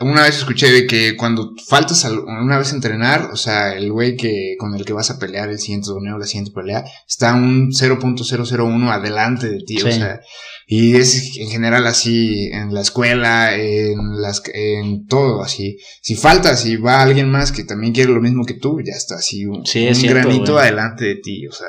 una 0.00 0.22
vez 0.22 0.36
escuché 0.38 0.70
de 0.70 0.86
que 0.86 1.16
cuando 1.16 1.52
faltas 1.68 2.04
al- 2.04 2.20
una 2.20 2.56
vez 2.56 2.72
a 2.72 2.76
entrenar, 2.76 3.30
o 3.32 3.36
sea, 3.36 3.74
el 3.74 3.90
güey 3.90 4.16
que 4.16 4.54
con 4.58 4.74
el 4.74 4.84
que 4.84 4.92
vas 4.92 5.10
a 5.10 5.18
pelear 5.18 5.48
el 5.50 5.58
siguiente 5.58 5.88
torneo, 5.88 6.18
la 6.18 6.26
siguiente 6.26 6.52
pelea, 6.52 6.84
está 7.08 7.34
un 7.34 7.72
0.001 7.72 8.90
adelante 8.92 9.48
de 9.50 9.60
ti, 9.66 9.82
o 9.82 9.90
sea, 9.90 10.20
y 10.68 10.94
es 10.96 11.36
en 11.38 11.48
general 11.50 11.86
así 11.86 12.48
en 12.52 12.72
la 12.74 12.80
escuela, 12.80 13.56
en 13.56 14.20
las 14.22 14.42
en 14.54 15.06
todo 15.06 15.42
así. 15.42 15.78
Si 16.00 16.14
faltas 16.14 16.64
y 16.64 16.76
va 16.76 17.02
alguien 17.02 17.28
más 17.30 17.50
que 17.50 17.64
también 17.64 17.92
quiere 17.92 18.12
lo 18.12 18.20
mismo 18.20 18.44
que 18.44 18.54
tú, 18.54 18.80
ya 18.84 18.92
está 18.94 19.16
así 19.16 19.46
un, 19.46 19.66
Sí, 19.66 19.86
es 19.86 19.96
un 19.98 20.02
cierto, 20.02 20.28
granito 20.28 20.52
güey. 20.52 20.64
adelante 20.64 21.04
de 21.06 21.16
ti, 21.16 21.46
o 21.48 21.52
sea, 21.52 21.66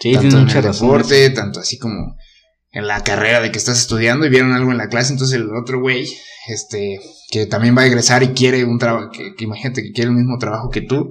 Sí, 0.00 0.12
tanto 0.12 0.38
en 0.38 0.48
el 0.48 0.62
razón. 0.62 0.86
deporte, 0.88 1.30
tanto 1.30 1.60
así 1.60 1.78
como 1.78 2.16
en 2.72 2.86
la 2.86 3.02
carrera 3.02 3.40
de 3.40 3.50
que 3.50 3.58
estás 3.58 3.78
estudiando 3.80 4.24
y 4.24 4.30
vieron 4.30 4.52
algo 4.52 4.70
en 4.70 4.78
la 4.78 4.88
clase, 4.88 5.12
entonces 5.12 5.36
el 5.36 5.50
otro 5.54 5.80
güey, 5.80 6.08
este, 6.48 7.00
que 7.30 7.46
también 7.46 7.76
va 7.76 7.82
a 7.82 7.86
egresar 7.86 8.22
y 8.22 8.28
quiere 8.28 8.64
un 8.64 8.78
trabajo, 8.78 9.10
que, 9.12 9.34
que 9.36 9.44
imagínate 9.44 9.82
que 9.82 9.92
quiere 9.92 10.10
el 10.10 10.16
mismo 10.16 10.38
trabajo 10.38 10.68
que 10.70 10.80
tú, 10.82 11.10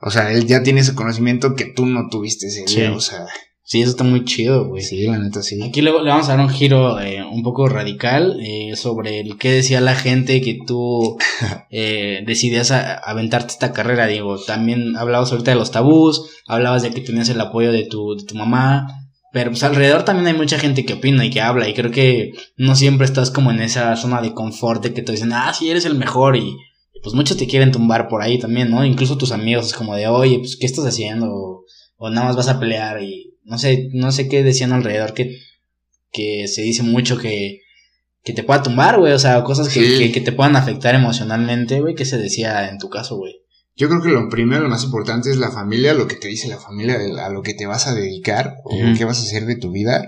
o 0.00 0.10
sea, 0.10 0.32
él 0.32 0.46
ya 0.46 0.62
tiene 0.62 0.80
ese 0.80 0.94
conocimiento 0.94 1.54
que 1.54 1.64
tú 1.66 1.84
no 1.86 2.08
tuviste 2.10 2.46
ese 2.46 2.60
día, 2.64 2.88
Sí. 2.90 2.94
o 2.96 3.00
sea, 3.00 3.26
Sí, 3.70 3.82
eso 3.82 3.90
está 3.90 4.02
muy 4.02 4.24
chido, 4.24 4.66
güey. 4.66 4.82
sí, 4.82 5.02
la 5.08 5.18
neta 5.18 5.42
sí. 5.42 5.62
Aquí 5.62 5.82
le 5.82 5.90
vamos 5.90 6.26
a 6.30 6.36
dar 6.36 6.40
un 6.40 6.48
giro 6.48 6.98
eh, 7.00 7.22
un 7.22 7.42
poco 7.42 7.68
radical 7.68 8.38
eh, 8.40 8.74
sobre 8.76 9.20
el 9.20 9.36
que 9.36 9.50
decía 9.50 9.82
la 9.82 9.94
gente 9.94 10.40
que 10.40 10.56
tú 10.66 11.18
eh, 11.70 12.22
decidías 12.26 12.70
a- 12.70 12.94
aventarte 12.94 13.52
esta 13.52 13.72
carrera. 13.74 14.06
Digo, 14.06 14.38
también 14.42 14.96
hablabas 14.96 15.32
ahorita 15.32 15.50
de 15.50 15.58
los 15.58 15.70
tabús, 15.70 16.30
hablabas 16.46 16.80
de 16.82 16.92
que 16.92 17.02
tenías 17.02 17.28
el 17.28 17.40
apoyo 17.42 17.70
de 17.70 17.84
tu, 17.84 18.14
de 18.16 18.24
tu 18.24 18.34
mamá, 18.36 18.86
pero 19.32 19.50
pues 19.50 19.62
alrededor 19.62 20.04
también 20.04 20.26
hay 20.26 20.34
mucha 20.34 20.58
gente 20.58 20.84
que 20.84 20.94
opina 20.94 21.24
y 21.24 21.30
que 21.30 21.40
habla 21.40 21.68
y 21.68 21.74
creo 21.74 21.90
que 21.90 22.32
no 22.56 22.74
siempre 22.74 23.04
estás 23.04 23.30
como 23.30 23.50
en 23.50 23.60
esa 23.60 23.94
zona 23.96 24.22
de 24.22 24.32
confort 24.34 24.82
de 24.82 24.94
que 24.94 25.02
te 25.02 25.12
dicen, 25.12 25.32
ah, 25.32 25.52
sí, 25.52 25.70
eres 25.70 25.84
el 25.84 25.94
mejor 25.94 26.36
y 26.36 26.56
y, 26.94 27.00
pues 27.00 27.14
muchos 27.14 27.36
te 27.36 27.46
quieren 27.46 27.70
tumbar 27.70 28.08
por 28.08 28.22
ahí 28.22 28.38
también, 28.40 28.70
¿no? 28.70 28.84
Incluso 28.84 29.16
tus 29.18 29.30
amigos 29.30 29.66
es 29.66 29.72
como 29.74 29.94
de, 29.94 30.08
oye, 30.08 30.38
pues, 30.40 30.56
¿qué 30.56 30.66
estás 30.66 30.84
haciendo? 30.84 31.26
O, 31.30 31.64
o 31.96 32.10
nada 32.10 32.26
más 32.26 32.36
vas 32.36 32.48
a 32.48 32.58
pelear 32.58 33.00
y 33.02 33.34
no 33.44 33.56
sé, 33.56 33.88
no 33.92 34.10
sé 34.10 34.28
qué 34.28 34.42
decían 34.42 34.72
alrededor 34.72 35.14
que, 35.14 35.36
que 36.10 36.48
se 36.48 36.62
dice 36.62 36.82
mucho 36.82 37.16
que, 37.18 37.60
que 38.24 38.32
te 38.32 38.42
pueda 38.42 38.62
tumbar, 38.64 38.98
güey, 38.98 39.12
o 39.12 39.18
sea, 39.18 39.44
cosas 39.44 39.68
que, 39.68 39.80
Sí. 39.80 39.98
que, 39.98 40.12
que 40.12 40.20
te 40.20 40.32
puedan 40.32 40.56
afectar 40.56 40.94
emocionalmente, 40.96 41.80
güey, 41.80 41.94
¿qué 41.94 42.04
se 42.04 42.18
decía 42.18 42.68
en 42.68 42.78
tu 42.78 42.88
caso, 42.90 43.16
güey? 43.16 43.36
Yo 43.78 43.88
creo 43.88 44.02
que 44.02 44.08
lo 44.08 44.28
primero, 44.28 44.64
lo 44.64 44.68
más 44.68 44.82
importante 44.82 45.30
es 45.30 45.36
la 45.36 45.52
familia, 45.52 45.94
lo 45.94 46.08
que 46.08 46.16
te 46.16 46.26
dice 46.26 46.48
la 46.48 46.58
familia, 46.58 46.98
a 47.24 47.28
lo 47.28 47.42
que 47.42 47.54
te 47.54 47.66
vas 47.66 47.86
a 47.86 47.94
dedicar 47.94 48.56
o 48.64 48.76
qué 48.96 49.04
vas 49.04 49.20
a 49.20 49.22
hacer 49.22 49.46
de 49.46 49.54
tu 49.54 49.70
vida. 49.70 50.04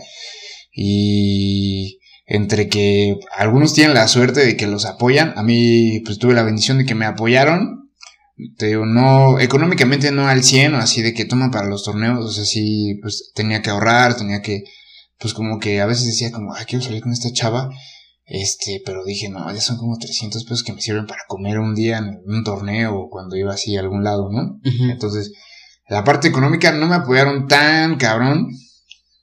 Y 0.73 2.01
entre 2.27 2.69
que 2.69 3.17
algunos 3.37 3.73
tienen 3.73 3.95
la 3.95 4.09
suerte 4.09 4.45
de 4.45 4.57
que 4.57 4.67
los 4.67 4.87
apoyan, 4.87 5.35
a 5.37 5.45
mí 5.45 6.01
pues 6.05 6.19
tuve 6.19 6.35
la 6.35 6.43
bendición 6.43 6.79
de 6.79 6.85
que 6.85 6.97
me 6.97 7.07
apoyaron. 7.07 7.93
Te 8.57 8.67
digo, 8.67 8.87
no, 8.87 9.39
económicamente 9.39 10.11
no 10.11 10.27
al 10.27 10.43
100, 10.43 10.75
o 10.75 10.79
así 10.79 11.03
de 11.03 11.15
que 11.15 11.25
toma 11.25 11.53
para 11.53 11.69
los 11.69 11.85
torneos, 11.85 12.25
o 12.25 12.31
sea, 12.33 12.45
sí, 12.45 12.99
pues 13.01 13.31
tenía 13.37 13.63
que 13.63 13.71
ahorrar, 13.71 14.17
tenía 14.17 14.43
que, 14.43 14.65
pues 15.19 15.33
como 15.33 15.61
que 15.61 15.81
a 15.81 15.87
veces 15.87 16.07
decía 16.07 16.33
como, 16.33 16.55
ah, 16.55 16.65
quiero 16.67 16.85
salir 16.85 17.03
con 17.03 17.13
esta 17.13 17.33
chava, 17.33 17.71
este, 18.33 18.81
pero 18.87 19.05
dije, 19.05 19.29
no, 19.29 19.53
ya 19.53 19.61
son 19.61 19.77
como 19.77 19.99
300 19.99 20.45
pesos 20.45 20.63
que 20.63 20.73
me 20.73 20.81
sirven 20.81 21.07
para 21.07 21.25
comer 21.27 21.59
un 21.59 21.75
día 21.75 21.99
en 21.99 22.23
un 22.25 22.45
torneo 22.45 22.95
o 22.95 23.11
cuando 23.11 23.37
iba 23.37 23.53
así 23.53 23.77
a 23.77 23.81
algún 23.81 24.05
lado, 24.05 24.31
¿no? 24.31 24.61
Entonces, 24.89 25.33
la 25.89 26.05
parte 26.05 26.29
económica 26.29 26.71
no 26.71 26.87
me 26.87 26.95
apoyaron 26.95 27.49
tan 27.49 27.97
cabrón, 27.97 28.47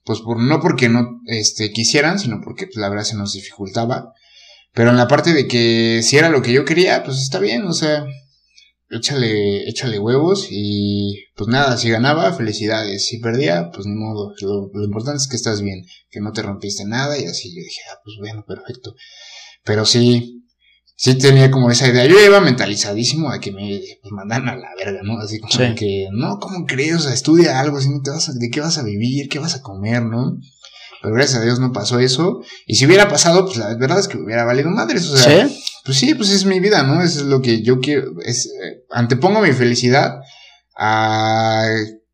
pues 0.03 0.19
por, 0.19 0.41
no 0.41 0.59
porque 0.59 0.89
no 0.89 1.21
este, 1.25 1.71
quisieran, 1.71 2.19
sino 2.19 2.41
porque 2.43 2.65
pues, 2.65 2.75
la 2.75 2.89
verdad 2.89 3.05
se 3.05 3.15
nos 3.15 3.31
dificultaba. 3.31 4.11
Pero 4.73 4.89
en 4.89 4.97
la 4.97 5.07
parte 5.07 5.31
de 5.31 5.47
que 5.47 6.01
si 6.03 6.17
era 6.17 6.29
lo 6.29 6.41
que 6.41 6.51
yo 6.51 6.65
quería, 6.65 7.05
pues 7.05 7.19
está 7.19 7.39
bien, 7.39 7.65
o 7.65 7.73
sea, 7.73 8.05
échale, 8.89 9.67
échale 9.69 9.99
huevos 9.99 10.47
y 10.49 11.25
pues 11.35 11.47
nada, 11.49 11.77
si 11.77 11.89
ganaba, 11.89 12.33
felicidades, 12.33 13.05
si 13.05 13.19
perdía, 13.19 13.69
pues 13.73 13.85
ni 13.85 13.95
modo, 13.95 14.33
lo, 14.41 14.69
lo 14.73 14.83
importante 14.85 15.17
es 15.21 15.27
que 15.27 15.35
estás 15.35 15.61
bien, 15.61 15.85
que 16.09 16.19
no 16.21 16.31
te 16.31 16.41
rompiste 16.41 16.85
nada 16.85 17.17
y 17.19 17.25
así 17.25 17.49
yo 17.49 17.61
dije, 17.61 17.81
ah, 17.91 17.99
pues 18.03 18.15
bueno, 18.19 18.45
perfecto. 18.47 18.95
Pero 19.63 19.85
sí, 19.85 20.43
sí 20.95 21.15
tenía 21.15 21.51
como 21.51 21.69
esa 21.69 21.87
idea, 21.87 22.05
yo 22.05 22.15
iba 22.25 22.39
mentalizadísimo 22.39 23.29
a 23.29 23.39
que 23.39 23.51
me 23.51 23.81
pues, 24.01 24.11
mandan 24.11 24.47
a 24.49 24.55
la 24.55 24.69
verga, 24.77 25.01
¿no? 25.03 25.19
Así 25.19 25.39
como 25.39 25.51
Sí. 25.53 25.75
que, 25.75 26.07
no, 26.11 26.39
¿cómo 26.39 26.65
crees? 26.65 26.95
O 26.95 26.99
sea, 26.99 27.13
estudia 27.13 27.59
algo, 27.59 27.77
así 27.77 27.89
no 27.89 28.01
te 28.01 28.11
vas 28.11 28.29
a, 28.29 28.33
¿de 28.33 28.49
qué 28.49 28.61
vas 28.61 28.77
a 28.77 28.83
vivir? 28.83 29.27
¿Qué 29.29 29.39
vas 29.39 29.55
a 29.55 29.61
comer, 29.61 30.03
no? 30.03 30.39
Pero 31.01 31.13
gracias 31.13 31.39
a 31.39 31.43
Dios 31.43 31.59
no 31.59 31.71
pasó 31.73 31.99
eso. 31.99 32.41
Y 32.65 32.75
si 32.75 32.85
hubiera 32.87 33.07
pasado, 33.07 33.45
pues 33.45 33.57
la 33.57 33.75
verdad 33.75 33.99
es 33.99 34.07
que 34.07 34.17
hubiera 34.17 34.45
valido 34.45 34.71
madres. 34.71 35.07
O 35.07 35.15
sea, 35.15 35.47
¿Sí? 35.47 35.59
Pues 35.87 35.99
sí, 35.99 36.13
pues 36.15 36.31
es 36.31 36.43
mi 36.43 36.59
vida, 36.59 36.83
¿no? 36.83 37.01
Es 37.01 37.15
lo 37.21 37.41
que 37.41 37.63
yo 37.63 37.79
quiero. 37.79 38.11
Es, 38.21 38.47
eh, 38.47 38.83
antepongo 38.91 39.39
mi 39.39 39.53
felicidad 39.53 40.19
a. 40.77 41.65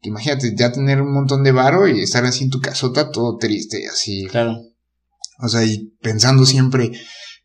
Imagínate, 0.02 0.54
ya 0.56 0.72
tener 0.72 1.02
un 1.02 1.12
montón 1.12 1.44
de 1.44 1.52
varo 1.52 1.88
y 1.88 2.02
estar 2.02 2.24
así 2.24 2.44
en 2.44 2.52
tu 2.52 2.62
casota 2.62 3.10
todo 3.10 3.38
triste, 3.38 3.88
así. 3.88 4.28
Claro. 4.28 4.60
O 5.40 5.48
sea, 5.48 5.64
y 5.64 5.92
pensando 6.02 6.46
siempre 6.46 6.92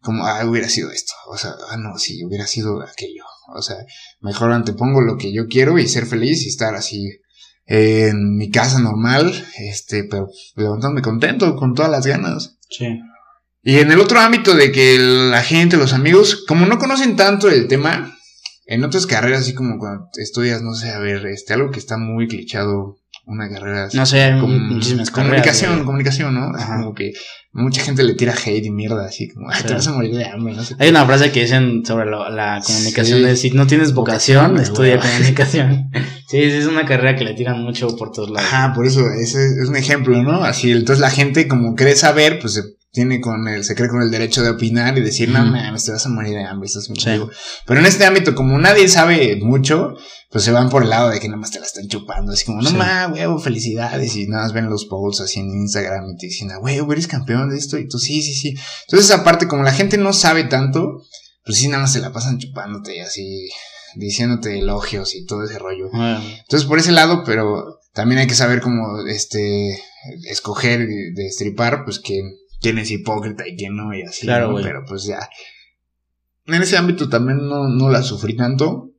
como, 0.03 0.27
ah, 0.27 0.45
hubiera 0.45 0.69
sido 0.69 0.91
esto. 0.91 1.15
O 1.29 1.39
sea, 1.39 1.55
ah, 1.71 1.79
no, 1.79 1.97
sí, 1.97 2.23
hubiera 2.27 2.47
sido 2.47 2.83
aquello. 2.83 3.25
O 3.57 3.63
sea, 3.63 3.77
mejor 4.21 4.53
antepongo 4.53 5.01
lo 5.01 5.17
que 5.17 5.33
yo 5.33 5.47
quiero 5.47 5.79
y 5.79 5.89
ser 5.89 6.05
feliz 6.05 6.45
y 6.45 6.49
estar 6.49 6.75
así 6.75 7.09
en 7.65 8.37
mi 8.37 8.51
casa 8.51 8.81
normal, 8.81 9.33
este, 9.59 10.05
pero 10.05 10.29
levantándome 10.57 11.01
contento, 11.01 11.57
con 11.57 11.73
todas 11.75 11.91
las 11.91 12.07
ganas. 12.07 12.59
Sí. 12.69 12.87
Y 13.63 13.79
en 13.79 13.91
el 13.93 14.01
otro 14.01 14.21
ámbito 14.21 14.55
de 14.55 14.71
que 14.73 14.99
la 14.99 15.43
gente, 15.43 15.77
los 15.77 15.93
amigos, 15.93 16.45
como 16.47 16.67
no 16.67 16.79
conocen 16.79 17.17
tanto 17.17 17.49
el 17.51 17.67
tema, 17.69 18.15
en 18.67 18.85
otras 18.85 19.07
carreras, 19.07 19.41
así 19.41 19.55
como 19.55 19.79
cuando 19.79 20.09
estudias, 20.17 20.63
no 20.63 20.75
sé, 20.75 20.91
a 20.91 20.99
ver, 20.99 21.27
este, 21.27 21.55
algo 21.55 21.71
que 21.71 21.79
está 21.79 21.97
muy 21.99 22.29
clichado, 22.29 22.99
una 23.25 23.49
carrera 23.51 23.85
así, 23.85 23.97
No 23.97 24.07
sé, 24.07 24.33
muchísimas 24.33 25.11
carreras, 25.11 25.31
comunicación, 25.31 25.73
güey. 25.75 25.85
comunicación, 25.87 26.35
¿no? 26.35 26.51
Así 26.55 26.67
como 26.67 26.95
que 26.95 27.13
mucha 27.53 27.83
gente 27.83 28.03
le 28.05 28.15
tira 28.15 28.33
hate 28.35 28.65
y 28.67 28.71
mierda, 28.71 29.07
así 29.07 29.29
como, 29.29 29.51
ay, 29.51 29.63
te 29.67 29.73
vas 29.75 29.87
a 29.89 29.93
morir 29.93 30.15
de 30.15 30.25
hambre, 30.27 30.55
no 30.55 30.63
sé 30.65 30.75
Hay 30.79 30.89
una 30.91 31.05
frase 31.05 31.33
que 31.33 31.41
dicen 31.43 31.83
sobre 31.85 32.07
lo- 32.07 32.29
la 32.31 32.61
comunicación 32.65 33.19
Sí. 33.19 33.25
de 33.25 33.37
si 33.37 33.51
no 33.51 33.67
tienes 33.67 33.93
vocación, 33.93 34.53
Vocación, 34.53 34.63
estudia 34.73 34.99
comunicación. 35.01 35.91
Sí, 36.29 36.37
sí, 36.51 36.57
es 36.59 36.67
una 36.67 36.85
carrera 36.85 37.17
que 37.17 37.25
le 37.25 37.33
tiran 37.33 37.63
mucho 37.63 37.89
por 37.97 38.13
todos 38.13 38.29
lados. 38.29 38.47
Ajá, 38.53 38.75
por 38.75 38.87
eso, 38.87 39.01
ese 39.19 39.47
es 39.63 39.67
un 39.67 39.77
ejemplo, 39.77 40.23
¿no? 40.23 40.45
Así, 40.45 40.71
entonces 40.71 41.01
la 41.01 41.09
gente 41.11 41.49
como 41.49 41.75
cree 41.75 41.97
saber, 41.97 42.39
pues 42.39 42.53
se 42.53 42.63
tiene 42.91 43.21
con 43.21 43.47
el, 43.49 43.65
se 43.65 43.75
cree 43.75 43.89
con 43.89 44.03
el 44.03 44.11
derecho 44.11 44.43
de 44.43 44.51
opinar 44.51 44.97
y 44.97 45.03
decir, 45.03 45.29
no 45.29 45.45
mames, 45.45 45.85
te 45.85 45.93
vas 45.93 46.07
a 46.07 46.09
morir 46.09 46.35
de 46.35 46.45
hambre, 46.45 46.67
estás 46.67 46.89
muy 46.89 46.99
Sí. 46.99 47.11
vivo". 47.11 47.31
Pero 47.67 47.81
en 47.81 47.87
este 47.87 48.07
ámbito, 48.07 48.35
como 48.35 48.59
nadie 48.59 48.89
sabe 48.89 49.37
mucho, 49.43 49.95
pues 50.31 50.45
se 50.45 50.51
van 50.53 50.69
por 50.71 50.83
el 50.83 50.91
lado 50.91 51.11
de 51.11 51.21
que 51.21 51.29
nada 51.29 51.39
más 51.41 51.51
te 51.51 51.61
la 51.61 51.67
están 51.67 51.87
chupando. 51.89 52.33
Así 52.33 52.45
como, 52.45 52.61
no 52.63 52.71
Sí. 52.71 52.77
mames, 52.77 53.19
huevo, 53.19 53.39
felicidades. 53.39 54.17
Y 54.17 54.27
nada 54.27 54.45
más 54.45 54.53
ven 54.53 54.69
los 54.71 54.87
posts 54.87 55.23
así 55.23 55.41
en 55.41 55.47
Instagram 55.51 56.05
y 56.11 56.17
te 56.17 56.27
dicen, 56.27 56.51
ah, 56.51 56.59
huevo, 56.59 56.93
eres 56.93 57.07
campeón 57.07 57.51
de 57.51 57.57
esto. 57.59 57.79
Y 57.79 57.87
tú, 57.89 57.99
sí, 57.99 58.23
sí, 58.23 58.35
sí. 58.35 58.55
Entonces, 58.89 59.11
aparte, 59.11 59.47
como 59.49 59.63
la 59.63 59.73
gente 59.73 59.97
no 59.99 60.13
sabe 60.13 60.45
tanto, 60.45 61.03
pues 61.45 61.59
sí, 61.59 61.69
nada 61.69 61.83
más 61.83 61.93
se 61.93 62.01
la 62.01 62.13
pasan 62.13 62.39
chupándote 62.39 62.97
y 62.97 63.01
así, 63.01 63.49
diciéndote 63.97 64.59
elogios 64.59 65.15
y 65.15 65.25
todo 65.25 65.45
ese 65.45 65.59
rollo. 65.59 65.89
Bueno, 65.91 66.21
Entonces, 66.41 66.69
por 66.69 66.79
ese 66.79 66.93
lado, 66.93 67.23
pero 67.25 67.79
también 67.95 68.19
hay 68.21 68.27
que 68.27 68.35
saber 68.35 68.61
cómo, 68.61 69.07
este, 69.09 69.79
escoger 70.29 70.87
destripar, 71.15 71.85
pues, 71.85 71.99
quién, 72.01 72.25
quién 72.61 72.79
es 72.79 72.91
hipócrita 72.91 73.47
y 73.47 73.57
quién 73.57 73.77
no, 73.77 73.95
y 73.95 74.03
así, 74.03 74.27
Claro, 74.27 74.53
¿no? 74.53 74.63
Pero 74.63 74.85
pues 74.87 75.05
ya. 75.05 75.19
En 76.47 76.63
ese 76.63 76.77
ámbito 76.77 77.09
también 77.09 77.47
no, 77.47 77.69
no 77.69 77.91
la 77.91 78.03
sufrí 78.03 78.35
tanto, 78.37 78.91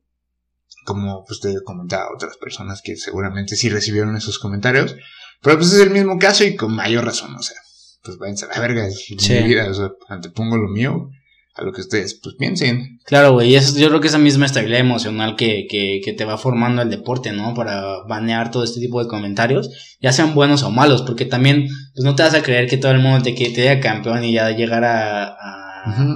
como 0.84 1.24
pues 1.24 1.40
te 1.40 1.54
comentaba 1.64 2.08
otras 2.14 2.36
personas 2.36 2.80
que 2.82 2.96
seguramente 2.96 3.56
sí 3.56 3.68
recibieron 3.68 4.16
esos 4.16 4.38
comentarios, 4.38 4.96
pero 5.42 5.56
pues 5.58 5.72
es 5.72 5.80
el 5.80 5.90
mismo 5.90 6.18
caso 6.18 6.44
y 6.44 6.56
con 6.56 6.74
mayor 6.74 7.04
razón, 7.04 7.34
o 7.34 7.42
sea, 7.42 7.56
pues 8.04 8.18
váyanse 8.18 8.46
a 8.46 8.48
la 8.48 8.60
verga, 8.60 8.86
es 8.86 9.04
Sí. 9.18 9.32
mi 9.34 9.48
vida, 9.48 9.68
o 9.68 9.74
sea, 9.74 9.90
antepongo 10.08 10.56
lo 10.56 10.68
mío 10.68 11.10
a 11.54 11.64
lo 11.64 11.72
que 11.72 11.80
ustedes, 11.80 12.18
pues 12.22 12.36
piensen. 12.38 12.98
Claro, 13.04 13.32
güey, 13.32 13.50
yo 13.50 13.88
creo 13.88 14.00
que 14.00 14.08
esa 14.08 14.18
misma 14.18 14.46
estabilidad 14.46 14.80
emocional 14.80 15.36
que, 15.36 15.66
que, 15.68 16.00
que 16.04 16.12
te 16.12 16.24
va 16.24 16.38
formando 16.38 16.82
el 16.82 16.90
deporte, 16.90 17.32
¿no? 17.32 17.54
Para 17.54 18.04
banear 18.08 18.50
todo 18.50 18.64
este 18.64 18.80
tipo 18.80 19.02
de 19.02 19.08
comentarios, 19.08 19.96
ya 20.00 20.12
sean 20.12 20.34
buenos 20.34 20.62
o 20.62 20.70
malos, 20.70 21.02
porque 21.02 21.24
también, 21.24 21.68
pues 21.94 22.04
no 22.04 22.14
te 22.14 22.22
vas 22.22 22.34
a 22.34 22.42
creer 22.42 22.68
que 22.68 22.76
todo 22.76 22.92
el 22.92 23.00
mundo 23.00 23.22
te, 23.22 23.34
que 23.34 23.50
te 23.50 23.62
diga 23.62 23.80
campeón 23.80 24.24
y 24.24 24.32
ya 24.32 24.50
llegar 24.50 24.84
a, 24.84 25.36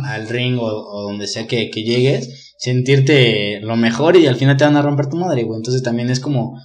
al 0.04 0.28
ring 0.28 0.58
o, 0.58 0.64
o 0.64 1.02
donde 1.02 1.26
sea 1.26 1.46
que, 1.46 1.70
que 1.70 1.82
llegues, 1.82 2.54
sentirte 2.58 3.60
lo 3.60 3.76
mejor 3.76 4.16
y 4.16 4.26
al 4.26 4.36
final 4.36 4.56
te 4.56 4.64
van 4.64 4.76
a 4.76 4.82
romper 4.82 5.08
tu 5.08 5.16
madre, 5.16 5.42
güey. 5.42 5.58
Entonces 5.58 5.82
también 5.82 6.10
es 6.10 6.20
como, 6.20 6.60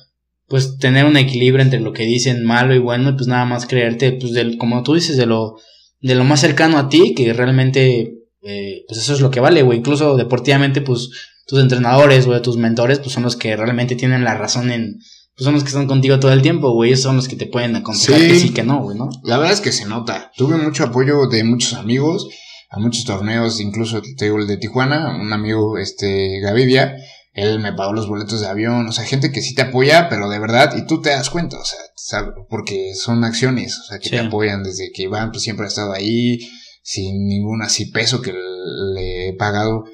pues 0.48 0.78
tener 0.78 1.06
un 1.06 1.18
equilibrio 1.18 1.64
entre 1.64 1.80
lo 1.80 1.94
que 1.94 2.04
dicen 2.04 2.44
malo 2.44 2.76
y 2.76 2.80
bueno, 2.80 3.10
y 3.10 3.14
pues 3.14 3.28
nada 3.28 3.46
más 3.46 3.66
creerte, 3.66 4.12
pues 4.12 4.34
del, 4.34 4.58
como 4.58 4.84
tú 4.84 4.94
dices, 4.94 5.18
de 5.18 5.26
lo, 5.26 5.58
de 6.02 6.16
lo 6.16 6.24
más 6.24 6.40
cercano 6.40 6.78
a 6.78 6.90
ti, 6.90 7.14
que 7.16 7.34
realmente 7.34 8.19
eh, 8.42 8.84
pues 8.88 9.00
eso 9.02 9.14
es 9.14 9.22
lo 9.22 9.32
que 9.32 9.40
vale, 9.40 9.62
güey. 9.64 9.80
Incluso 9.80 10.16
deportivamente, 10.18 10.82
pues 10.82 11.10
tus 11.46 11.60
entrenadores, 11.60 12.26
güey, 12.26 12.42
tus 12.42 12.58
mentores, 12.58 13.00
pues 13.00 13.12
son 13.14 13.24
los 13.24 13.36
que 13.36 13.56
realmente 13.56 13.96
tienen 13.96 14.24
la 14.24 14.36
razón 14.36 14.72
en, 14.72 15.00
pues 15.36 15.46
son 15.46 15.54
los 15.54 15.64
que 15.64 15.70
están 15.70 15.88
contigo 15.88 16.20
todo 16.20 16.32
el 16.32 16.42
tiempo, 16.42 16.72
güey. 16.74 16.96
Son 16.96 17.16
los 17.16 17.28
que 17.28 17.36
te 17.36 17.48
pueden 17.48 17.76
aconsejar 17.76 18.20
Sí. 18.22 18.28
que 18.28 18.40
sí, 18.40 18.54
que 18.54 18.64
no, 18.64 18.82
güey, 18.84 18.98
¿no? 18.98 19.10
La 19.24 19.38
verdad 19.38 19.54
es 19.54 19.62
que 19.62 19.72
se 19.72 19.86
nota. 19.86 20.32
Tuve 20.38 20.58
mucho 20.58 20.84
apoyo 20.86 21.28
de 21.28 21.44
muchos 21.44 21.74
amigos, 21.74 22.28
a 22.70 22.80
muchos 22.80 23.04
torneos, 23.06 23.60
incluso 23.60 24.02
te 24.18 24.26
digo 24.26 24.38
el 24.38 24.48
de 24.48 24.58
Tijuana, 24.58 25.18
un 25.20 25.34
amigo, 25.34 25.78
este, 25.80 26.40
Gavidia, 26.40 26.96
él 27.34 27.60
me 27.60 27.74
pagó 27.74 27.94
los 27.94 28.08
boletos 28.08 28.42
de 28.42 28.48
avión, 28.48 28.88
o 28.88 28.92
sea, 28.92 29.06
gente 29.06 29.32
que 29.32 29.42
sí 29.42 29.56
te 29.56 29.62
apoya, 29.64 30.08
pero 30.10 30.30
de 30.30 30.38
verdad, 30.40 30.76
y 30.78 30.86
tú 30.86 31.02
te 31.02 31.10
das 31.10 31.30
cuenta, 31.32 31.58
o 31.58 31.64
sea, 31.96 32.32
porque 32.50 32.94
son 32.96 33.24
acciones, 33.24 33.80
o 33.80 33.84
sea, 33.86 33.98
que 34.00 34.06
Sí. 34.10 34.12
te 34.12 34.20
apoyan 34.20 34.62
desde 34.62 34.92
que 34.92 35.04
Iván, 35.04 35.32
pues 35.32 35.44
siempre 35.44 35.66
ha 35.66 35.70
estado 35.70 35.94
ahí, 35.94 36.40
sin 36.82 37.28
ningún 37.28 37.62
así 37.62 37.86
peso 37.86 38.22
que 38.22 38.34
le 38.34 39.30
he 39.30 39.34
pagado 39.34 39.86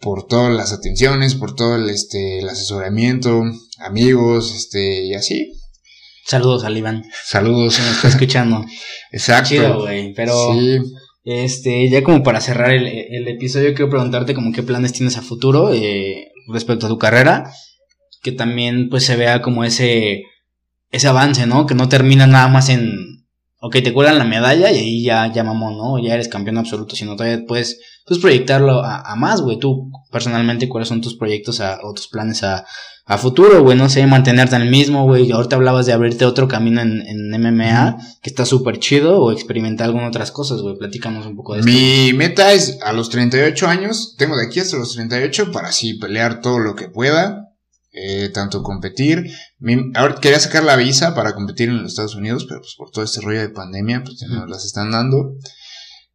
por 0.00 0.26
todas 0.26 0.52
las 0.54 0.72
atenciones, 0.72 1.34
por 1.34 1.54
todo 1.54 1.76
el, 1.76 1.90
este, 1.90 2.38
el 2.40 2.48
asesoramiento, 2.48 3.42
amigos, 3.78 4.54
este, 4.54 5.04
y 5.04 5.14
así. 5.14 5.52
Saludos 6.26 6.64
al 6.64 6.76
Iván, 6.76 7.04
Saludos. 7.24 7.76
que 7.76 7.82
nos 7.82 7.92
está 7.96 8.08
escuchando. 8.08 8.64
Exacto. 9.12 9.48
Chido, 9.48 9.80
güey. 9.80 10.12
Pero, 10.14 10.52
Sí. 10.54 10.78
este, 11.24 11.88
ya 11.88 12.02
como 12.04 12.22
para 12.22 12.40
cerrar 12.40 12.70
el, 12.70 12.86
el 12.86 13.26
episodio, 13.28 13.74
quiero 13.74 13.90
preguntarte 13.90 14.34
como 14.34 14.52
qué 14.52 14.62
planes 14.62 14.92
tienes 14.92 15.16
a 15.16 15.22
futuro 15.22 15.72
eh, 15.72 16.28
respecto 16.52 16.86
a 16.86 16.90
tu 16.90 16.98
carrera. 16.98 17.50
Que 18.22 18.32
también, 18.32 18.88
pues, 18.90 19.04
se 19.04 19.16
vea 19.16 19.40
como 19.40 19.64
ese, 19.64 20.22
ese 20.90 21.08
avance, 21.08 21.46
¿no? 21.46 21.66
Que 21.66 21.74
no 21.74 21.88
termina 21.88 22.26
nada 22.26 22.48
más 22.48 22.68
en, 22.68 23.07
ok, 23.60 23.76
te 23.82 23.92
cuelgan 23.92 24.18
la 24.18 24.24
medalla 24.24 24.70
y 24.70 24.78
ahí 24.78 25.02
ya, 25.02 25.32
ya 25.32 25.42
mamó, 25.42 25.70
¿no? 25.70 26.02
Ya 26.02 26.14
eres 26.14 26.28
campeón 26.28 26.58
absoluto, 26.58 26.94
sino 26.94 27.16
todavía 27.16 27.44
puedes, 27.46 27.80
pues, 28.06 28.20
proyectarlo 28.20 28.84
a, 28.84 29.00
a 29.00 29.16
más, 29.16 29.40
güey. 29.42 29.58
Tú, 29.58 29.90
personalmente, 30.10 30.68
¿cuáles 30.68 30.88
son 30.88 31.00
tus 31.00 31.16
proyectos 31.16 31.60
a, 31.60 31.80
o 31.82 31.92
tus 31.92 32.08
planes 32.08 32.44
a, 32.44 32.64
a 33.04 33.18
futuro, 33.18 33.62
güey? 33.62 33.76
No 33.76 33.88
sé, 33.88 34.06
mantenerte 34.06 34.54
en 34.54 34.62
el 34.62 34.70
mismo, 34.70 35.04
güey. 35.04 35.32
Ahorita 35.32 35.56
hablabas 35.56 35.86
de 35.86 35.92
abrirte 35.92 36.24
otro 36.24 36.46
camino 36.46 36.80
en, 36.80 37.02
en 37.02 37.30
MMA, 37.30 37.98
que 38.22 38.30
está 38.30 38.46
súper 38.46 38.78
chido, 38.78 39.20
o 39.20 39.32
experimentar 39.32 39.86
algunas 39.86 40.10
otras 40.10 40.30
cosas, 40.30 40.60
güey. 40.60 40.76
Platícanos 40.76 41.26
un 41.26 41.34
poco 41.34 41.54
de 41.54 41.60
esto. 41.60 41.72
Mi 41.72 42.12
meta 42.12 42.52
es 42.52 42.78
a 42.82 42.92
los 42.92 43.10
38 43.10 43.66
años, 43.66 44.14
tengo 44.16 44.36
de 44.36 44.46
aquí 44.46 44.60
hasta 44.60 44.76
los 44.76 44.94
38 44.94 45.50
para 45.50 45.68
así 45.68 45.94
pelear 45.94 46.40
todo 46.40 46.60
lo 46.60 46.76
que 46.76 46.88
pueda, 46.88 47.47
eh, 48.00 48.28
tanto 48.32 48.62
competir. 48.62 49.24
Mi- 49.58 49.90
ahora 49.94 50.16
quería 50.20 50.38
sacar 50.40 50.64
la 50.64 50.76
visa 50.76 51.14
para 51.14 51.34
competir 51.34 51.68
en 51.68 51.82
los 51.82 51.92
Estados 51.92 52.14
Unidos, 52.14 52.44
pero 52.48 52.60
pues 52.60 52.74
por 52.76 52.90
todo 52.90 53.04
este 53.04 53.20
rollo 53.20 53.40
de 53.40 53.48
pandemia, 53.50 54.02
pues 54.04 54.18
ya 54.20 54.28
no 54.28 54.40
Ujú. 54.42 54.46
las 54.50 54.64
están 54.64 54.90
dando. 54.90 55.34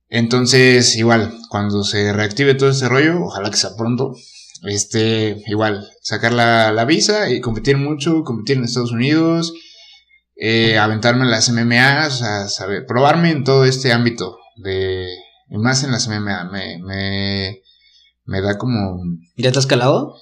Entonces, 0.10 0.96
igual, 0.96 1.34
cuando 1.50 1.84
se 1.84 2.14
reactive 2.14 2.54
todo 2.56 2.70
este 2.70 2.88
rollo, 2.88 3.24
ojalá 3.26 3.50
que 3.50 3.58
sea 3.58 3.72
pronto, 3.76 4.14
este, 4.64 5.42
igual, 5.48 5.88
sacar 6.02 6.34
la, 6.34 6.72
la 6.72 6.86
visa 6.86 7.30
y 7.30 7.42
competir 7.42 7.78
mucho, 7.78 8.24
competir 8.24 8.58
en 8.58 8.64
Estados 8.66 8.92
Unidos, 8.92 9.54
eh, 10.36 10.78
aventarme 10.78 11.24
en 11.24 11.32
las 11.32 11.50
MMA, 11.50 12.08
o 12.08 12.12
sea, 12.12 12.48
saber, 12.48 12.86
probarme 12.86 13.32
en 13.32 13.44
todo 13.44 13.66
este 13.66 13.92
ámbito 13.92 14.38
de, 14.58 15.08
y 15.50 15.58
más 15.58 15.84
en 15.84 15.92
las 15.92 16.08
MMA, 16.08 16.50
me, 16.52 16.78
me, 16.84 17.62
me 18.26 18.42
da 18.42 18.58
como, 18.58 19.02
¿Ya 19.36 19.52
te 19.52 19.60
has 19.60 19.66
calado? 19.68 20.16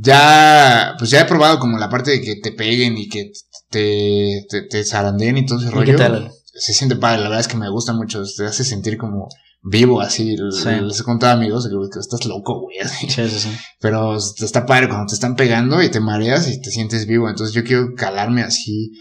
Ya, 0.00 0.94
pues 0.98 1.10
ya 1.10 1.20
he 1.20 1.24
probado 1.24 1.58
como 1.58 1.78
la 1.78 1.88
parte 1.88 2.10
de 2.12 2.20
que 2.20 2.36
te 2.36 2.52
peguen 2.52 2.96
y 2.98 3.08
que 3.08 3.32
te, 3.70 4.44
te, 4.48 4.62
te 4.62 4.84
zarandeen 4.84 5.38
y 5.38 5.46
todo 5.46 5.58
ese 5.58 5.68
¿Y 5.68 5.70
rollo. 5.70 5.92
qué 5.92 5.98
tal? 5.98 6.30
Se 6.54 6.72
siente 6.72 6.96
padre, 6.96 7.18
la 7.18 7.28
verdad 7.28 7.40
es 7.40 7.48
que 7.48 7.56
me 7.56 7.70
gusta 7.70 7.92
mucho, 7.92 8.22
te 8.36 8.44
hace 8.46 8.64
sentir 8.64 8.96
como 8.98 9.28
vivo 9.62 10.00
así, 10.00 10.36
Sí. 10.36 10.68
les 10.82 11.00
he 11.00 11.04
contado 11.04 11.32
a 11.32 11.36
amigos 11.36 11.68
que, 11.68 11.98
estás 12.00 12.24
loco, 12.24 12.60
güey, 12.60 12.78
así. 12.78 13.08
Sí, 13.08 13.28
sí, 13.28 13.38
sí. 13.40 13.50
Pero 13.80 14.16
está 14.16 14.66
padre 14.66 14.88
cuando 14.88 15.06
te 15.06 15.14
están 15.14 15.36
pegando 15.36 15.82
y 15.82 15.90
te 15.90 16.00
mareas 16.00 16.48
y 16.48 16.60
te 16.60 16.70
sientes 16.70 17.06
vivo. 17.06 17.28
Entonces 17.28 17.54
yo 17.54 17.64
quiero 17.64 17.94
calarme 17.96 18.42
así, 18.42 18.92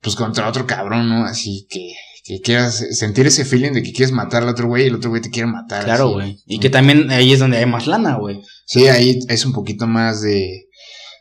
pues 0.00 0.16
contra 0.16 0.48
otro 0.48 0.66
cabrón, 0.66 1.08
¿no? 1.08 1.24
Así 1.24 1.66
que, 1.70 1.92
que 2.28 2.42
quieras 2.42 2.84
sentir 2.90 3.26
ese 3.26 3.46
feeling 3.46 3.72
de 3.72 3.82
que 3.82 3.90
quieres 3.90 4.12
matar 4.12 4.42
al 4.42 4.50
otro 4.50 4.68
güey 4.68 4.84
y 4.84 4.88
el 4.88 4.96
otro 4.96 5.08
güey 5.08 5.22
te 5.22 5.30
quiere 5.30 5.50
matar. 5.50 5.84
Claro, 5.84 6.10
güey. 6.10 6.38
Y 6.46 6.58
que 6.58 6.68
también 6.68 7.10
ahí 7.10 7.32
es 7.32 7.38
donde 7.38 7.56
hay 7.56 7.64
más 7.64 7.86
lana, 7.86 8.16
güey. 8.16 8.42
Sí, 8.66 8.86
ahí 8.86 9.18
es 9.28 9.46
un 9.46 9.54
poquito 9.54 9.86
más 9.86 10.20
de... 10.20 10.66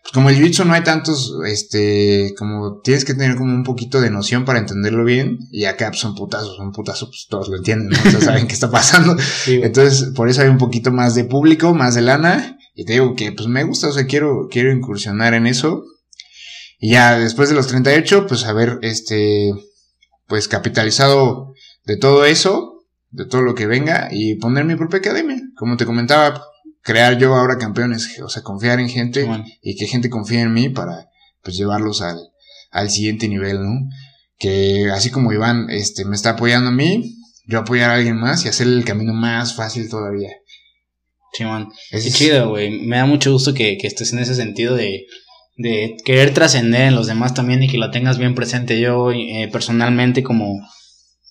Pues 0.02 0.12
como 0.12 0.30
el 0.30 0.36
jiu-jitsu 0.36 0.66
no 0.66 0.74
hay 0.74 0.84
tantos, 0.84 1.34
este, 1.48 2.34
como 2.38 2.82
tienes 2.82 3.06
que 3.06 3.14
tener 3.14 3.38
como 3.38 3.54
un 3.54 3.64
poquito 3.64 4.02
de 4.02 4.12
noción 4.12 4.44
para 4.44 4.60
entenderlo 4.60 5.06
bien. 5.06 5.40
Y 5.50 5.64
acá 5.64 5.88
pues, 5.88 6.02
son 6.02 6.14
putazos, 6.14 6.58
son 6.58 6.74
putazos, 6.74 7.08
pues 7.08 7.26
todos 7.30 7.48
lo 7.48 7.56
entienden, 7.56 7.88
¿no? 7.88 7.98
O 8.06 8.12
sea, 8.12 8.20
saben 8.20 8.48
qué 8.48 8.54
está 8.54 8.70
pasando. 8.70 9.16
Sí. 9.46 9.62
Entonces, 9.64 10.12
por 10.14 10.28
eso 10.28 10.42
hay 10.42 10.50
un 10.50 10.58
poquito 10.58 10.92
más 10.92 11.16
de 11.16 11.24
público, 11.24 11.74
más 11.74 11.96
de 11.96 12.02
lana. 12.02 12.58
Y 12.76 12.84
te 12.84 12.94
digo 12.94 13.16
que 13.16 13.32
pues 13.32 13.48
me 13.48 13.64
gusta, 13.64 13.88
o 13.88 13.94
sea, 13.94 14.08
quiero, 14.08 14.50
quiero 14.52 14.74
incursionar 14.74 15.34
en 15.36 15.48
eso. 15.48 15.86
Y 16.80 16.92
ya 16.92 17.18
después 17.18 17.48
de 17.48 17.56
los 17.56 17.68
38, 17.68 18.28
pues 18.28 18.44
haber 18.44 18.80
este, 18.82 19.54
pues 20.28 20.48
capitalizado 20.48 21.54
de 21.86 21.98
todo 21.98 22.26
eso, 22.26 22.86
de 23.12 23.26
todo 23.26 23.42
lo 23.42 23.56
que 23.56 23.66
venga 23.68 24.10
y 24.12 24.36
poner 24.36 24.66
mi 24.66 24.76
propia 24.76 25.00
academia. 25.00 25.38
Como 25.56 25.78
te 25.78 25.86
comentaba, 25.86 26.44
crear 26.82 27.18
yo 27.18 27.36
ahora 27.36 27.58
campeones, 27.58 28.20
o 28.22 28.30
sea, 28.30 28.44
confiar 28.44 28.80
en 28.80 28.90
gente 28.90 29.28
y 29.62 29.76
que 29.76 29.88
gente 29.88 30.10
confíe 30.10 30.42
en 30.42 30.54
mí 30.54 30.70
para 30.70 31.10
pues 31.42 31.56
llevarlos 31.58 32.02
al, 32.02 32.18
al 32.72 32.90
siguiente 32.90 33.28
nivel, 33.28 33.64
¿no? 33.64 33.90
Que 34.38 34.90
así 34.94 35.10
como 35.10 35.32
Iván 35.34 35.70
este, 35.70 36.06
me 36.06 36.16
está 36.16 36.32
apoyando 36.32 36.70
a 36.70 36.74
mí, 36.74 37.16
yo 37.46 37.60
apoyar 37.60 37.90
a 37.90 37.96
alguien 37.96 38.18
más 38.18 38.44
y 38.46 38.50
hacer 38.50 38.68
el 38.68 38.84
camino 38.86 39.14
más 39.14 39.56
fácil 39.56 39.90
todavía. 39.90 40.30
Simón. 41.34 41.70
Qué 41.92 41.98
es- 41.98 42.14
chido, 42.14 42.50
güey. 42.50 42.82
Me 42.86 42.98
da 42.98 43.06
mucho 43.06 43.32
gusto 43.32 43.54
que, 43.54 43.78
que 43.78 43.88
estés 43.88 44.12
en 44.14 44.20
ese 44.20 44.36
sentido 44.36 44.76
de, 44.76 45.06
de 45.58 45.98
querer 46.06 46.34
trascender 46.34 46.84
en 46.84 46.96
los 46.96 47.08
demás 47.08 47.34
también 47.34 47.64
y 47.64 47.68
que 47.68 47.78
lo 47.78 47.92
tengas 47.92 48.18
bien 48.18 48.36
presente. 48.36 48.80
Yo, 48.80 49.12
eh, 49.12 49.50
personalmente, 49.52 50.24
como, 50.24 50.62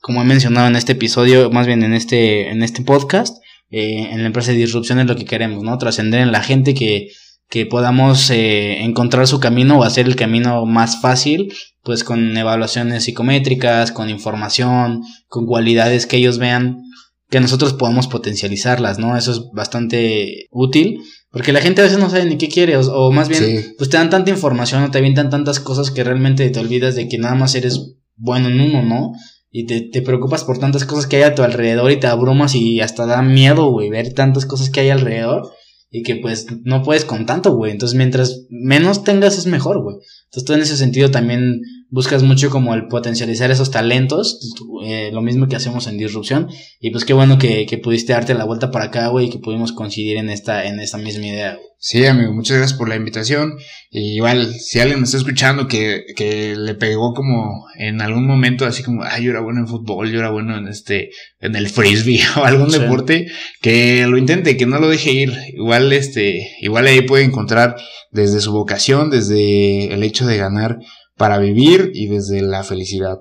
como 0.00 0.20
he 0.20 0.24
mencionado 0.24 0.66
en 0.66 0.76
este 0.76 0.92
episodio, 0.92 1.50
más 1.50 1.66
bien 1.66 1.82
en 1.82 1.94
este, 1.94 2.50
en 2.50 2.62
este 2.62 2.82
podcast, 2.82 3.38
eh, 3.70 4.08
en 4.10 4.20
la 4.20 4.26
empresa 4.26 4.52
de 4.52 4.58
disrupción 4.58 4.98
es 4.98 5.06
lo 5.06 5.16
que 5.16 5.24
queremos, 5.24 5.62
¿no? 5.62 5.78
Trascender 5.78 6.20
en 6.20 6.32
la 6.32 6.42
gente 6.42 6.74
que, 6.74 7.08
que 7.48 7.66
podamos 7.66 8.30
eh, 8.30 8.82
encontrar 8.82 9.26
su 9.28 9.38
camino 9.38 9.78
o 9.78 9.84
hacer 9.84 10.06
el 10.06 10.16
camino 10.16 10.66
más 10.66 11.00
fácil, 11.00 11.52
pues 11.82 12.02
con 12.02 12.36
evaluaciones 12.36 13.04
psicométricas, 13.04 13.92
con 13.92 14.10
información, 14.10 15.02
con 15.28 15.46
cualidades 15.46 16.06
que 16.06 16.16
ellos 16.16 16.38
vean 16.38 16.82
que 17.30 17.40
nosotros 17.40 17.72
podamos 17.72 18.06
potencializarlas, 18.06 18.98
¿no? 18.98 19.16
Eso 19.16 19.32
es 19.32 19.50
bastante 19.52 20.46
útil, 20.50 21.00
porque 21.37 21.53
la 21.53 21.61
gente 21.61 21.82
a 21.82 21.84
veces 21.84 21.99
no 21.99 22.09
sabe 22.09 22.24
ni 22.24 22.39
qué 22.39 22.49
quiere, 22.49 22.78
o, 22.78 22.80
o 22.80 23.12
más 23.12 23.28
bien, 23.28 23.45
Sí. 23.45 23.74
pues 23.76 23.91
te 23.91 23.99
dan 23.99 24.09
tanta 24.09 24.30
información 24.30 24.82
o 24.84 24.91
te 24.91 24.97
avientan 24.97 25.28
tantas 25.28 25.61
cosas 25.61 25.91
que 25.91 26.03
realmente 26.03 26.49
te 26.49 26.59
olvidas 26.59 26.95
de 26.95 27.09
que 27.09 27.18
nada 27.18 27.34
más 27.34 27.55
eres 27.55 27.95
bueno 28.16 28.49
en 28.49 28.61
uno, 28.61 28.82
¿no? 28.82 29.12
y 29.53 29.64
te, 29.66 29.80
te 29.82 30.03
preocupas 30.03 30.45
por 30.45 30.59
tantas 30.59 30.84
cosas 30.84 31.07
que 31.07 31.16
hay 31.16 31.22
a 31.22 31.34
tu 31.34 31.43
alrededor 31.43 31.91
y 31.91 31.99
te 32.01 32.07
abrumas 32.07 32.55
y 32.55 32.80
hasta 32.80 33.07
da 33.07 33.20
miedo, 33.22 33.70
güey, 33.70 33.89
ver 33.91 34.12
tantas 34.12 34.45
cosas 34.47 34.68
que 34.70 34.80
hay 34.80 34.91
alrededor 34.91 35.51
y 35.91 36.03
que 36.03 36.16
pues 36.16 36.47
no 36.64 36.82
puedes 36.82 37.05
con 37.07 37.24
tanto, 37.26 37.55
güey. 37.55 37.72
Entonces, 37.72 37.97
mientras 37.97 38.47
menos 38.51 39.03
tengas 39.05 39.39
es 39.39 39.47
mejor, 39.47 39.82
güey. 39.82 39.97
Entonces, 40.24 40.45
tú 40.47 40.53
en 40.53 40.61
ese 40.61 40.76
sentido 40.76 41.11
también 41.11 41.61
buscas 41.91 42.22
mucho 42.22 42.51
como 42.51 42.74
el 42.74 42.89
potencializar 42.89 43.51
esos 43.51 43.70
talentos, 43.70 44.39
eh, 44.84 45.11
lo 45.12 45.22
mismo 45.22 45.49
que 45.49 45.57
hacemos 45.57 45.87
en 45.87 45.99
Disrupción. 45.99 46.49
Y 46.80 46.91
pues 46.91 47.05
qué 47.05 47.12
bueno 47.12 47.39
que, 47.39 47.66
que 47.66 47.78
pudiste 47.78 48.12
darte 48.12 48.34
la 48.34 48.45
vuelta 48.45 48.70
para 48.70 48.87
acá, 48.87 49.09
güey, 49.09 49.26
y 49.26 49.30
que 49.30 49.39
pudimos 49.39 49.72
coincidir 49.72 50.16
en 50.16 50.28
esta, 50.30 50.66
en 50.66 50.80
esta 50.80 50.99
misma 50.99 51.26
idea. 51.26 51.59
Sí, 51.78 52.05
amigo, 52.07 52.32
muchas 52.32 52.57
gracias 52.57 52.78
por 52.78 52.89
la 52.89 52.97
invitación. 52.97 53.55
Y 53.91 54.14
igual, 54.16 54.53
si 54.55 54.80
alguien 54.80 54.99
me 54.99 55.05
está 55.05 55.18
escuchando 55.18 55.68
que, 55.68 56.05
que 56.16 56.57
le 56.57 56.74
pegó 56.74 57.12
como 57.12 57.66
en 57.78 58.01
algún 58.01 58.26
momento 58.26 58.64
así 58.64 58.82
como, 58.82 59.03
ay, 59.05 59.24
yo 59.24 59.30
era 59.30 59.41
bueno 59.41 59.61
en 59.61 59.68
fútbol, 59.68 60.11
yo 60.11 60.18
era 60.18 60.30
bueno 60.30 60.57
en 60.57 60.68
este, 60.68 61.11
en 61.39 61.55
el 61.55 61.68
frisbee 61.68 62.20
o 62.41 62.45
algún 62.45 62.70
Sí. 62.70 62.78
deporte, 62.80 63.26
que 63.61 64.07
lo 64.09 64.16
intente, 64.18 64.57
que 64.57 64.66
no 64.66 64.80
lo 64.80 64.89
deje 64.89 65.12
ir. 65.12 65.32
Igual, 65.55 65.93
este, 65.93 66.51
igual 66.61 66.87
ahí 66.87 67.03
puede 67.03 67.24
encontrar 67.24 67.76
desde 68.11 68.41
su 68.41 68.53
vocación, 68.53 69.11
desde 69.11 69.93
el 69.93 70.03
hecho 70.03 70.26
de 70.26 70.39
ganar 70.39 70.78
para 71.16 71.38
vivir 71.38 71.90
y 71.94 72.06
desde 72.08 72.42
la 72.42 72.62
felicidad. 72.64 73.18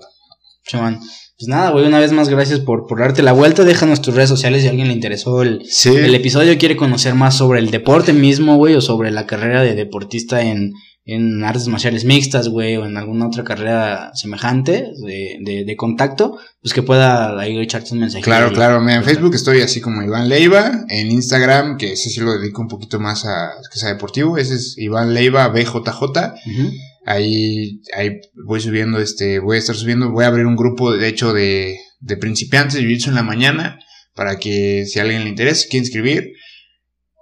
Chaman. 0.67 0.99
Pues 1.37 1.49
nada, 1.49 1.71
güey, 1.71 1.85
una 1.85 1.99
vez 1.99 2.13
más 2.13 2.29
gracias 2.29 2.61
por, 2.61 2.87
por 2.87 2.99
darte 2.99 3.21
la 3.21 3.33
vuelta. 3.33 3.65
Déjanos 3.65 4.01
tus 4.01 4.15
redes 4.15 4.29
sociales 4.29 4.61
si 4.61 4.67
a 4.67 4.69
alguien 4.69 4.87
le 4.87 4.93
interesó 4.93 5.41
el, 5.41 5.63
Sí. 5.69 5.89
el 5.93 6.15
episodio 6.15 6.57
quiere 6.57 6.77
conocer 6.77 7.13
más 7.13 7.35
sobre 7.35 7.59
el 7.59 7.71
deporte 7.71 8.13
mismo, 8.13 8.55
güey, 8.55 8.73
o 8.75 8.81
sobre 8.81 9.11
la 9.11 9.25
carrera 9.25 9.61
de 9.61 9.75
deportista 9.75 10.41
en, 10.43 10.71
en 11.03 11.43
artes 11.43 11.67
marciales 11.67 12.05
mixtas, 12.05 12.47
güey, 12.47 12.77
o 12.77 12.85
en 12.85 12.95
alguna 12.95 13.27
otra 13.27 13.43
carrera 13.43 14.11
semejante 14.13 14.91
de, 15.05 15.37
de, 15.41 15.65
de 15.65 15.75
contacto, 15.75 16.37
pues 16.61 16.73
que 16.73 16.83
pueda 16.83 17.37
ahí 17.37 17.59
echarte 17.59 17.93
un 17.93 17.99
mensaje. 17.99 18.23
Claro, 18.23 18.53
claro. 18.53 18.79
Mira, 18.79 18.95
en 18.95 19.03
Facebook 19.03 19.35
estoy 19.35 19.59
así 19.59 19.81
como 19.81 20.01
Iván 20.03 20.29
Leiva. 20.29 20.85
En 20.87 21.11
Instagram, 21.11 21.75
que 21.77 21.91
ese 21.93 22.09
sí 22.09 22.21
lo 22.21 22.39
dedico 22.39 22.61
un 22.61 22.69
poquito 22.69 22.97
más 23.01 23.25
a 23.25 23.49
que 23.73 23.77
sea 23.77 23.89
deportivo. 23.89 24.37
Ese 24.37 24.55
es 24.55 24.77
Iván 24.77 25.13
Leiva 25.13 25.49
BJJ. 25.49 26.01
Ujú. 26.01 26.71
Ahí, 27.05 27.81
ahí 27.95 28.19
voy 28.45 28.59
subiendo, 28.59 28.99
este, 28.99 29.39
voy 29.39 29.57
a 29.57 29.59
estar 29.59 29.75
subiendo, 29.75 30.11
voy 30.11 30.23
a 30.23 30.27
abrir 30.27 30.45
un 30.45 30.55
grupo, 30.55 30.91
de 30.91 31.07
hecho, 31.07 31.33
de, 31.33 31.77
de 31.99 32.17
principiantes 32.17 32.75
de 32.75 32.81
Jiu-Jitsu 32.81 33.09
en 33.09 33.15
la 33.15 33.23
mañana, 33.23 33.79
para 34.15 34.37
que 34.37 34.85
si 34.85 34.99
a 34.99 35.03
alguien 35.03 35.23
le 35.23 35.29
interesa, 35.29 35.67
quiere 35.69 35.85
inscribir, 35.85 36.33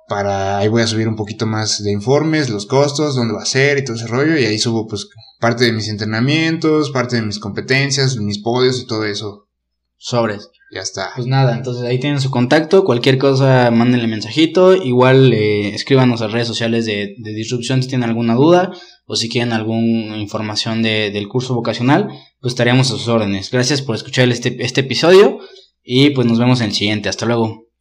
para, 0.07 0.59
ahí 0.59 0.67
voy 0.67 0.81
a 0.81 0.87
subir 0.87 1.07
un 1.07 1.15
poquito 1.15 1.45
más 1.45 1.83
de 1.83 1.91
informes, 1.91 2.49
los 2.49 2.65
costos, 2.65 3.15
dónde 3.15 3.33
va 3.33 3.41
a 3.41 3.45
ser 3.45 3.77
y 3.77 3.83
todo 3.83 3.95
ese 3.95 4.07
rollo, 4.07 4.37
y 4.37 4.45
ahí 4.45 4.57
subo, 4.57 4.87
pues, 4.87 5.09
parte 5.39 5.65
de 5.65 5.73
mis 5.73 5.89
entrenamientos, 5.89 6.91
parte 6.91 7.17
de 7.17 7.23
mis 7.23 7.39
competencias, 7.39 8.15
mis 8.17 8.39
podios 8.39 8.79
y 8.79 8.87
todo 8.87 9.05
eso. 9.05 9.49
Sobres. 10.05 10.49
Ya 10.69 10.81
está. 10.81 11.11
Pues 11.15 11.27
nada, 11.27 11.55
entonces 11.55 11.83
ahí 11.83 11.97
tienen 11.97 12.19
su 12.19 12.29
contacto. 12.29 12.83
Cualquier 12.83 13.17
cosa, 13.17 13.71
mándenle 13.71 14.07
mensajito. 14.07 14.75
Igual 14.75 15.31
eh, 15.31 15.69
escríbanos 15.73 16.21
a 16.21 16.27
redes 16.27 16.47
sociales 16.47 16.85
de, 16.85 17.15
de 17.17 17.33
Disrupción 17.33 17.81
si 17.81 17.87
tienen 17.87 18.09
alguna 18.09 18.35
duda 18.35 18.73
o 19.05 19.15
si 19.15 19.29
quieren 19.29 19.53
alguna 19.53 20.17
información 20.17 20.81
de- 20.81 21.09
del 21.11 21.29
curso 21.29 21.53
vocacional, 21.55 22.07
pues 22.41 22.51
estaríamos 22.51 22.87
a 22.87 22.97
sus 22.97 23.07
órdenes. 23.07 23.49
Gracias 23.49 23.81
por 23.81 23.95
escuchar 23.95 24.27
este, 24.29 24.57
este 24.61 24.81
episodio 24.81 25.39
y 25.83 26.09
pues 26.09 26.27
nos 26.27 26.37
vemos 26.39 26.59
en 26.59 26.67
el 26.67 26.73
siguiente. 26.73 27.07
Hasta 27.07 27.25
luego. 27.25 27.63